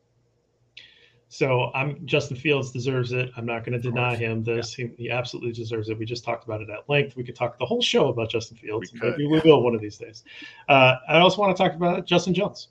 So 1.31 1.71
I'm 1.75 2.05
Justin 2.07 2.37
Fields 2.37 2.71
deserves 2.71 3.13
it. 3.13 3.31
I'm 3.37 3.47
not 3.47 3.65
going 3.65 3.81
to 3.81 3.91
deny 3.91 4.15
him 4.15 4.45
this. 4.45 4.79
Yeah. 4.79 4.89
He, 4.99 5.05
he, 5.05 5.11
absolutely 5.11 5.53
deserves 5.53 5.89
it. 5.89 5.99
We 5.99 6.05
just 6.05 6.25
talked 6.25 6.45
about 6.45 6.61
it 6.61 6.69
at 6.69 6.89
length. 6.89 7.17
We 7.17 7.25
could 7.25 7.37
talk 7.37 7.59
the 7.59 7.67
whole 7.67 7.83
show 7.83 8.09
about 8.09 8.31
Justin 8.31 8.59
Fields. 8.59 8.93
We, 8.93 9.01
could, 9.01 9.13
Maybe 9.13 9.25
yeah. 9.25 9.41
we 9.43 9.51
will 9.51 9.63
one 9.63 9.75
of 9.75 9.81
these 9.81 9.97
days. 9.97 10.25
Uh, 10.69 10.97
I 11.09 11.19
also 11.19 11.41
want 11.41 11.57
to 11.57 11.63
talk 11.63 11.75
about 11.75 12.07
Justin 12.07 12.35
Jones. 12.35 12.69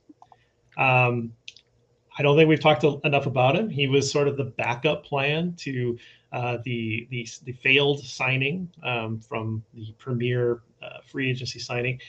Um, 0.78 1.34
I 2.18 2.24
don't 2.24 2.36
think 2.36 2.50
we've 2.50 2.60
talked 2.60 2.84
enough 2.84 3.28
about 3.28 3.56
him. 3.56 3.70
He 3.70 3.88
was 3.88 4.12
sort 4.12 4.28
of 4.28 4.38
the 4.38 4.46
backup 4.46 5.06
plan 5.06 5.54
to 5.58 5.98
uh, 6.32 6.58
the, 6.64 7.08
the, 7.12 7.28
the 7.44 7.54
failed 7.54 8.04
signing 8.04 8.70
um, 8.84 9.20
from 9.20 9.64
the 9.74 9.94
premier 9.98 10.62
uh, 10.82 11.00
free 11.06 11.30
agency 11.30 11.60
signing 11.60 12.02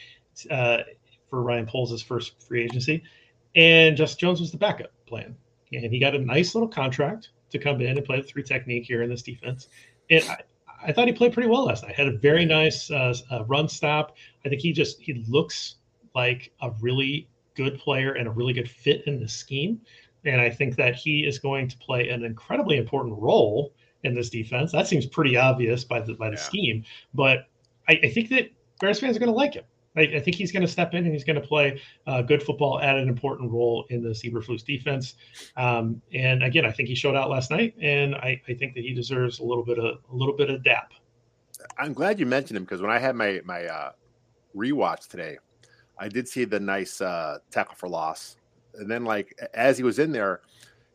uh, 0.51 0.79
for 1.29 1.43
Ryan 1.43 1.67
Poles' 1.67 2.03
first 2.03 2.43
free 2.43 2.65
agency, 2.65 3.03
and 3.55 3.97
Justin 3.97 4.29
Jones 4.29 4.41
was 4.41 4.51
the 4.51 4.59
backup 4.59 4.93
plan, 5.07 5.37
and 5.73 5.93
he 5.93 5.99
got 5.99 6.15
a 6.15 6.19
nice 6.19 6.55
little 6.55 6.69
contract 6.69 7.31
to 7.51 7.59
come 7.59 7.81
in 7.81 7.97
and 7.97 8.05
play 8.05 8.21
the 8.21 8.27
three 8.27 8.43
technique 8.43 8.85
here 8.85 9.03
in 9.03 9.11
this 9.11 9.23
defense. 9.23 9.69
And 10.11 10.25
I, 10.25 10.37
I 10.85 10.93
thought 10.93 11.07
he 11.07 11.13
played 11.13 11.33
pretty 11.33 11.49
well 11.49 11.65
last 11.65 11.83
night. 11.83 11.95
Had 11.95 12.09
a 12.09 12.19
very 12.19 12.45
nice 12.45 12.91
uh, 12.91 13.15
uh, 13.31 13.45
run 13.45 13.69
stop. 13.69 14.17
I 14.45 14.49
think 14.49 14.63
he 14.63 14.73
just 14.73 15.01
he 15.01 15.25
looks 15.29 15.77
like 16.15 16.53
a 16.63 16.71
really 16.81 17.29
good 17.59 17.79
player 17.79 18.13
and 18.13 18.29
a 18.29 18.31
really 18.31 18.55
good 18.55 18.71
fit 18.71 19.03
in 19.07 19.21
the 19.21 19.29
scheme. 19.29 19.81
And 20.25 20.41
I 20.41 20.49
think 20.49 20.77
that 20.77 20.95
he 20.95 21.27
is 21.27 21.39
going 21.39 21.69
to 21.69 21.77
play 21.79 22.09
an 22.09 22.25
incredibly 22.25 22.79
important 22.79 23.19
role 23.19 23.75
in 24.05 24.15
this 24.15 24.31
defense. 24.31 24.73
That 24.73 24.87
seems 24.87 25.05
pretty 25.07 25.37
obvious 25.37 25.85
by 25.85 26.01
the 26.01 26.15
by 26.15 26.31
the 26.31 26.37
yeah. 26.37 26.43
scheme, 26.43 26.85
but 27.13 27.49
I, 27.89 28.01
I, 28.05 28.11
think 28.11 28.29
that 28.31 28.51
Bears 28.81 29.01
fans 29.01 29.17
are 29.17 29.21
going 29.21 29.33
to 29.33 29.37
like 29.37 29.55
him. 29.55 29.65
I, 29.97 30.03
I, 30.03 30.21
think 30.21 30.37
he's 30.37 30.53
going 30.53 30.65
to 30.65 30.69
step 30.69 30.95
in 30.95 31.05
and 31.05 31.13
he's 31.13 31.25
going 31.25 31.41
to 31.41 31.47
play 31.47 31.81
uh, 32.07 32.23
good 32.23 32.43
football 32.43 32.81
at 32.81 32.97
an 32.97 33.09
important 33.09 33.51
role 33.51 33.87
in 33.91 34.03
the 34.03 34.11
Eberflus 34.11 34.65
defense. 34.65 35.15
Um, 35.57 36.01
and 36.13 36.45
again, 36.45 36.65
I 36.65 36.71
think 36.71 36.89
he 36.89 36.95
showed 36.95 37.17
out 37.17 37.29
last 37.29 37.51
night, 37.51 37.75
and 37.81 38.15
I, 38.15 38.41
I, 38.49 38.55
think 38.55 38.75
that 38.75 38.85
he 38.85 38.95
deserves 38.95 39.41
a 39.41 39.45
little 39.45 39.65
bit 39.65 39.79
of 39.79 39.99
a 40.13 40.15
little 40.15 40.37
bit 40.37 40.51
of 40.51 40.63
dap. 40.63 40.93
I'm 41.77 41.93
glad 41.93 42.21
you 42.21 42.27
mentioned 42.27 42.57
him 42.57 42.65
because 42.65 42.81
when 42.81 42.91
I 42.91 42.99
had 42.99 43.17
my 43.17 43.41
my 43.45 43.65
uh, 43.65 43.93
rewatch 44.55 45.09
today, 45.09 45.39
I 45.99 46.09
did 46.09 46.29
see 46.29 46.45
the 46.45 46.61
nice 46.61 47.01
uh, 47.01 47.39
tackle 47.51 47.75
for 47.75 47.89
loss, 47.89 48.37
and 48.75 48.91
then 48.91 49.05
like 49.05 49.39
as 49.55 49.77
he 49.77 49.85
was 49.85 49.99
in 49.99 50.13
there, 50.13 50.41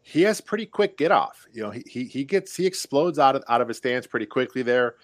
he 0.02 0.22
has 0.24 0.42
pretty 0.42 0.66
quick 0.66 0.98
get 0.98 1.12
off. 1.12 1.46
You 1.54 1.64
know, 1.64 1.72
he, 1.72 1.84
he 1.88 2.04
he 2.06 2.24
gets 2.24 2.56
he 2.56 2.66
explodes 2.66 3.20
out 3.20 3.36
of 3.36 3.44
out 3.48 3.62
of 3.62 3.68
his 3.68 3.78
stance 3.78 4.08
pretty 4.08 4.26
quickly 4.26 4.62
there. 4.62 4.96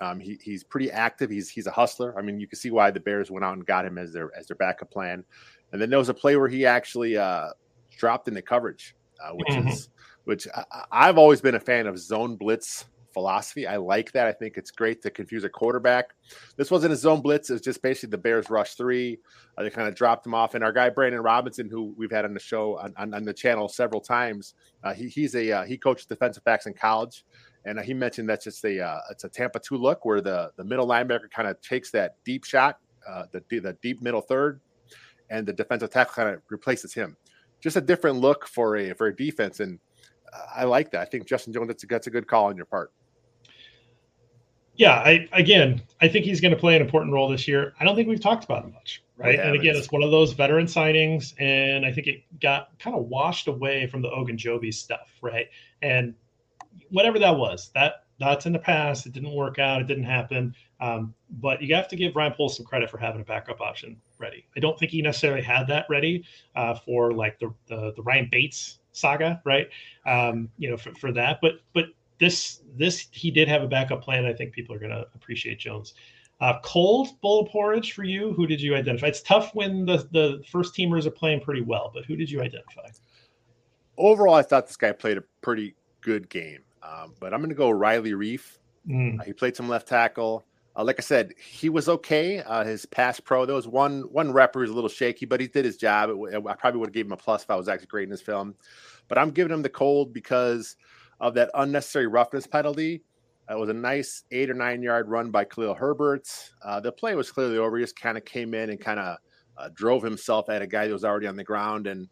Um, 0.00 0.20
he, 0.20 0.38
he's 0.42 0.62
pretty 0.62 0.90
active. 0.90 1.30
He's 1.30 1.48
he's 1.48 1.66
a 1.66 1.70
hustler. 1.70 2.14
I 2.18 2.22
mean, 2.22 2.38
you 2.38 2.46
can 2.46 2.58
see 2.58 2.70
why 2.70 2.90
the 2.90 3.00
Bears 3.00 3.30
went 3.30 3.44
out 3.44 3.54
and 3.54 3.64
got 3.64 3.86
him 3.86 3.98
as 3.98 4.12
their 4.12 4.30
as 4.36 4.46
their 4.46 4.56
backup 4.56 4.90
plan. 4.90 5.24
And 5.72 5.80
then 5.80 5.90
there 5.90 5.98
was 5.98 6.08
a 6.08 6.14
play 6.14 6.36
where 6.36 6.48
he 6.48 6.66
actually 6.66 7.16
uh, 7.16 7.48
dropped 7.96 8.28
into 8.28 8.42
coverage, 8.42 8.94
uh, 9.24 9.32
which 9.32 9.48
mm-hmm. 9.48 9.68
is 9.68 9.88
which 10.24 10.46
I, 10.92 11.06
have 11.06 11.18
always 11.18 11.40
been 11.40 11.54
a 11.54 11.60
fan 11.60 11.86
of 11.86 11.98
zone 11.98 12.36
blitz 12.36 12.86
philosophy. 13.16 13.66
I 13.66 13.78
like 13.78 14.12
that. 14.12 14.26
I 14.26 14.32
think 14.32 14.58
it's 14.58 14.70
great 14.70 15.00
to 15.00 15.10
confuse 15.10 15.42
a 15.42 15.48
quarterback. 15.48 16.12
This 16.58 16.70
wasn't 16.70 16.92
a 16.92 16.96
zone 16.96 17.22
blitz. 17.22 17.48
It 17.48 17.54
was 17.54 17.62
just 17.62 17.80
basically 17.80 18.10
the 18.10 18.18
Bears 18.18 18.50
rush 18.50 18.74
three. 18.74 19.18
Uh, 19.56 19.62
they 19.62 19.70
kind 19.70 19.88
of 19.88 19.94
dropped 19.94 20.26
him 20.26 20.34
off. 20.34 20.54
And 20.54 20.62
our 20.62 20.70
guy 20.70 20.90
Brandon 20.90 21.22
Robinson, 21.22 21.70
who 21.70 21.94
we've 21.96 22.10
had 22.10 22.26
on 22.26 22.34
the 22.34 22.40
show 22.40 22.76
on, 22.76 22.92
on, 22.98 23.14
on 23.14 23.24
the 23.24 23.32
channel 23.32 23.70
several 23.70 24.02
times, 24.02 24.52
uh, 24.84 24.92
he, 24.92 25.08
he's 25.08 25.34
a 25.34 25.50
uh, 25.50 25.64
he 25.64 25.78
coached 25.78 26.10
defensive 26.10 26.44
backs 26.44 26.66
in 26.66 26.74
college, 26.74 27.24
and 27.64 27.78
uh, 27.78 27.82
he 27.82 27.94
mentioned 27.94 28.28
that's 28.28 28.44
just 28.44 28.62
a 28.66 28.84
uh, 28.84 29.00
it's 29.10 29.24
a 29.24 29.30
Tampa 29.30 29.60
two 29.60 29.78
look 29.78 30.04
where 30.04 30.20
the 30.20 30.52
the 30.56 30.64
middle 30.64 30.86
linebacker 30.86 31.30
kind 31.34 31.48
of 31.48 31.58
takes 31.62 31.90
that 31.92 32.16
deep 32.22 32.44
shot, 32.44 32.80
uh, 33.08 33.22
the 33.32 33.60
the 33.60 33.78
deep 33.80 34.02
middle 34.02 34.20
third, 34.20 34.60
and 35.30 35.46
the 35.46 35.54
defensive 35.54 35.88
tackle 35.88 36.12
kind 36.12 36.34
of 36.34 36.42
replaces 36.50 36.92
him. 36.92 37.16
Just 37.62 37.78
a 37.78 37.80
different 37.80 38.18
look 38.18 38.46
for 38.46 38.76
a 38.76 38.92
for 38.92 39.06
a 39.06 39.16
defense, 39.16 39.60
and 39.60 39.78
I 40.54 40.64
like 40.64 40.90
that. 40.90 41.00
I 41.00 41.06
think 41.06 41.26
Justin 41.26 41.54
Jones 41.54 41.68
that's 41.68 41.82
a, 41.82 41.86
that's 41.86 42.06
a 42.08 42.10
good 42.10 42.26
call 42.26 42.44
on 42.44 42.58
your 42.58 42.66
part 42.66 42.92
yeah, 44.76 44.94
I 44.94 45.28
again, 45.32 45.82
I 46.00 46.08
think 46.08 46.24
he's 46.24 46.40
going 46.40 46.52
to 46.52 46.60
play 46.60 46.76
an 46.76 46.82
important 46.82 47.12
role 47.12 47.28
this 47.28 47.48
year. 47.48 47.74
I 47.80 47.84
don't 47.84 47.96
think 47.96 48.08
we've 48.08 48.20
talked 48.20 48.44
about 48.44 48.64
him 48.64 48.72
much, 48.72 49.02
right? 49.16 49.38
And 49.38 49.54
again, 49.54 49.74
it's 49.76 49.90
one 49.90 50.02
of 50.02 50.10
those 50.10 50.32
veteran 50.32 50.66
signings, 50.66 51.34
and 51.40 51.84
I 51.84 51.92
think 51.92 52.06
it 52.06 52.22
got 52.40 52.78
kind 52.78 52.96
of 52.96 53.04
washed 53.04 53.48
away 53.48 53.86
from 53.86 54.02
the 54.02 54.08
Ogunjobi 54.08 54.72
stuff, 54.72 55.08
right? 55.22 55.48
And 55.82 56.14
whatever 56.90 57.18
that 57.18 57.36
was, 57.36 57.70
that 57.74 58.04
that's 58.18 58.46
in 58.46 58.52
the 58.52 58.58
past. 58.58 59.06
It 59.06 59.12
didn't 59.12 59.32
work 59.32 59.58
out. 59.58 59.80
It 59.80 59.86
didn't 59.86 60.04
happen. 60.04 60.54
Um, 60.80 61.14
but 61.30 61.62
you 61.62 61.74
have 61.74 61.88
to 61.88 61.96
give 61.96 62.16
Ryan 62.16 62.32
Poles 62.32 62.56
some 62.56 62.66
credit 62.66 62.90
for 62.90 62.98
having 62.98 63.20
a 63.20 63.24
backup 63.24 63.60
option 63.60 63.96
ready. 64.18 64.46
I 64.56 64.60
don't 64.60 64.78
think 64.78 64.92
he 64.92 65.02
necessarily 65.02 65.42
had 65.42 65.66
that 65.68 65.86
ready 65.88 66.24
uh, 66.54 66.74
for 66.74 67.12
like 67.12 67.38
the, 67.38 67.52
the, 67.66 67.92
the 67.96 68.02
Ryan 68.02 68.28
Bates 68.30 68.78
saga, 68.92 69.40
right? 69.44 69.68
Um, 70.06 70.50
you 70.58 70.70
know, 70.70 70.76
for, 70.76 70.94
for 70.94 71.12
that. 71.12 71.38
But 71.40 71.60
but 71.74 71.86
this 72.18 72.62
this 72.76 73.08
he 73.10 73.30
did 73.30 73.48
have 73.48 73.62
a 73.62 73.68
backup 73.68 74.02
plan. 74.02 74.26
I 74.26 74.32
think 74.32 74.52
people 74.52 74.74
are 74.74 74.78
going 74.78 74.92
to 74.92 75.06
appreciate 75.14 75.58
Jones. 75.58 75.94
Uh, 76.40 76.58
cold 76.62 77.18
bowl 77.22 77.42
of 77.42 77.48
porridge 77.48 77.92
for 77.92 78.04
you. 78.04 78.32
Who 78.34 78.46
did 78.46 78.60
you 78.60 78.76
identify? 78.76 79.06
It's 79.06 79.22
tough 79.22 79.54
when 79.54 79.86
the 79.86 80.08
the 80.12 80.42
first 80.50 80.74
teamers 80.74 81.06
are 81.06 81.10
playing 81.10 81.40
pretty 81.40 81.62
well, 81.62 81.90
but 81.94 82.04
who 82.04 82.16
did 82.16 82.30
you 82.30 82.42
identify? 82.42 82.88
Overall, 83.96 84.34
I 84.34 84.42
thought 84.42 84.66
this 84.66 84.76
guy 84.76 84.92
played 84.92 85.16
a 85.16 85.24
pretty 85.40 85.74
good 86.02 86.28
game. 86.28 86.60
Um, 86.82 87.14
but 87.18 87.32
I'm 87.32 87.40
going 87.40 87.48
to 87.48 87.56
go 87.56 87.70
Riley 87.70 88.12
Reiff. 88.12 88.58
Mm. 88.88 89.20
Uh, 89.20 89.24
he 89.24 89.32
played 89.32 89.56
some 89.56 89.68
left 89.68 89.88
tackle. 89.88 90.46
Uh, 90.76 90.84
like 90.84 90.96
I 90.98 91.02
said, 91.02 91.32
he 91.38 91.68
was 91.68 91.88
okay. 91.88 92.40
Uh, 92.40 92.64
his 92.64 92.84
pass 92.86 93.18
pro, 93.18 93.46
there 93.46 93.56
was 93.56 93.66
one 93.66 94.02
one 94.12 94.32
rep 94.32 94.54
was 94.54 94.70
a 94.70 94.74
little 94.74 94.90
shaky, 94.90 95.24
but 95.24 95.40
he 95.40 95.48
did 95.48 95.64
his 95.64 95.76
job. 95.76 96.10
It, 96.10 96.42
I 96.46 96.54
probably 96.54 96.80
would 96.80 96.90
have 96.90 96.94
gave 96.94 97.06
him 97.06 97.12
a 97.12 97.16
plus 97.16 97.42
if 97.42 97.50
I 97.50 97.56
was 97.56 97.68
actually 97.68 97.86
grading 97.86 98.10
this 98.10 98.20
film. 98.20 98.54
But 99.08 99.18
I'm 99.18 99.30
giving 99.30 99.52
him 99.52 99.62
the 99.62 99.70
cold 99.70 100.12
because 100.12 100.76
of 101.20 101.34
that 101.34 101.50
unnecessary 101.54 102.06
roughness 102.06 102.46
penalty. 102.46 103.02
It 103.48 103.58
was 103.58 103.68
a 103.68 103.74
nice 103.74 104.24
eight 104.32 104.50
or 104.50 104.54
nine 104.54 104.82
yard 104.82 105.08
run 105.08 105.30
by 105.30 105.44
Khalil 105.44 105.74
Herbert. 105.74 106.28
Uh, 106.64 106.80
the 106.80 106.90
play 106.90 107.14
was 107.14 107.30
clearly 107.30 107.58
over. 107.58 107.76
He 107.76 107.84
just 107.84 107.98
kind 107.98 108.18
of 108.18 108.24
came 108.24 108.54
in 108.54 108.70
and 108.70 108.80
kind 108.80 108.98
of 108.98 109.18
uh, 109.56 109.68
drove 109.74 110.02
himself 110.02 110.48
at 110.48 110.62
a 110.62 110.66
guy 110.66 110.86
that 110.86 110.92
was 110.92 111.04
already 111.04 111.28
on 111.28 111.36
the 111.36 111.44
ground. 111.44 111.86
And 111.86 112.08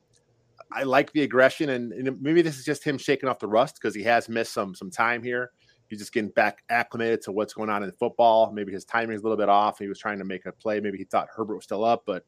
I 0.73 0.85
like 0.85 1.12
the 1.12 1.23
aggression. 1.23 1.71
And, 1.71 1.93
and 1.93 2.23
maybe 2.23 2.40
this 2.40 2.57
is 2.57 2.64
just 2.64 2.85
him 2.85 2.99
shaking 2.99 3.29
off 3.29 3.40
the 3.40 3.49
rust 3.49 3.79
because 3.81 3.95
he 3.95 4.03
has 4.05 4.29
missed 4.29 4.53
some 4.53 4.75
some 4.75 4.90
time 4.90 5.23
here. 5.23 5.51
He's 5.88 5.99
just 5.99 6.12
getting 6.12 6.31
back 6.31 6.62
acclimated 6.71 7.21
to 7.23 7.33
what's 7.33 7.53
going 7.53 7.69
on 7.69 7.83
in 7.83 7.93
football. 7.93 8.53
Maybe 8.53 8.73
his 8.73 8.85
timing 8.85 9.17
is 9.17 9.21
a 9.21 9.25
little 9.25 9.37
bit 9.37 9.49
off. 9.49 9.79
He 9.79 9.88
was 9.88 9.99
trying 9.99 10.19
to 10.19 10.25
make 10.25 10.47
a 10.47 10.53
play. 10.53 10.81
Maybe 10.81 10.99
he 10.99 11.05
thought 11.05 11.29
Herbert 11.35 11.57
was 11.57 11.64
still 11.64 11.85
up. 11.85 12.05
But 12.07 12.25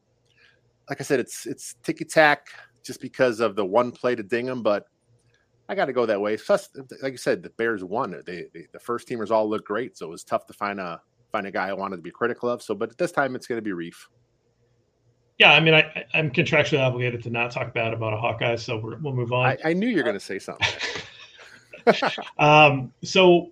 like 0.88 1.00
I 1.00 1.04
said, 1.04 1.20
it's 1.20 1.46
it's 1.46 1.76
ticky 1.82 2.04
tack 2.04 2.48
just 2.84 3.00
because 3.00 3.40
of 3.40 3.56
the 3.56 3.64
one 3.64 3.92
play 3.92 4.14
to 4.14 4.22
ding 4.22 4.46
him. 4.46 4.62
But 4.62 4.84
I 5.68 5.74
got 5.74 5.86
to 5.86 5.92
go 5.92 6.06
that 6.06 6.20
way. 6.20 6.36
Plus, 6.36 6.68
like 7.02 7.12
you 7.12 7.18
said, 7.18 7.42
the 7.42 7.50
Bears 7.50 7.82
won. 7.82 8.22
They, 8.24 8.44
they, 8.54 8.66
the 8.72 8.78
first 8.78 9.08
teamers 9.08 9.30
all 9.30 9.48
look 9.48 9.66
great, 9.66 9.96
so 9.96 10.06
it 10.06 10.10
was 10.10 10.24
tough 10.24 10.46
to 10.46 10.52
find 10.52 10.80
a 10.80 11.00
find 11.32 11.46
a 11.46 11.50
guy 11.50 11.68
I 11.68 11.72
wanted 11.72 11.96
to 11.96 12.02
be 12.02 12.10
critical 12.10 12.48
of. 12.48 12.62
So, 12.62 12.74
but 12.74 12.90
at 12.90 12.98
this 12.98 13.12
time 13.12 13.34
it's 13.34 13.46
going 13.46 13.62
to 13.62 13.62
be 13.62 13.72
Reiff. 13.72 13.96
Yeah, 15.38 15.52
I 15.52 15.60
mean, 15.60 15.74
I, 15.74 16.04
I'm 16.14 16.30
contractually 16.30 16.80
obligated 16.80 17.22
to 17.24 17.30
not 17.30 17.50
talk 17.50 17.74
bad 17.74 17.92
about 17.92 18.14
a 18.14 18.16
Hawkeye, 18.16 18.56
so 18.56 18.78
we 18.78 18.96
will 18.96 19.12
move 19.12 19.32
on. 19.32 19.46
I, 19.46 19.58
I, 19.66 19.72
knew 19.74 19.86
you 19.86 19.96
were 19.96 20.02
going 20.02 20.14
to 20.14 20.20
say 20.20 20.38
something. 20.38 20.66
um, 22.38 22.90
so 23.02 23.50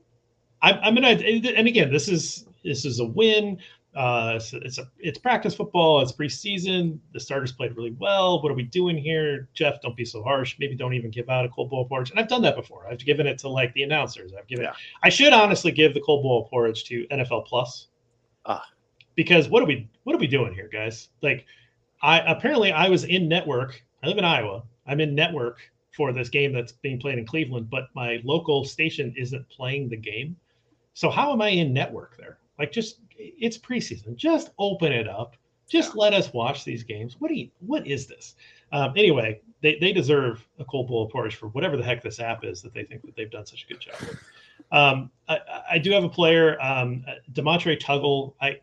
I'm, 0.62 0.79
I'm 0.83 0.94
going 0.94 1.18
to, 1.18 1.55
and 1.55 1.68
again, 1.68 1.92
this 1.92 2.09
is 2.09 2.46
this 2.64 2.87
is 2.87 3.00
a 3.00 3.05
win. 3.05 3.59
Uh, 3.95 4.41
so 4.41 4.59
it's 4.63 4.79
a 4.79 4.89
it's 4.99 5.19
practice 5.19 5.55
football. 5.55 6.01
It's 6.01 6.11
preseason. 6.11 6.99
The 7.13 7.21
starters 7.21 7.53
played 7.53 7.77
really 7.77 7.95
well. 7.99 8.43
What 8.43 8.51
are 8.51 8.55
we 8.57 8.65
doing 8.65 8.99
here, 8.99 9.49
Jeff? 9.55 9.81
Don't 9.83 9.97
be 9.97 10.05
so 10.05 10.23
harsh. 10.23 10.57
Maybe 10.59 10.75
don't 10.75 10.95
even 10.95 11.11
give 11.11 11.29
out 11.29 11.45
a 11.45 11.49
cold 11.49 11.71
bowl 11.71 11.85
porridge. 11.87 12.11
And 12.11 12.19
I've 12.19 12.29
done 12.29 12.43
that 12.43 12.57
before. 12.57 12.89
I've 12.91 12.99
given 12.99 13.27
it 13.27 13.39
to 13.39 13.49
like 13.49 13.73
the 13.75 13.85
announcers. 13.85 14.33
I've 14.37 14.49
given. 14.49 14.65
Yeah. 14.65 14.73
I 15.05 15.11
should 15.11 15.33
honestly 15.33 15.71
give 15.71 15.95
the 15.95 16.01
cold 16.01 16.25
bowl 16.25 16.49
porridge 16.49 16.85
to 16.85 17.07
NFL 17.09 17.47
Plus. 17.47 17.89
Ah. 18.47 18.67
Because 19.15 19.49
what 19.49 19.63
are 19.63 19.67
we 19.67 19.89
what 20.03 20.17
are 20.17 20.19
we 20.19 20.27
doing 20.27 20.53
here, 20.53 20.69
guys? 20.73 21.09
Like, 21.23 21.47
I 22.03 22.19
apparently 22.19 22.73
I 22.73 22.89
was 22.89 23.05
in 23.05 23.29
network. 23.29 23.81
I 24.03 24.09
live 24.09 24.19
in 24.19 24.25
Iowa. 24.25 24.65
I'm 24.89 25.01
in 25.01 25.15
network 25.15 25.61
for 25.97 26.13
this 26.13 26.29
game 26.29 26.53
that's 26.53 26.73
being 26.73 26.99
played 26.99 27.19
in 27.19 27.27
Cleveland, 27.27 27.71
but 27.71 27.85
my 27.95 28.21
local 28.25 28.65
station 28.65 29.15
isn't 29.17 29.49
playing 29.49 29.89
the 29.89 29.97
game. 29.97 30.37
So 30.95 31.11
how 31.11 31.33
am 31.33 31.41
I 31.41 31.51
in 31.51 31.73
network 31.73 32.17
there? 32.17 32.39
Like, 32.59 32.73
just 32.73 33.01
it's 33.17 33.59
preseason. 33.59 34.17
Just 34.17 34.51
open 34.59 34.93
it 34.93 35.09
up. 35.09 35.37
Just 35.69 35.95
yeah. 35.95 36.03
let 36.03 36.14
us 36.14 36.33
watch 36.33 36.64
these 36.64 36.83
games. 36.83 37.17
What 37.19 37.29
do 37.29 37.35
you, 37.35 37.51
what 37.61 37.87
is 37.87 38.07
this? 38.07 38.35
Um, 38.73 38.93
anyway, 38.97 39.40
they, 39.63 39.79
they 39.81 39.92
deserve 39.92 40.46
a 40.59 40.65
cold 40.65 40.88
bowl 40.88 41.05
of 41.05 41.11
porridge 41.11 41.37
for 41.37 41.48
whatever 41.48 41.77
the 41.77 41.85
heck 41.85 42.02
this 42.02 42.21
app 42.21 42.44
is 42.44 42.61
that 42.63 42.75
they 42.75 42.85
think 42.85 43.02
that 43.02 43.17
they've 43.17 43.31
done 43.31 43.46
such 43.46 43.65
a 43.65 43.67
good 43.73 43.81
job 43.81 43.94
with. 44.00 44.19
Um, 44.73 45.11
I, 45.29 45.38
I, 45.73 45.79
do 45.79 45.92
have 45.92 46.05
a 46.05 46.09
player, 46.09 46.61
um, 46.61 47.05
Demontre 47.33 47.81
Tuggle. 47.81 48.35
I 48.40 48.59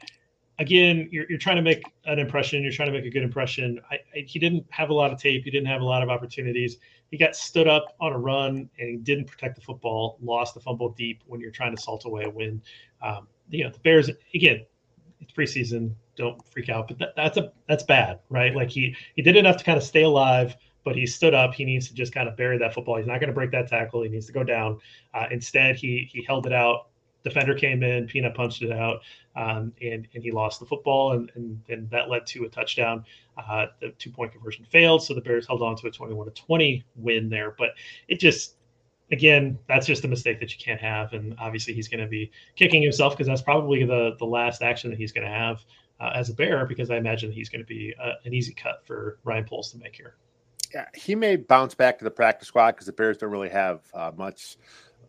again, 0.62 1.10
you're, 1.12 1.26
you're 1.28 1.40
trying 1.40 1.56
to 1.56 1.62
make 1.62 1.84
an 2.06 2.20
impression. 2.20 2.62
You're 2.64 2.72
trying 2.72 2.92
to 2.92 2.94
make 2.94 3.06
a 3.06 3.10
good 3.10 3.24
impression. 3.24 3.82
I, 3.90 3.96
I, 4.16 4.20
he 4.28 4.38
didn't 4.38 4.66
have 4.70 4.90
a 4.90 4.94
lot 4.94 5.12
of 5.12 5.20
tape. 5.20 5.44
He 5.44 5.52
didn't 5.52 5.68
have 5.68 5.82
a 5.82 5.86
lot 5.86 6.04
of 6.04 6.10
opportunities. 6.10 6.78
He 7.10 7.18
got 7.18 7.36
stood 7.36 7.68
up 7.68 7.96
on 8.00 8.14
a 8.14 8.18
run 8.18 8.70
and 8.80 8.90
he 8.90 8.98
didn't 8.98 9.26
protect 9.26 9.56
the 9.56 9.62
football. 9.62 10.18
Lost 10.22 10.54
the 10.54 10.60
fumble 10.60 10.90
deep 10.90 11.24
when 11.26 11.42
you're 11.42 11.52
trying 11.52 11.76
to 11.76 11.82
salt 11.82 12.06
away 12.06 12.24
a 12.24 12.30
win. 12.30 12.62
Um, 13.02 13.28
you 13.52 13.64
know 13.64 13.70
the 13.70 13.80
Bears 13.80 14.10
again. 14.34 14.66
It's 15.20 15.32
preseason. 15.32 15.94
Don't 16.16 16.46
freak 16.52 16.70
out, 16.70 16.88
but 16.88 17.00
that, 17.00 17.16
that's 17.16 17.38
a 17.38 17.52
that's 17.68 17.84
bad, 17.84 18.20
right? 18.30 18.56
Like 18.56 18.70
he 18.70 18.96
he 19.16 19.22
did 19.22 19.36
enough 19.36 19.58
to 19.58 19.64
kind 19.64 19.78
of 19.78 19.84
stay 19.84 20.04
alive, 20.04 20.56
but 20.84 20.96
he 20.96 21.06
stood 21.06 21.34
up. 21.34 21.54
He 21.54 21.64
needs 21.64 21.88
to 21.88 21.94
just 21.94 22.14
kind 22.14 22.28
of 22.28 22.36
bury 22.36 22.58
that 22.58 22.74
football. 22.74 22.98
He's 22.98 23.08
not 23.08 23.20
going 23.20 23.30
to 23.30 23.34
break 23.34 23.52
that 23.52 23.68
tackle. 23.68 24.02
He 24.02 24.10
needs 24.10 24.26
to 24.26 24.34
go 24.34 24.44
down. 24.44 24.80
Uh, 25.14 25.28
instead, 25.32 25.76
he 25.76 26.10
he 26.12 26.24
held 26.24 26.48
it 26.48 26.54
out 26.54 26.88
defender 27.24 27.54
came 27.54 27.84
in, 27.84 28.08
Peanut 28.08 28.36
punched 28.36 28.62
it 28.62 28.72
out, 28.72 29.02
um, 29.36 29.74
and 29.82 30.08
and 30.14 30.24
he 30.24 30.32
lost 30.32 30.60
the 30.60 30.66
football, 30.66 31.14
and 31.14 31.32
and, 31.36 31.62
and 31.70 31.90
that 31.90 32.10
led 32.10 32.26
to 32.28 32.46
a 32.46 32.50
touchdown. 32.50 33.06
Uh, 33.38 33.68
the 33.80 33.90
two 33.98 34.10
point 34.10 34.32
conversion 34.32 34.66
failed, 34.66 35.04
so 35.04 35.14
the 35.14 35.22
Bears 35.22 35.48
held 35.48 35.62
on 35.62 35.76
to 35.78 35.88
a 35.88 35.92
21 35.92 36.26
to 36.26 36.32
20 36.32 36.84
win 36.96 37.30
there. 37.30 37.56
But 37.58 37.72
it 38.08 38.20
just 38.20 38.56
again, 39.12 39.58
that's 39.68 39.86
just 39.86 40.04
a 40.06 40.08
mistake 40.08 40.40
that 40.40 40.52
you 40.52 40.64
can't 40.64 40.82
have. 40.82 41.14
And 41.14 41.36
obviously, 41.40 41.74
he's 41.74 41.88
going 41.88 42.02
to 42.02 42.08
be 42.08 42.32
kicking 42.56 42.82
himself 42.82 43.14
because 43.14 43.28
that's 43.28 43.42
probably 43.42 43.84
the 43.84 44.16
the 44.20 44.26
last 44.26 44.62
action 44.62 44.90
that 44.90 44.98
he's 44.98 45.12
going 45.12 45.28
to 45.28 45.34
have 45.34 45.64
uh, 46.00 46.12
as 46.16 46.30
a 46.30 46.34
Bear. 46.34 46.66
Because 46.66 46.90
I 46.90 46.98
imagine 46.98 47.32
he's 47.32 47.50
going 47.50 47.62
to 47.62 47.68
be 47.68 47.94
uh, 48.02 48.14
an 48.26 48.34
easy 48.34 48.54
cut 48.54 48.86
for 48.86 49.20
Ryan 49.24 49.46
Poles 49.46 49.72
to 49.72 49.78
make 49.78 49.96
here. 49.96 50.16
Yeah, 50.74 50.86
he 50.96 51.16
may 51.16 51.36
bounce 51.36 51.76
back 51.76 51.98
to 52.00 52.06
the 52.06 52.12
practice 52.12 52.48
squad 52.48 52.72
because 52.72 52.86
the 52.86 52.94
Bears 52.94 53.18
don't 53.18 53.32
really 53.32 53.50
have 53.50 53.82
uh, 53.94 54.12
much 54.16 54.58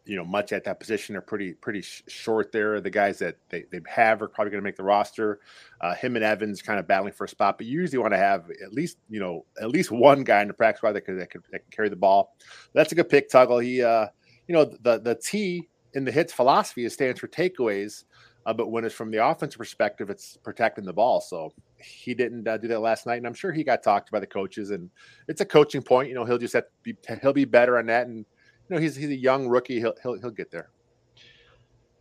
you 0.05 0.17
know 0.17 0.25
much 0.25 0.53
at 0.53 0.65
that 0.65 0.81
position. 0.81 1.13
They're 1.13 1.23
pretty 1.23 1.53
pretty 1.53 1.83
sh- 1.83 2.03
short 2.09 2.53
there. 2.53 2.81
The 2.81 2.91
guys 2.91 3.19
that 3.21 3.37
they, 3.49 3.65
they 3.71 3.81
have 3.87 4.21
are 4.23 4.29
probably 4.29 4.51
going 4.51 4.63
to 4.63 4.65
make 4.65 4.77
the 4.77 4.83
roster. 4.83 5.41
Uh, 5.81 5.95
him 5.95 6.17
and 6.17 6.25
Evans 6.25 6.63
kind 6.63 6.79
of 6.79 6.89
battling 6.89 7.13
for 7.13 7.25
a 7.25 7.29
spot, 7.29 7.59
but 7.59 7.67
you 7.67 7.81
usually 7.81 7.99
want 7.99 8.13
to 8.13 8.19
have 8.19 8.51
at 8.65 8.73
least 8.73 8.99
you 9.09 9.21
know 9.21 9.45
at 9.61 9.71
least 9.71 9.91
one 9.91 10.25
guy 10.25 10.43
in 10.43 10.49
the 10.49 10.55
practice 10.55 10.79
squad 10.79 10.93
that 10.93 11.03
could 11.03 11.21
that, 11.21 11.31
could, 11.31 11.43
that 11.51 11.61
can 11.61 11.71
carry 11.71 11.89
the 11.89 11.97
ball. 11.97 12.35
That's 12.73 12.93
a 12.93 12.95
good 12.95 13.09
pick, 13.09 13.31
Tuggle. 13.31 13.63
He 13.63 13.83
uh, 13.83 14.07
you 14.49 14.55
know 14.55 14.65
the 14.65 14.99
the 14.99 15.15
T 15.15 15.69
in 15.95 16.05
the 16.05 16.13
hits 16.13 16.33
philosophy 16.33 16.85
is 16.85 16.95
stands 16.95 17.21
for 17.21 17.29
takeaways. 17.29 18.05
Uh, 18.45 18.53
but 18.53 18.73
when 18.73 18.85
it's 18.85 18.95
from 18.95 19.13
the 19.13 19.25
offensive 19.25 19.59
perspective, 19.59 20.11
it's 20.11 20.37
protecting 20.39 20.85
the 20.85 20.93
ball. 20.93 21.21
So 21.21 21.53
he 21.79 22.13
didn't 22.13 22.49
uh, 22.49 22.57
do 22.57 22.67
that 22.69 22.81
last 22.81 23.07
night, 23.07 23.19
and 23.19 23.27
I'm 23.27 23.35
sure 23.35 23.53
he 23.53 23.63
got 23.63 23.85
talked 23.85 24.11
by 24.11 24.19
the 24.19 24.27
coaches. 24.27 24.71
And 24.71 24.91
it's 25.29 25.41
a 25.41 25.45
coaching 25.45 25.81
point. 25.81 26.09
You 26.09 26.17
know, 26.17 26.25
he'll 26.25 26.39
just 26.39 26.55
have 26.55 26.65
to 26.65 26.71
be 26.83 26.97
he'll 27.21 27.33
be 27.33 27.45
better 27.45 27.79
on 27.79 27.87
that. 27.87 28.09
And 28.09 28.27
know, 28.71 28.81
he's 28.81 28.97
he's 28.97 29.11
a 29.11 29.17
young 29.17 29.49
rookie. 29.49 29.79
He'll 29.79 29.95
he'll 30.03 30.19
he'll 30.19 30.31
get 30.31 30.51
there. 30.51 30.71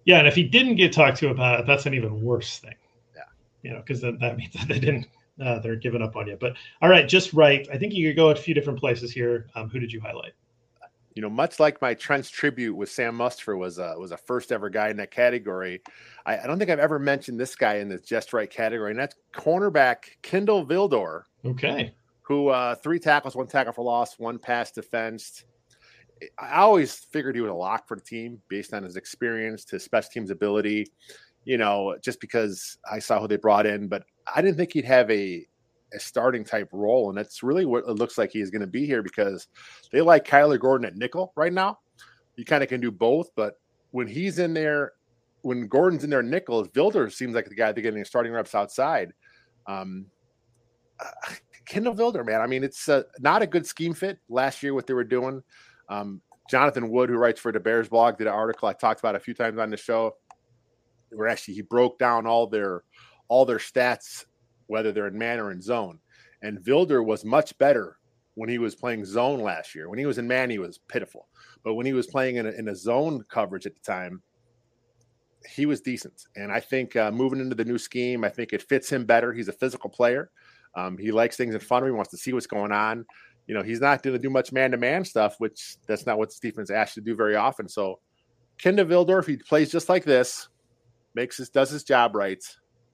Yeah, 0.05 0.19
and 0.19 0.27
if 0.27 0.35
he 0.35 0.43
didn't 0.43 0.75
get 0.75 0.91
talked 0.91 1.17
to 1.17 1.29
about 1.29 1.59
it, 1.59 1.67
that's 1.67 1.85
an 1.85 1.93
even 1.93 2.21
worse 2.21 2.59
thing. 2.59 2.75
Yeah, 3.15 3.21
you 3.61 3.71
know, 3.71 3.79
because 3.79 4.01
that, 4.01 4.19
that 4.19 4.37
means 4.37 4.53
that 4.53 4.67
they 4.67 4.79
didn't 4.79 5.07
uh, 5.43 5.59
they're 5.59 5.75
giving 5.75 6.01
up 6.01 6.15
on 6.15 6.27
you. 6.27 6.37
But 6.39 6.55
all 6.81 6.89
right, 6.89 7.07
just 7.07 7.33
right. 7.33 7.67
I 7.71 7.77
think 7.77 7.93
you 7.93 8.09
could 8.09 8.15
go 8.15 8.29
a 8.29 8.35
few 8.35 8.53
different 8.53 8.79
places 8.79 9.11
here. 9.11 9.47
Um, 9.55 9.69
who 9.69 9.79
did 9.79 9.91
you 9.91 10.01
highlight? 10.01 10.33
You 11.13 11.21
know, 11.21 11.29
much 11.29 11.59
like 11.59 11.81
my 11.81 11.93
Trench 11.93 12.31
tribute 12.31 12.73
with 12.73 12.89
Sam 12.89 13.17
Mustipher 13.17 13.57
was 13.57 13.79
a 13.79 13.95
was 13.97 14.11
a 14.11 14.17
first 14.17 14.51
ever 14.51 14.69
guy 14.69 14.89
in 14.89 14.97
that 14.97 15.11
category. 15.11 15.81
I, 16.25 16.39
I 16.39 16.47
don't 16.47 16.57
think 16.57 16.69
I've 16.69 16.79
ever 16.79 16.99
mentioned 16.99 17.39
this 17.39 17.55
guy 17.55 17.75
in 17.75 17.89
the 17.89 17.97
just 17.97 18.33
right 18.33 18.49
category, 18.49 18.91
and 18.91 18.99
that's 18.99 19.15
cornerback 19.33 20.03
Kindle 20.21 20.65
Vildor. 20.65 21.23
Okay. 21.43 21.93
Who 22.23 22.47
uh, 22.47 22.75
three 22.75 22.99
tackles, 22.99 23.35
one 23.35 23.47
tackle 23.47 23.73
for 23.73 23.83
loss, 23.83 24.17
one 24.17 24.39
pass 24.39 24.71
defensed. 24.71 25.43
I 26.39 26.59
always 26.59 26.93
figured 26.93 27.35
he 27.35 27.41
was 27.41 27.51
a 27.51 27.55
lock 27.55 27.87
for 27.87 27.95
the 27.95 28.03
team 28.03 28.41
based 28.47 28.73
on 28.73 28.83
his 28.83 28.95
experience, 28.95 29.69
his 29.69 29.83
special 29.83 30.09
teams 30.11 30.29
ability, 30.29 30.87
you 31.45 31.57
know, 31.57 31.95
just 32.03 32.19
because 32.19 32.77
I 32.89 32.99
saw 32.99 33.19
who 33.19 33.27
they 33.27 33.37
brought 33.37 33.65
in, 33.65 33.87
but 33.87 34.03
I 34.33 34.41
didn't 34.41 34.57
think 34.57 34.73
he'd 34.73 34.85
have 34.85 35.09
a 35.09 35.45
a 35.93 35.99
starting 35.99 36.43
type 36.43 36.69
role. 36.71 37.09
And 37.09 37.17
that's 37.17 37.43
really 37.43 37.65
what 37.65 37.83
it 37.87 37.93
looks 37.93 38.17
like 38.17 38.31
he's 38.31 38.49
going 38.49 38.61
to 38.61 38.67
be 38.67 38.85
here 38.85 39.03
because 39.03 39.47
they 39.91 40.01
like 40.01 40.25
Kyler 40.25 40.59
Gordon 40.59 40.87
at 40.87 40.95
nickel 40.95 41.33
right 41.35 41.51
now. 41.51 41.79
You 42.37 42.45
kind 42.45 42.63
of 42.63 42.69
can 42.69 42.81
do 42.81 42.91
both, 42.91 43.29
but 43.35 43.55
when 43.91 44.07
he's 44.07 44.39
in 44.39 44.53
there, 44.53 44.93
when 45.41 45.67
Gordon's 45.67 46.03
in 46.03 46.09
there, 46.09 46.23
nickel, 46.23 46.65
Vildor 46.67 47.11
seems 47.11 47.35
like 47.35 47.49
the 47.49 47.55
guy 47.55 47.71
they're 47.71 47.83
getting 47.83 48.05
starting 48.05 48.31
reps 48.31 48.55
outside. 48.55 49.11
Um, 49.67 50.05
uh, 50.99 51.33
Kindle 51.65 51.93
Vildor, 51.93 52.25
man. 52.25 52.41
I 52.41 52.47
mean, 52.47 52.63
it's 52.63 52.87
uh, 52.87 53.03
not 53.19 53.41
a 53.41 53.47
good 53.47 53.65
scheme 53.65 53.93
fit 53.93 54.19
last 54.29 54.63
year, 54.63 54.73
what 54.73 54.87
they 54.87 54.93
were 54.93 55.03
doing. 55.03 55.43
Um, 55.91 56.21
Jonathan 56.49 56.89
Wood, 56.89 57.09
who 57.09 57.17
writes 57.17 57.39
for 57.39 57.51
the 57.51 57.59
Bears 57.59 57.89
blog, 57.89 58.17
did 58.17 58.27
an 58.27 58.33
article 58.33 58.67
I 58.67 58.73
talked 58.73 59.01
about 59.01 59.15
a 59.15 59.19
few 59.19 59.33
times 59.33 59.59
on 59.59 59.69
the 59.69 59.77
show, 59.77 60.15
where 61.11 61.27
actually 61.27 61.55
he 61.55 61.61
broke 61.61 61.99
down 61.99 62.25
all 62.25 62.47
their 62.47 62.83
all 63.27 63.45
their 63.45 63.57
stats, 63.57 64.25
whether 64.67 64.91
they're 64.91 65.07
in 65.07 65.17
man 65.17 65.39
or 65.39 65.51
in 65.51 65.61
zone. 65.61 65.99
And 66.41 66.59
Vildor 66.59 67.05
was 67.05 67.23
much 67.23 67.57
better 67.57 67.97
when 68.35 68.49
he 68.49 68.57
was 68.57 68.75
playing 68.75 69.05
zone 69.05 69.41
last 69.41 69.75
year. 69.75 69.89
When 69.89 69.99
he 69.99 70.05
was 70.05 70.17
in 70.17 70.27
man, 70.27 70.49
he 70.49 70.59
was 70.59 70.79
pitiful. 70.87 71.27
But 71.63 71.75
when 71.75 71.85
he 71.85 71.93
was 71.93 72.07
playing 72.07 72.37
in 72.37 72.47
a, 72.47 72.51
in 72.51 72.67
a 72.69 72.75
zone 72.75 73.23
coverage 73.29 73.65
at 73.65 73.75
the 73.75 73.81
time, 73.81 74.21
he 75.47 75.65
was 75.65 75.81
decent. 75.81 76.27
And 76.35 76.51
I 76.51 76.59
think 76.59 76.95
uh, 76.95 77.11
moving 77.11 77.39
into 77.39 77.55
the 77.55 77.65
new 77.65 77.77
scheme, 77.77 78.23
I 78.23 78.29
think 78.29 78.53
it 78.53 78.63
fits 78.63 78.91
him 78.91 79.05
better. 79.05 79.33
He's 79.33 79.49
a 79.49 79.53
physical 79.53 79.89
player. 79.89 80.31
Um, 80.75 80.97
he 80.97 81.11
likes 81.11 81.35
things 81.35 81.53
in 81.53 81.59
front 81.59 81.83
of 81.83 81.87
him. 81.87 81.93
He 81.93 81.97
wants 81.97 82.11
to 82.11 82.17
see 82.17 82.33
what's 82.33 82.47
going 82.47 82.71
on 82.71 83.05
you 83.51 83.57
know, 83.57 83.63
he's 83.63 83.81
not 83.81 84.01
going 84.01 84.13
to 84.13 84.17
do 84.17 84.29
much 84.29 84.53
man 84.53 84.71
to 84.71 84.77
man 84.77 85.03
stuff, 85.03 85.35
which 85.39 85.75
that's 85.85 86.05
not 86.05 86.17
what 86.17 86.31
Stephens 86.31 86.71
asked 86.71 86.93
to 86.93 87.01
do 87.01 87.17
very 87.17 87.35
often. 87.35 87.67
So, 87.67 87.99
Kindle 88.57 88.85
Vildor, 88.85 89.19
if 89.19 89.27
he 89.27 89.35
plays 89.35 89.69
just 89.69 89.89
like 89.89 90.05
this, 90.05 90.47
makes 91.15 91.35
his 91.35 91.49
does 91.49 91.69
his 91.69 91.83
job 91.83 92.15
right, 92.15 92.41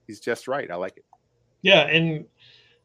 he's 0.07 0.19
just 0.19 0.47
right. 0.47 0.71
I 0.71 0.73
like 0.73 0.97
it. 0.97 1.05
Yeah, 1.61 1.81
and 1.81 2.25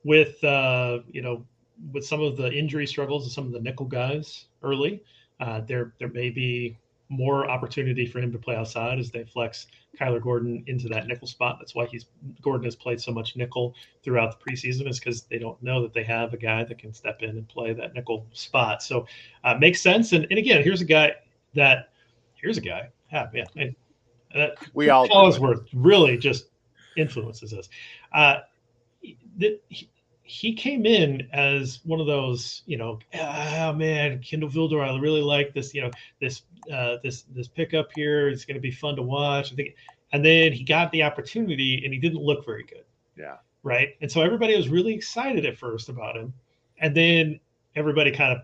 with 0.05 0.45
uh, 0.45 0.99
you 1.11 1.23
know, 1.23 1.47
with 1.95 2.05
some 2.05 2.21
of 2.21 2.37
the 2.37 2.53
injury 2.53 2.87
struggles 2.87 3.25
of 3.25 3.33
some 3.33 3.47
of 3.47 3.53
the 3.53 3.61
nickel 3.61 3.87
guys 3.87 4.49
early, 4.63 5.03
uh, 5.41 5.63
there 5.63 5.95
there 5.99 6.11
may 6.11 6.29
be 6.29 6.77
more 7.13 7.49
opportunity 7.49 8.07
for 8.07 8.19
him 8.19 8.33
to 8.33 8.39
play 8.39 8.57
outside 8.57 8.99
as 8.99 9.11
they 9.11 9.25
flex 9.25 9.67
Kyler 10.01 10.21
Gordon 10.21 10.65
into 10.67 10.89
that 10.89 11.07
nickel 11.07 11.27
spot. 11.27 11.57
That's 11.61 11.75
why 11.75 11.87
he's 11.87 12.07
Gordon 12.41 12.65
has 12.65 12.75
played 12.75 13.01
so 13.01 13.13
much 13.13 13.37
nickel 13.37 13.75
throughout 14.03 14.39
the 14.39 14.51
preseason 14.51 14.89
is 14.89 14.99
because 14.99 15.23
they 15.25 15.39
don't 15.39 15.63
know 15.63 15.83
that 15.83 15.93
they 15.93 16.05
have 16.05 16.33
a 16.33 16.39
guy 16.39 16.65
that 16.65 16.79
can 16.79 16.95
step 16.95 17.23
in 17.23 17.31
and 17.31 17.47
play 17.49 17.75
that 17.75 17.95
nickel 17.95 18.27
spot. 18.33 18.83
So 18.83 19.07
uh, 19.45 19.57
makes 19.61 19.83
sense. 19.83 20.13
And, 20.13 20.27
and 20.31 20.39
again, 20.39 20.63
here's 20.63 20.81
a 20.81 20.87
guy 20.87 21.13
that 21.55 21.91
here's 22.35 22.57
a 22.57 22.63
guy. 22.63 22.89
Yeah, 23.13 23.29
yeah. 23.35 23.45
And, 23.57 23.77
uh, 24.35 24.49
we 24.73 24.89
all 24.89 25.07
Collinsworth 25.07 25.69
really 25.75 26.17
just 26.17 26.47
influences 26.97 27.53
us. 27.53 27.69
Uh, 28.15 28.39
the, 29.37 29.61
he, 29.69 29.91
he 30.33 30.55
came 30.55 30.87
in 30.87 31.29
as 31.35 31.81
one 31.85 32.01
of 32.01 32.07
those, 32.07 32.63
you 32.65 32.79
know, 32.79 32.99
oh 33.15 33.73
man, 33.75 34.19
Kindle 34.21 34.49
Vildor, 34.49 34.83
I 34.83 34.99
really 34.99 35.21
like 35.21 35.53
this, 35.53 35.75
you 35.75 35.83
know, 35.83 35.91
this 36.23 36.43
uh, 36.73 36.97
this 37.03 37.25
this 37.35 37.49
pickup 37.49 37.91
here. 37.95 38.29
It's 38.29 38.47
going 38.47 38.55
to 38.55 38.61
be 38.61 38.71
fun 38.71 38.97
to 38.97 39.03
watch. 39.03 39.53
I 39.53 39.57
think, 39.57 39.75
and 40.13 40.25
then 40.25 40.53
he 40.53 40.65
got 40.65 40.91
the 40.91 41.03
opportunity, 41.03 41.83
and 41.85 41.93
he 41.93 42.01
didn't 42.01 42.23
look 42.23 42.47
very 42.47 42.65
good. 42.65 42.85
Yeah. 43.15 43.37
Right. 43.63 43.91
And 44.01 44.11
so 44.11 44.23
everybody 44.23 44.57
was 44.57 44.71
really 44.71 44.95
excited 44.95 45.45
at 45.45 45.59
first 45.59 45.91
about 45.91 46.17
him, 46.17 46.33
and 46.79 46.97
then 46.97 47.39
everybody 47.77 48.11
kind 48.11 48.33
of 48.33 48.39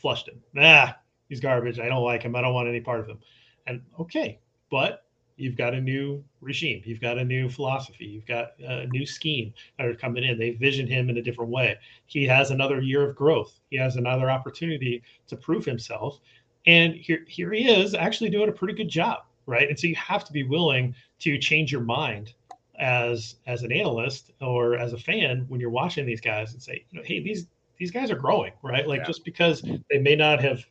flushed 0.00 0.28
him. 0.28 0.40
Nah, 0.52 0.92
he's 1.28 1.40
garbage. 1.40 1.80
I 1.80 1.88
don't 1.88 2.04
like 2.04 2.22
him. 2.22 2.36
I 2.36 2.40
don't 2.40 2.54
want 2.54 2.68
any 2.68 2.80
part 2.80 3.00
of 3.00 3.08
him. 3.08 3.18
And 3.66 3.82
okay, 3.98 4.38
but 4.70 5.04
you've 5.42 5.56
got 5.56 5.74
a 5.74 5.80
new 5.80 6.22
regime, 6.40 6.80
you've 6.84 7.00
got 7.00 7.18
a 7.18 7.24
new 7.24 7.48
philosophy, 7.48 8.04
you've 8.04 8.26
got 8.26 8.52
a 8.60 8.86
new 8.86 9.04
scheme 9.04 9.52
that 9.76 9.86
are 9.86 9.94
coming 9.94 10.22
in. 10.22 10.38
They 10.38 10.50
vision 10.50 10.86
him 10.86 11.10
in 11.10 11.18
a 11.18 11.22
different 11.22 11.50
way. 11.50 11.76
He 12.06 12.24
has 12.26 12.50
another 12.50 12.80
year 12.80 13.08
of 13.08 13.16
growth. 13.16 13.58
He 13.70 13.76
has 13.76 13.96
another 13.96 14.30
opportunity 14.30 15.02
to 15.26 15.36
prove 15.36 15.64
himself. 15.64 16.20
And 16.66 16.94
here, 16.94 17.24
here 17.26 17.52
he 17.52 17.68
is 17.68 17.94
actually 17.94 18.30
doing 18.30 18.48
a 18.48 18.52
pretty 18.52 18.74
good 18.74 18.88
job, 18.88 19.24
right? 19.46 19.68
And 19.68 19.78
so 19.78 19.88
you 19.88 19.96
have 19.96 20.24
to 20.26 20.32
be 20.32 20.44
willing 20.44 20.94
to 21.20 21.36
change 21.38 21.72
your 21.72 21.80
mind 21.80 22.34
as 22.78 23.36
as 23.46 23.62
an 23.62 23.72
analyst 23.72 24.32
or 24.40 24.76
as 24.76 24.92
a 24.92 24.98
fan 24.98 25.44
when 25.48 25.60
you're 25.60 25.70
watching 25.70 26.06
these 26.06 26.20
guys 26.20 26.52
and 26.52 26.62
say, 26.62 26.84
you 26.90 26.98
know, 26.98 27.04
hey, 27.04 27.20
these 27.20 27.46
these 27.78 27.90
guys 27.90 28.12
are 28.12 28.16
growing, 28.16 28.52
right? 28.62 28.86
Like 28.86 29.00
yeah. 29.00 29.06
just 29.06 29.24
because 29.24 29.62
they 29.90 29.98
may 29.98 30.14
not 30.14 30.40
have 30.40 30.64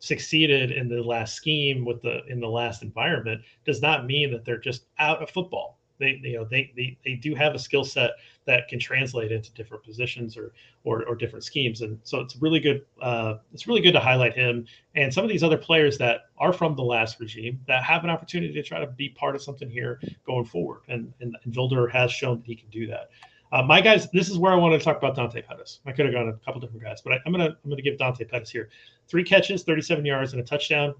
succeeded 0.00 0.70
in 0.70 0.88
the 0.88 1.02
last 1.02 1.34
scheme 1.34 1.84
with 1.84 2.00
the 2.02 2.24
in 2.26 2.40
the 2.40 2.48
last 2.48 2.82
environment 2.82 3.42
does 3.64 3.82
not 3.82 4.06
mean 4.06 4.30
that 4.30 4.44
they're 4.44 4.58
just 4.58 4.84
out 4.98 5.22
of 5.22 5.30
football. 5.30 5.78
They 5.98 6.20
you 6.22 6.38
know 6.38 6.44
they 6.44 6.72
they, 6.76 6.96
they 7.04 7.14
do 7.14 7.34
have 7.34 7.54
a 7.54 7.58
skill 7.58 7.84
set 7.84 8.12
that 8.44 8.68
can 8.68 8.78
translate 8.78 9.32
into 9.32 9.52
different 9.52 9.82
positions 9.84 10.36
or, 10.36 10.52
or 10.84 11.04
or 11.04 11.16
different 11.16 11.44
schemes. 11.44 11.82
And 11.82 11.98
so 12.04 12.20
it's 12.20 12.36
really 12.36 12.60
good 12.60 12.84
uh, 13.02 13.36
it's 13.52 13.66
really 13.66 13.80
good 13.80 13.92
to 13.92 14.00
highlight 14.00 14.34
him 14.34 14.66
and 14.94 15.12
some 15.12 15.24
of 15.24 15.30
these 15.30 15.42
other 15.42 15.58
players 15.58 15.98
that 15.98 16.26
are 16.38 16.52
from 16.52 16.76
the 16.76 16.84
last 16.84 17.18
regime 17.20 17.60
that 17.66 17.82
have 17.82 18.04
an 18.04 18.10
opportunity 18.10 18.52
to 18.54 18.62
try 18.62 18.78
to 18.78 18.86
be 18.86 19.08
part 19.10 19.34
of 19.34 19.42
something 19.42 19.68
here 19.68 20.00
going 20.24 20.44
forward. 20.44 20.82
And 20.88 21.12
and, 21.20 21.36
and 21.44 21.52
Vildor 21.52 21.90
has 21.90 22.12
shown 22.12 22.38
that 22.38 22.46
he 22.46 22.54
can 22.54 22.68
do 22.70 22.86
that. 22.86 23.10
Uh, 23.50 23.62
my 23.62 23.80
guys, 23.80 24.10
this 24.10 24.28
is 24.28 24.36
where 24.36 24.52
I 24.52 24.56
wanted 24.56 24.78
to 24.78 24.84
talk 24.84 24.98
about 24.98 25.16
Dante 25.16 25.40
Pettis. 25.40 25.80
I 25.86 25.92
could 25.92 26.04
have 26.04 26.14
gone 26.14 26.28
a 26.28 26.34
couple 26.44 26.60
different 26.60 26.82
guys, 26.82 27.00
but 27.00 27.14
I, 27.14 27.16
am 27.24 27.32
gonna 27.32 27.56
I'm 27.64 27.70
gonna 27.70 27.82
give 27.82 27.98
Dante 27.98 28.24
Pettis 28.24 28.50
here 28.50 28.68
three 29.08 29.24
catches, 29.24 29.62
37 29.62 30.04
yards, 30.04 30.32
and 30.32 30.40
a 30.40 30.44
touchdown. 30.44 30.94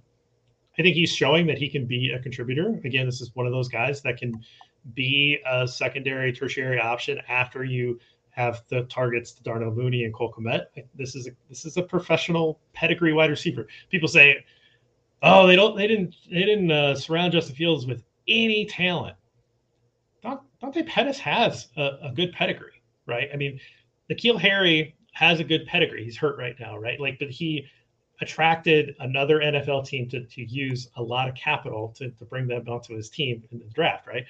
I 0.78 0.82
think 0.82 0.94
he's 0.94 1.12
showing 1.12 1.46
that 1.48 1.58
he 1.58 1.68
can 1.68 1.86
be 1.86 2.12
a 2.12 2.18
contributor. 2.20 2.80
Again, 2.84 3.06
this 3.06 3.20
is 3.20 3.34
one 3.34 3.46
of 3.46 3.52
those 3.52 3.68
guys 3.68 4.00
that 4.02 4.16
can 4.16 4.40
be 4.94 5.38
a 5.46 5.66
secondary, 5.66 6.32
tertiary 6.32 6.80
option 6.80 7.20
after 7.28 7.64
you 7.64 7.98
have 8.30 8.62
the 8.68 8.82
targets 8.84 9.32
to 9.32 9.42
Darnell 9.42 9.72
Mooney 9.72 10.04
and 10.04 10.14
Cole 10.14 10.32
Kmet. 10.32 10.66
This 10.94 11.16
is 11.16 11.26
a 11.26 11.30
this 11.48 11.64
is 11.64 11.76
a 11.76 11.82
professional 11.82 12.60
pedigree 12.72 13.12
wide 13.12 13.30
receiver. 13.30 13.66
People 13.90 14.08
say, 14.08 14.44
"Oh, 15.22 15.46
they 15.46 15.56
don't, 15.56 15.76
they 15.76 15.88
didn't, 15.88 16.14
they 16.30 16.44
didn't 16.44 16.70
uh, 16.70 16.94
surround 16.94 17.32
Justin 17.32 17.56
Fields 17.56 17.86
with 17.86 18.04
any 18.28 18.64
talent." 18.66 19.16
Don't 20.22 20.40
Dante 20.60 20.84
Pettis 20.84 21.18
has 21.18 21.68
a, 21.76 21.98
a 22.02 22.12
good 22.14 22.32
pedigree, 22.32 22.80
right? 23.06 23.28
I 23.32 23.36
mean, 23.36 23.58
N'Keal 24.10 24.40
Harry 24.40 24.94
has 25.12 25.40
a 25.40 25.44
good 25.44 25.66
pedigree. 25.66 26.04
He's 26.04 26.16
hurt 26.16 26.38
right 26.38 26.54
now, 26.60 26.78
right? 26.78 27.00
Like, 27.00 27.18
but 27.18 27.30
he 27.30 27.66
attracted 28.20 28.96
another 29.00 29.38
NFL 29.38 29.86
team 29.86 30.08
to, 30.08 30.24
to 30.24 30.44
use 30.44 30.88
a 30.96 31.02
lot 31.02 31.28
of 31.28 31.34
capital 31.34 31.94
to, 31.96 32.10
to 32.10 32.24
bring 32.24 32.46
them 32.46 32.68
onto 32.68 32.96
his 32.96 33.08
team 33.08 33.42
in 33.50 33.58
the 33.58 33.64
draft, 33.66 34.06
right? 34.06 34.24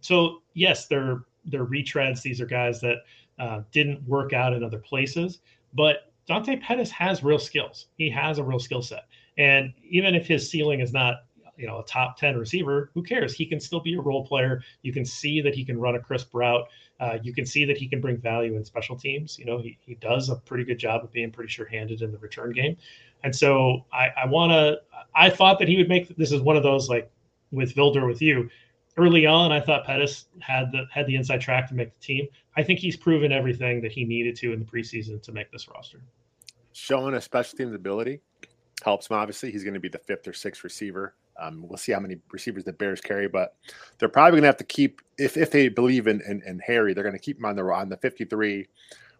So 0.00 0.42
yes, 0.54 0.86
they're 0.86 1.22
they're 1.44 1.66
retreads. 1.66 2.22
These 2.22 2.40
are 2.40 2.46
guys 2.46 2.80
that 2.80 2.98
uh, 3.38 3.62
didn't 3.72 4.06
work 4.06 4.32
out 4.32 4.52
in 4.52 4.64
other 4.64 4.78
places, 4.78 5.40
but 5.74 6.12
Dante 6.26 6.56
Pettis 6.56 6.90
has 6.90 7.22
real 7.22 7.38
skills. 7.38 7.86
He 7.96 8.10
has 8.10 8.38
a 8.38 8.44
real 8.44 8.58
skill 8.58 8.82
set, 8.82 9.06
and 9.36 9.72
even 9.82 10.14
if 10.14 10.26
his 10.26 10.50
ceiling 10.50 10.80
is 10.80 10.92
not 10.92 11.24
you 11.58 11.66
know 11.66 11.80
a 11.80 11.84
top 11.84 12.16
10 12.16 12.38
receiver 12.38 12.90
who 12.94 13.02
cares? 13.02 13.34
He 13.34 13.44
can 13.44 13.60
still 13.60 13.80
be 13.80 13.94
a 13.94 14.00
role 14.00 14.24
player. 14.24 14.62
You 14.82 14.92
can 14.92 15.04
see 15.04 15.40
that 15.40 15.54
he 15.54 15.64
can 15.64 15.78
run 15.78 15.96
a 15.96 16.00
crisp 16.00 16.32
route. 16.32 16.66
Uh, 17.00 17.18
you 17.22 17.34
can 17.34 17.44
see 17.44 17.64
that 17.64 17.76
he 17.76 17.88
can 17.88 18.00
bring 18.00 18.16
value 18.16 18.56
in 18.56 18.64
special 18.64 18.96
teams. 18.96 19.38
You 19.38 19.44
know 19.44 19.58
he, 19.58 19.76
he 19.80 19.96
does 19.96 20.30
a 20.30 20.36
pretty 20.36 20.64
good 20.64 20.78
job 20.78 21.04
of 21.04 21.12
being 21.12 21.30
pretty 21.30 21.50
sure-handed 21.50 22.00
in 22.00 22.12
the 22.12 22.18
return 22.18 22.52
game. 22.52 22.76
And 23.24 23.34
so 23.34 23.84
i, 23.92 24.08
I 24.16 24.26
want 24.26 24.52
to 24.52 24.80
i 25.14 25.28
thought 25.28 25.58
that 25.58 25.68
he 25.68 25.76
would 25.76 25.88
make 25.88 26.16
this 26.16 26.32
is 26.32 26.40
one 26.40 26.56
of 26.56 26.62
those 26.62 26.88
like 26.88 27.10
with 27.50 27.74
Vildor 27.74 28.06
with 28.06 28.22
you. 28.22 28.48
Early 28.96 29.26
on 29.26 29.52
i 29.52 29.60
thought 29.60 29.84
pettis 29.84 30.26
had 30.40 30.70
the 30.72 30.86
had 30.92 31.06
the 31.06 31.16
inside 31.16 31.40
track 31.40 31.68
to 31.68 31.74
make 31.74 31.92
the 31.92 32.00
team. 32.00 32.28
I 32.56 32.62
think 32.62 32.78
he's 32.78 32.96
proven 32.96 33.32
everything 33.32 33.80
that 33.82 33.92
he 33.92 34.04
needed 34.04 34.36
to 34.36 34.52
in 34.52 34.60
the 34.60 34.64
preseason 34.64 35.20
to 35.22 35.32
make 35.32 35.50
this 35.50 35.68
roster. 35.68 36.00
Showing 36.72 37.14
a 37.14 37.20
special 37.20 37.58
teams 37.58 37.74
ability 37.74 38.20
helps 38.84 39.08
him. 39.08 39.16
Obviously 39.16 39.50
he's 39.50 39.64
going 39.64 39.74
to 39.74 39.80
be 39.80 39.88
the 39.88 39.98
fifth 39.98 40.26
or 40.28 40.32
sixth 40.32 40.62
receiver 40.64 41.14
um, 41.38 41.64
we'll 41.66 41.78
see 41.78 41.92
how 41.92 42.00
many 42.00 42.16
receivers 42.32 42.64
the 42.64 42.72
Bears 42.72 43.00
carry, 43.00 43.28
but 43.28 43.54
they're 43.98 44.08
probably 44.08 44.32
going 44.32 44.42
to 44.42 44.48
have 44.48 44.56
to 44.58 44.64
keep 44.64 45.00
if 45.18 45.36
if 45.36 45.50
they 45.50 45.68
believe 45.68 46.06
in 46.06 46.20
in, 46.22 46.42
in 46.46 46.58
Harry, 46.60 46.94
they're 46.94 47.04
going 47.04 47.16
to 47.16 47.20
keep 47.20 47.38
him 47.38 47.44
on 47.44 47.56
the 47.56 47.62
on 47.64 47.88
the 47.88 47.96
53, 47.96 48.66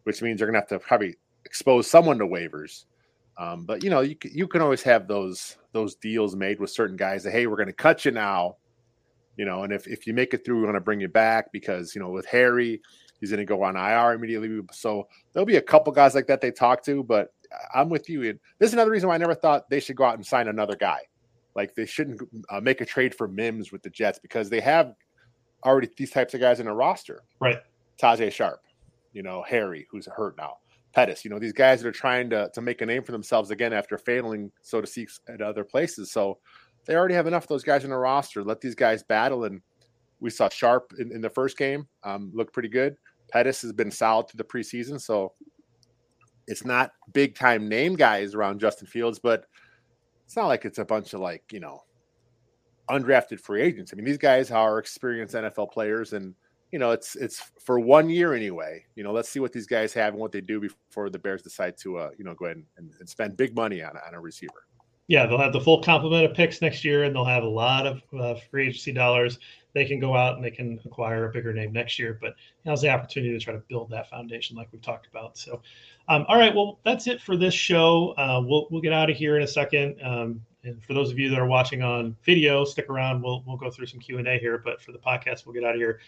which 0.05 0.23
means 0.23 0.39
they're 0.39 0.47
going 0.47 0.55
to 0.55 0.61
have 0.61 0.69
to 0.69 0.79
probably 0.79 1.17
expose 1.45 1.87
someone 1.87 2.19
to 2.19 2.27
waivers. 2.27 2.85
Um, 3.39 3.65
but 3.65 3.85
you 3.85 3.91
know, 3.91 4.01
you 4.01 4.17
you 4.23 4.49
can 4.49 4.63
always 4.63 4.83
have 4.83 5.07
those 5.07 5.57
those 5.73 5.95
deals 5.95 6.35
made 6.35 6.59
with 6.59 6.71
certain 6.71 6.97
guys 6.97 7.23
that 7.23 7.31
hey, 7.31 7.47
we're 7.47 7.57
going 7.57 7.69
to 7.69 7.73
cut 7.73 8.05
you 8.05 8.11
now, 8.11 8.57
you 9.37 9.45
know, 9.45 9.63
and 9.63 9.73
if 9.73 9.87
if 9.87 10.07
you 10.07 10.15
make 10.15 10.35
it 10.35 10.45
through, 10.45 10.57
we're 10.57 10.65
going 10.65 10.75
to 10.75 10.81
bring 10.81 11.01
you 11.01 11.09
back 11.09 11.53
because 11.53 11.95
you 11.95 12.01
know 12.01 12.11
with 12.11 12.27
Harry, 12.27 12.81
he's 13.21 13.31
going 13.31 13.39
to 13.39 13.45
go 13.45 13.63
on 13.63 13.77
IR 13.77 14.15
immediately. 14.15 14.61
So 14.73 15.07
there'll 15.33 15.47
be 15.47 15.57
a 15.57 15.63
couple 15.63 15.93
guys 15.93 16.17
like 16.17 16.27
that 16.27 16.41
they 16.41 16.51
talk 16.51 16.83
to, 16.85 17.05
but 17.05 17.33
I'm 17.75 17.89
with 17.89 18.09
you. 18.09 18.29
And 18.29 18.41
this 18.59 18.69
is 18.69 18.75
another 18.75 18.91
reason 18.91 19.09
why 19.09 19.15
I 19.15 19.19
never 19.19 19.35
thought 19.37 19.71
they 19.71 19.81
should 19.81 19.97
go 19.97 20.05
out 20.05 20.17
and 20.17 20.27
sign 20.27 20.49
another 20.49 20.77
guy. 20.77 21.01
Like 21.55 21.75
they 21.75 21.87
shouldn't 21.87 22.21
uh, 22.51 22.61
make 22.61 22.81
a 22.81 22.87
trade 22.87 23.15
for 23.15 23.29
Mims 23.29 23.73
with 23.73 23.83
the 23.83 23.91
Jets 23.91 24.19
because 24.19 24.49
they 24.49 24.61
have 24.61 24.95
already 25.65 25.89
these 25.97 26.11
types 26.11 26.35
of 26.35 26.41
guys 26.41 26.61
in 26.61 26.69
a 26.69 26.75
roster. 26.75 27.23
Right. 27.41 27.59
Tajae 28.01 28.33
Sharpe, 28.33 28.63
you 29.13 29.23
know, 29.23 29.43
Harry, 29.49 29.87
who's 29.91 30.07
hurt 30.07 30.37
now. 30.37 30.59
Pettis, 30.95 31.25
you 31.25 31.31
know, 31.31 31.39
these 31.39 31.53
guys 31.53 31.83
that 31.83 31.89
are 31.89 31.93
trying 31.93 32.31
to, 32.31 32.51
to 32.55 32.61
make 32.61 32.81
a 32.81 32.87
name 32.87 33.03
for 33.03 33.13
themselves 33.13 33.51
again 33.51 33.73
after 33.73 33.99
failing, 33.99 34.51
so 34.63 34.81
to 34.81 34.87
speak, 34.87 35.11
at 35.29 35.43
other 35.43 35.65
places. 35.65 36.11
So 36.11 36.39
they 36.87 36.95
already 36.95 37.15
have 37.15 37.27
enough 37.27 37.45
of 37.45 37.49
those 37.49 37.65
guys 37.65 37.85
in 37.85 37.93
a 37.93 37.99
roster. 37.99 38.43
Let 38.43 38.61
these 38.61 38.75
guys 38.75 39.03
battle. 39.03 39.45
And 39.45 39.61
we 40.21 40.31
saw 40.31 40.49
Sharpe 40.49 40.95
in, 40.99 41.13
in 41.13 41.21
the 41.21 41.29
first 41.29 41.59
game 41.59 41.87
um, 42.05 42.31
look 42.33 42.53
pretty 42.53 42.69
good. 42.69 42.97
Pettis 43.31 43.61
has 43.63 43.73
been 43.73 43.91
solid 43.91 44.29
through 44.29 44.39
the 44.39 44.45
preseason. 44.45 45.01
So 45.01 45.35
it's 46.47 46.65
not 46.65 46.93
big 47.13 47.35
time 47.35 47.69
name 47.69 47.95
guys 47.95 48.35
around 48.35 48.61
Justin 48.61 48.87
Fields, 48.87 49.19
but– 49.19 49.45
it's 50.29 50.37
not 50.37 50.49
like 50.49 50.67
it's 50.67 50.79
a 50.79 50.85
bunch 50.85 51.15
of 51.15 51.21
like 51.21 51.43
you 51.51 51.59
know 51.59 51.83
undrafted 52.91 53.41
free 53.41 53.63
agents. 53.63 53.95
I 53.95 53.97
mean, 53.97 54.05
these 54.05 54.19
guys 54.19 54.51
are 54.51 54.79
experienced 54.79 55.35
NFL 55.35 55.73
players, 55.73 56.13
and 56.13 56.35
you 56.71 56.79
know, 56.79 56.91
it's 56.91 57.17
it's 57.17 57.51
for 57.59 57.81
one 57.81 58.11
year 58.11 58.35
anyway. 58.35 58.85
You 58.95 59.05
know, 59.05 59.13
let's 59.13 59.31
see 59.31 59.41
what 59.41 59.55
these 59.55 59.67
guys 59.67 59.95
have 59.95 60.13
and 60.13 60.21
what 60.21 60.31
they 60.31 60.43
do 60.43 60.61
before 60.61 61.09
the 61.09 61.19
Bears 61.19 61.41
decide 61.41 61.79
to 61.79 61.97
uh, 61.97 62.11
you 62.19 62.27
know 62.27 62.35
go 62.35 62.45
ahead 62.45 62.63
and, 62.77 62.93
and 63.01 63.09
spend 63.09 63.39
big 63.39 63.57
money 63.57 63.83
on 63.83 63.97
on 64.07 64.13
a 64.13 64.21
receiver. 64.21 64.67
Yeah, 65.07 65.25
they'll 65.25 65.39
have 65.39 65.55
the 65.55 65.63
full 65.63 65.81
complement 65.81 66.27
of 66.27 66.37
picks 66.37 66.61
next 66.61 66.85
year, 66.85 67.05
and 67.05 67.17
they'll 67.17 67.25
have 67.25 67.43
a 67.43 67.49
lot 67.49 67.87
of 67.87 68.03
uh, 68.21 68.35
free 68.51 68.69
agency 68.69 68.93
dollars. 68.93 69.39
They 69.73 69.87
can 69.87 69.99
go 69.99 70.15
out 70.15 70.37
and 70.37 70.45
they 70.45 70.51
can 70.51 70.79
acquire 70.85 71.25
a 71.25 71.33
bigger 71.33 71.55
name 71.55 71.73
next 71.73 71.99
year, 71.99 72.19
but 72.21 72.35
now's 72.67 72.83
the 72.83 72.91
opportunity 72.91 73.33
to 73.33 73.43
try 73.43 73.55
to 73.55 73.63
build 73.71 73.89
that 73.89 74.11
foundation, 74.11 74.59
like 74.59 74.69
we've 74.73 74.83
talked 74.83 75.07
about. 75.07 75.39
So, 75.39 75.63
um, 76.09 76.25
all 76.29 76.39
right, 76.39 76.55
well, 76.55 76.81
that's 76.85 77.07
it 77.07 77.21
for 77.21 77.37
this 77.37 77.55
show. 77.55 78.15
Uh, 78.17 78.43
we'll 78.45 78.69
we'll 78.71 78.81
get 78.81 78.93
out 78.93 79.11
of 79.11 79.17
here 79.17 79.37
in 79.37 79.43
a 79.43 79.47
second. 79.47 80.01
Um, 80.03 80.41
and 80.65 80.83
for 80.83 80.93
those 80.93 81.11
of 81.11 81.19
you 81.19 81.31
that 81.31 81.39
are 81.39 81.47
watching 81.47 81.83
on 81.83 82.17
video, 82.25 82.65
stick 82.65 82.89
around. 82.91 83.23
We'll 83.23 83.43
we'll 83.47 83.57
go 83.57 83.71
through 83.71 83.87
some 83.87 84.01
Q 84.01 84.19
and 84.19 84.27
A 84.27 84.39
here. 84.39 84.59
But 84.59 84.81
for 84.81 84.93
the 84.93 84.99
podcast, 84.99 85.47
we'll 85.47 85.55
get 85.55 85.65
out 85.65 85.75
of 85.75 85.81
here 85.81 86.01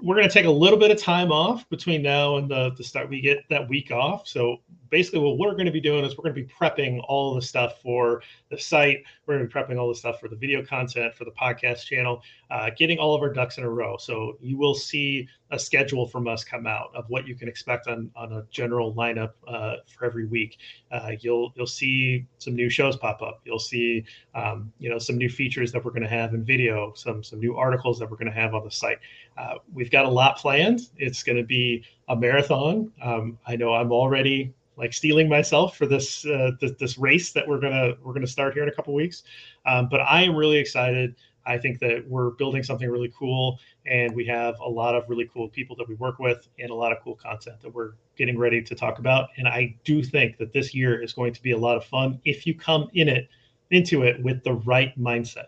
we're 0.00 0.14
going 0.14 0.28
to 0.28 0.32
take 0.32 0.46
a 0.46 0.50
little 0.50 0.78
bit 0.78 0.90
of 0.90 0.98
time 0.98 1.32
off 1.32 1.68
between 1.70 2.02
now 2.02 2.36
and 2.36 2.48
the, 2.48 2.70
the 2.76 2.84
start. 2.84 3.08
We 3.08 3.20
get 3.20 3.38
that 3.50 3.68
week 3.68 3.90
off. 3.90 4.28
So 4.28 4.58
basically, 4.90 5.20
what 5.20 5.38
we're 5.38 5.52
going 5.52 5.66
to 5.66 5.72
be 5.72 5.80
doing 5.80 6.04
is 6.04 6.16
we're 6.16 6.22
going 6.22 6.34
to 6.34 6.42
be 6.42 6.48
prepping 6.48 7.02
all 7.08 7.34
the 7.34 7.42
stuff 7.42 7.80
for 7.82 8.22
the 8.50 8.58
site. 8.58 9.04
We're 9.26 9.36
going 9.36 9.48
to 9.48 9.52
be 9.52 9.60
prepping 9.60 9.80
all 9.80 9.88
the 9.88 9.94
stuff 9.94 10.20
for 10.20 10.28
the 10.28 10.36
video 10.36 10.64
content 10.64 11.14
for 11.14 11.24
the 11.24 11.30
podcast 11.32 11.84
channel, 11.84 12.22
uh, 12.50 12.70
getting 12.76 12.98
all 12.98 13.14
of 13.14 13.22
our 13.22 13.32
ducks 13.32 13.58
in 13.58 13.64
a 13.64 13.70
row. 13.70 13.96
So 13.96 14.36
you 14.40 14.56
will 14.56 14.74
see 14.74 15.28
a 15.50 15.58
schedule 15.58 16.06
from 16.06 16.28
us 16.28 16.44
come 16.44 16.66
out 16.66 16.90
of 16.94 17.04
what 17.08 17.26
you 17.26 17.34
can 17.34 17.48
expect 17.48 17.88
on 17.88 18.10
on 18.16 18.32
a 18.32 18.44
general 18.50 18.94
lineup 18.94 19.32
uh, 19.46 19.76
for 19.86 20.04
every 20.04 20.26
week. 20.26 20.58
Uh, 20.90 21.12
you'll 21.20 21.52
you'll 21.56 21.66
see 21.66 22.26
some 22.38 22.54
new 22.54 22.68
shows 22.68 22.96
pop 22.96 23.22
up. 23.22 23.40
You'll 23.44 23.58
see 23.58 24.04
um, 24.34 24.72
you 24.78 24.90
know 24.90 24.98
some 24.98 25.16
new 25.16 25.30
features 25.30 25.72
that 25.72 25.84
we're 25.84 25.90
going 25.90 26.02
to 26.02 26.08
have 26.08 26.34
in 26.34 26.44
video, 26.44 26.92
some 26.94 27.22
some 27.22 27.40
new 27.40 27.56
articles 27.56 27.98
that 27.98 28.10
we're 28.10 28.16
going 28.16 28.32
to 28.32 28.38
have 28.38 28.54
on 28.54 28.64
the 28.64 28.70
site. 28.70 28.98
Uh, 29.36 29.54
we've 29.72 29.90
got 29.90 30.04
a 30.04 30.08
lot 30.08 30.36
planned. 30.36 30.90
It's 30.96 31.22
going 31.22 31.38
to 31.38 31.44
be 31.44 31.84
a 32.08 32.16
marathon. 32.16 32.92
Um, 33.02 33.38
I 33.46 33.56
know 33.56 33.74
I'm 33.74 33.92
already 33.92 34.52
like 34.78 34.92
steeling 34.92 35.28
myself 35.28 35.76
for 35.76 35.86
this, 35.86 36.24
uh, 36.24 36.52
this, 36.60 36.72
this 36.78 36.96
race 36.98 37.32
that 37.32 37.46
we're 37.46 37.60
gonna 37.60 37.94
we're 38.02 38.14
gonna 38.14 38.26
start 38.26 38.54
here 38.54 38.62
in 38.62 38.68
a 38.68 38.74
couple 38.74 38.94
weeks. 38.94 39.24
Um, 39.66 39.88
but 39.90 40.00
I 40.00 40.22
am 40.22 40.34
really 40.34 40.56
excited. 40.56 41.16
I 41.44 41.58
think 41.58 41.80
that 41.80 42.04
we're 42.06 42.30
building 42.30 42.62
something 42.62 42.88
really 42.88 43.12
cool, 43.18 43.58
and 43.86 44.14
we 44.14 44.24
have 44.26 44.54
a 44.60 44.68
lot 44.68 44.94
of 44.94 45.04
really 45.08 45.28
cool 45.32 45.48
people 45.48 45.74
that 45.76 45.88
we 45.88 45.94
work 45.94 46.18
with, 46.18 46.46
and 46.58 46.70
a 46.70 46.74
lot 46.74 46.92
of 46.92 46.98
cool 47.02 47.16
content 47.16 47.60
that 47.62 47.74
we're 47.74 47.92
getting 48.16 48.38
ready 48.38 48.62
to 48.62 48.74
talk 48.74 48.98
about. 48.98 49.30
And 49.36 49.48
I 49.48 49.74
do 49.84 50.02
think 50.02 50.36
that 50.38 50.52
this 50.52 50.74
year 50.74 51.02
is 51.02 51.12
going 51.12 51.32
to 51.32 51.42
be 51.42 51.52
a 51.52 51.58
lot 51.58 51.76
of 51.76 51.84
fun 51.84 52.20
if 52.24 52.46
you 52.46 52.54
come 52.54 52.88
in 52.94 53.08
it 53.08 53.28
into 53.70 54.02
it 54.02 54.22
with 54.22 54.44
the 54.44 54.54
right 54.54 54.98
mindset. 54.98 55.46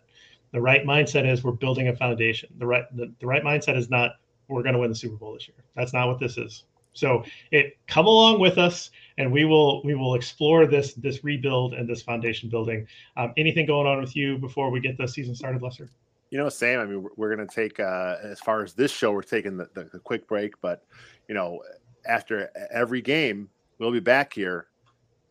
The 0.52 0.60
right 0.60 0.84
mindset 0.84 1.30
is 1.30 1.44
we're 1.44 1.52
building 1.52 1.88
a 1.88 1.96
foundation. 1.96 2.48
The 2.58 2.66
right 2.66 2.84
the, 2.96 3.12
the 3.20 3.26
right 3.26 3.44
mindset 3.44 3.76
is 3.76 3.90
not 3.90 4.12
we're 4.48 4.62
going 4.62 4.74
to 4.74 4.80
win 4.80 4.90
the 4.90 4.96
Super 4.96 5.16
Bowl 5.16 5.34
this 5.34 5.46
year. 5.46 5.56
That's 5.76 5.92
not 5.92 6.08
what 6.08 6.18
this 6.18 6.36
is. 6.36 6.64
So 6.92 7.24
it 7.52 7.78
come 7.86 8.06
along 8.06 8.40
with 8.40 8.58
us, 8.58 8.90
and 9.20 9.30
we 9.30 9.44
will 9.44 9.82
we 9.82 9.94
will 9.94 10.14
explore 10.14 10.66
this 10.66 10.94
this 10.94 11.22
rebuild 11.22 11.74
and 11.74 11.86
this 11.86 12.00
foundation 12.02 12.48
building. 12.48 12.86
Um, 13.18 13.34
anything 13.36 13.66
going 13.66 13.86
on 13.86 14.00
with 14.00 14.16
you 14.16 14.38
before 14.38 14.70
we 14.70 14.80
get 14.80 14.96
the 14.96 15.06
season 15.06 15.34
started, 15.34 15.60
Lester? 15.60 15.90
You 16.30 16.38
know, 16.38 16.48
Sam. 16.48 16.80
I 16.80 16.86
mean, 16.86 17.02
we're, 17.02 17.10
we're 17.16 17.36
going 17.36 17.46
to 17.46 17.54
take 17.54 17.78
uh, 17.78 18.16
as 18.22 18.40
far 18.40 18.64
as 18.64 18.72
this 18.72 18.90
show, 18.90 19.12
we're 19.12 19.22
taking 19.22 19.58
the, 19.58 19.68
the, 19.74 19.90
the 19.92 19.98
quick 19.98 20.26
break, 20.26 20.58
but 20.62 20.84
you 21.28 21.34
know, 21.34 21.60
after 22.06 22.50
every 22.72 23.02
game, 23.02 23.50
we'll 23.78 23.92
be 23.92 24.00
back 24.00 24.32
here 24.32 24.68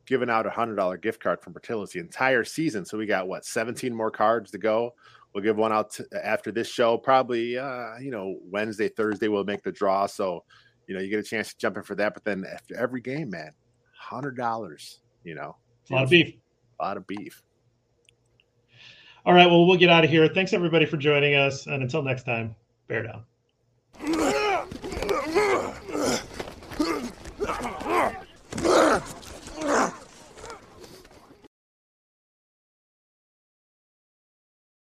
giving 0.06 0.30
out 0.30 0.46
a 0.46 0.52
hundred 0.52 0.76
dollar 0.76 0.98
gift 0.98 1.22
card 1.22 1.42
from 1.42 1.54
Portillo's 1.54 1.92
the 1.92 2.00
entire 2.00 2.44
season. 2.44 2.86
So 2.86 2.98
we 2.98 3.08
got 3.08 3.28
what 3.28 3.44
17 3.44 3.94
more 3.94 4.12
cards 4.12 4.52
to 4.52 4.60
go. 4.60 4.94
We'll 5.34 5.44
give 5.44 5.58
one 5.58 5.72
out 5.72 5.92
to, 5.94 6.06
after 6.24 6.52
this 6.52 6.68
show, 6.68 6.96
probably 6.98 7.58
uh, 7.58 7.98
you 8.00 8.12
know 8.12 8.38
Wednesday, 8.44 8.90
Thursday. 8.90 9.30
We'll 9.30 9.46
make 9.46 9.64
the 9.64 9.72
draw, 9.72 10.06
so 10.06 10.44
you 10.86 10.94
know 10.94 11.02
you 11.02 11.10
get 11.10 11.20
a 11.20 11.24
chance 11.24 11.50
to 11.50 11.58
jump 11.58 11.78
in 11.78 11.84
for 11.84 11.96
that. 11.96 12.14
But 12.14 12.24
then 12.24 12.46
after 12.52 12.76
every 12.76 13.02
game, 13.02 13.32
man, 13.32 13.52
hundred 14.10 14.36
dollars. 14.36 14.99
You 15.24 15.36
know, 15.36 15.55
a 15.89 15.93
lot 15.93 16.03
of 16.03 16.10
beef. 16.10 16.34
A 16.80 16.84
lot 16.84 16.97
of 16.97 17.05
beef. 17.07 17.41
All 19.26 19.34
right, 19.34 19.47
well, 19.47 19.68
we'll 19.68 19.78
get 19.78 19.89
out 19.89 20.03
of 20.03 20.10
here. 20.10 20.28
Thanks 20.28 20.53
everybody 20.53 20.86
for 20.86 20.97
joining 20.97 21.36
us, 21.36 21.68
and 21.68 21.84
until 21.84 22.01
next 22.01 22.24
time, 22.24 22.55
bear 22.88 23.03
down. 23.03 24.34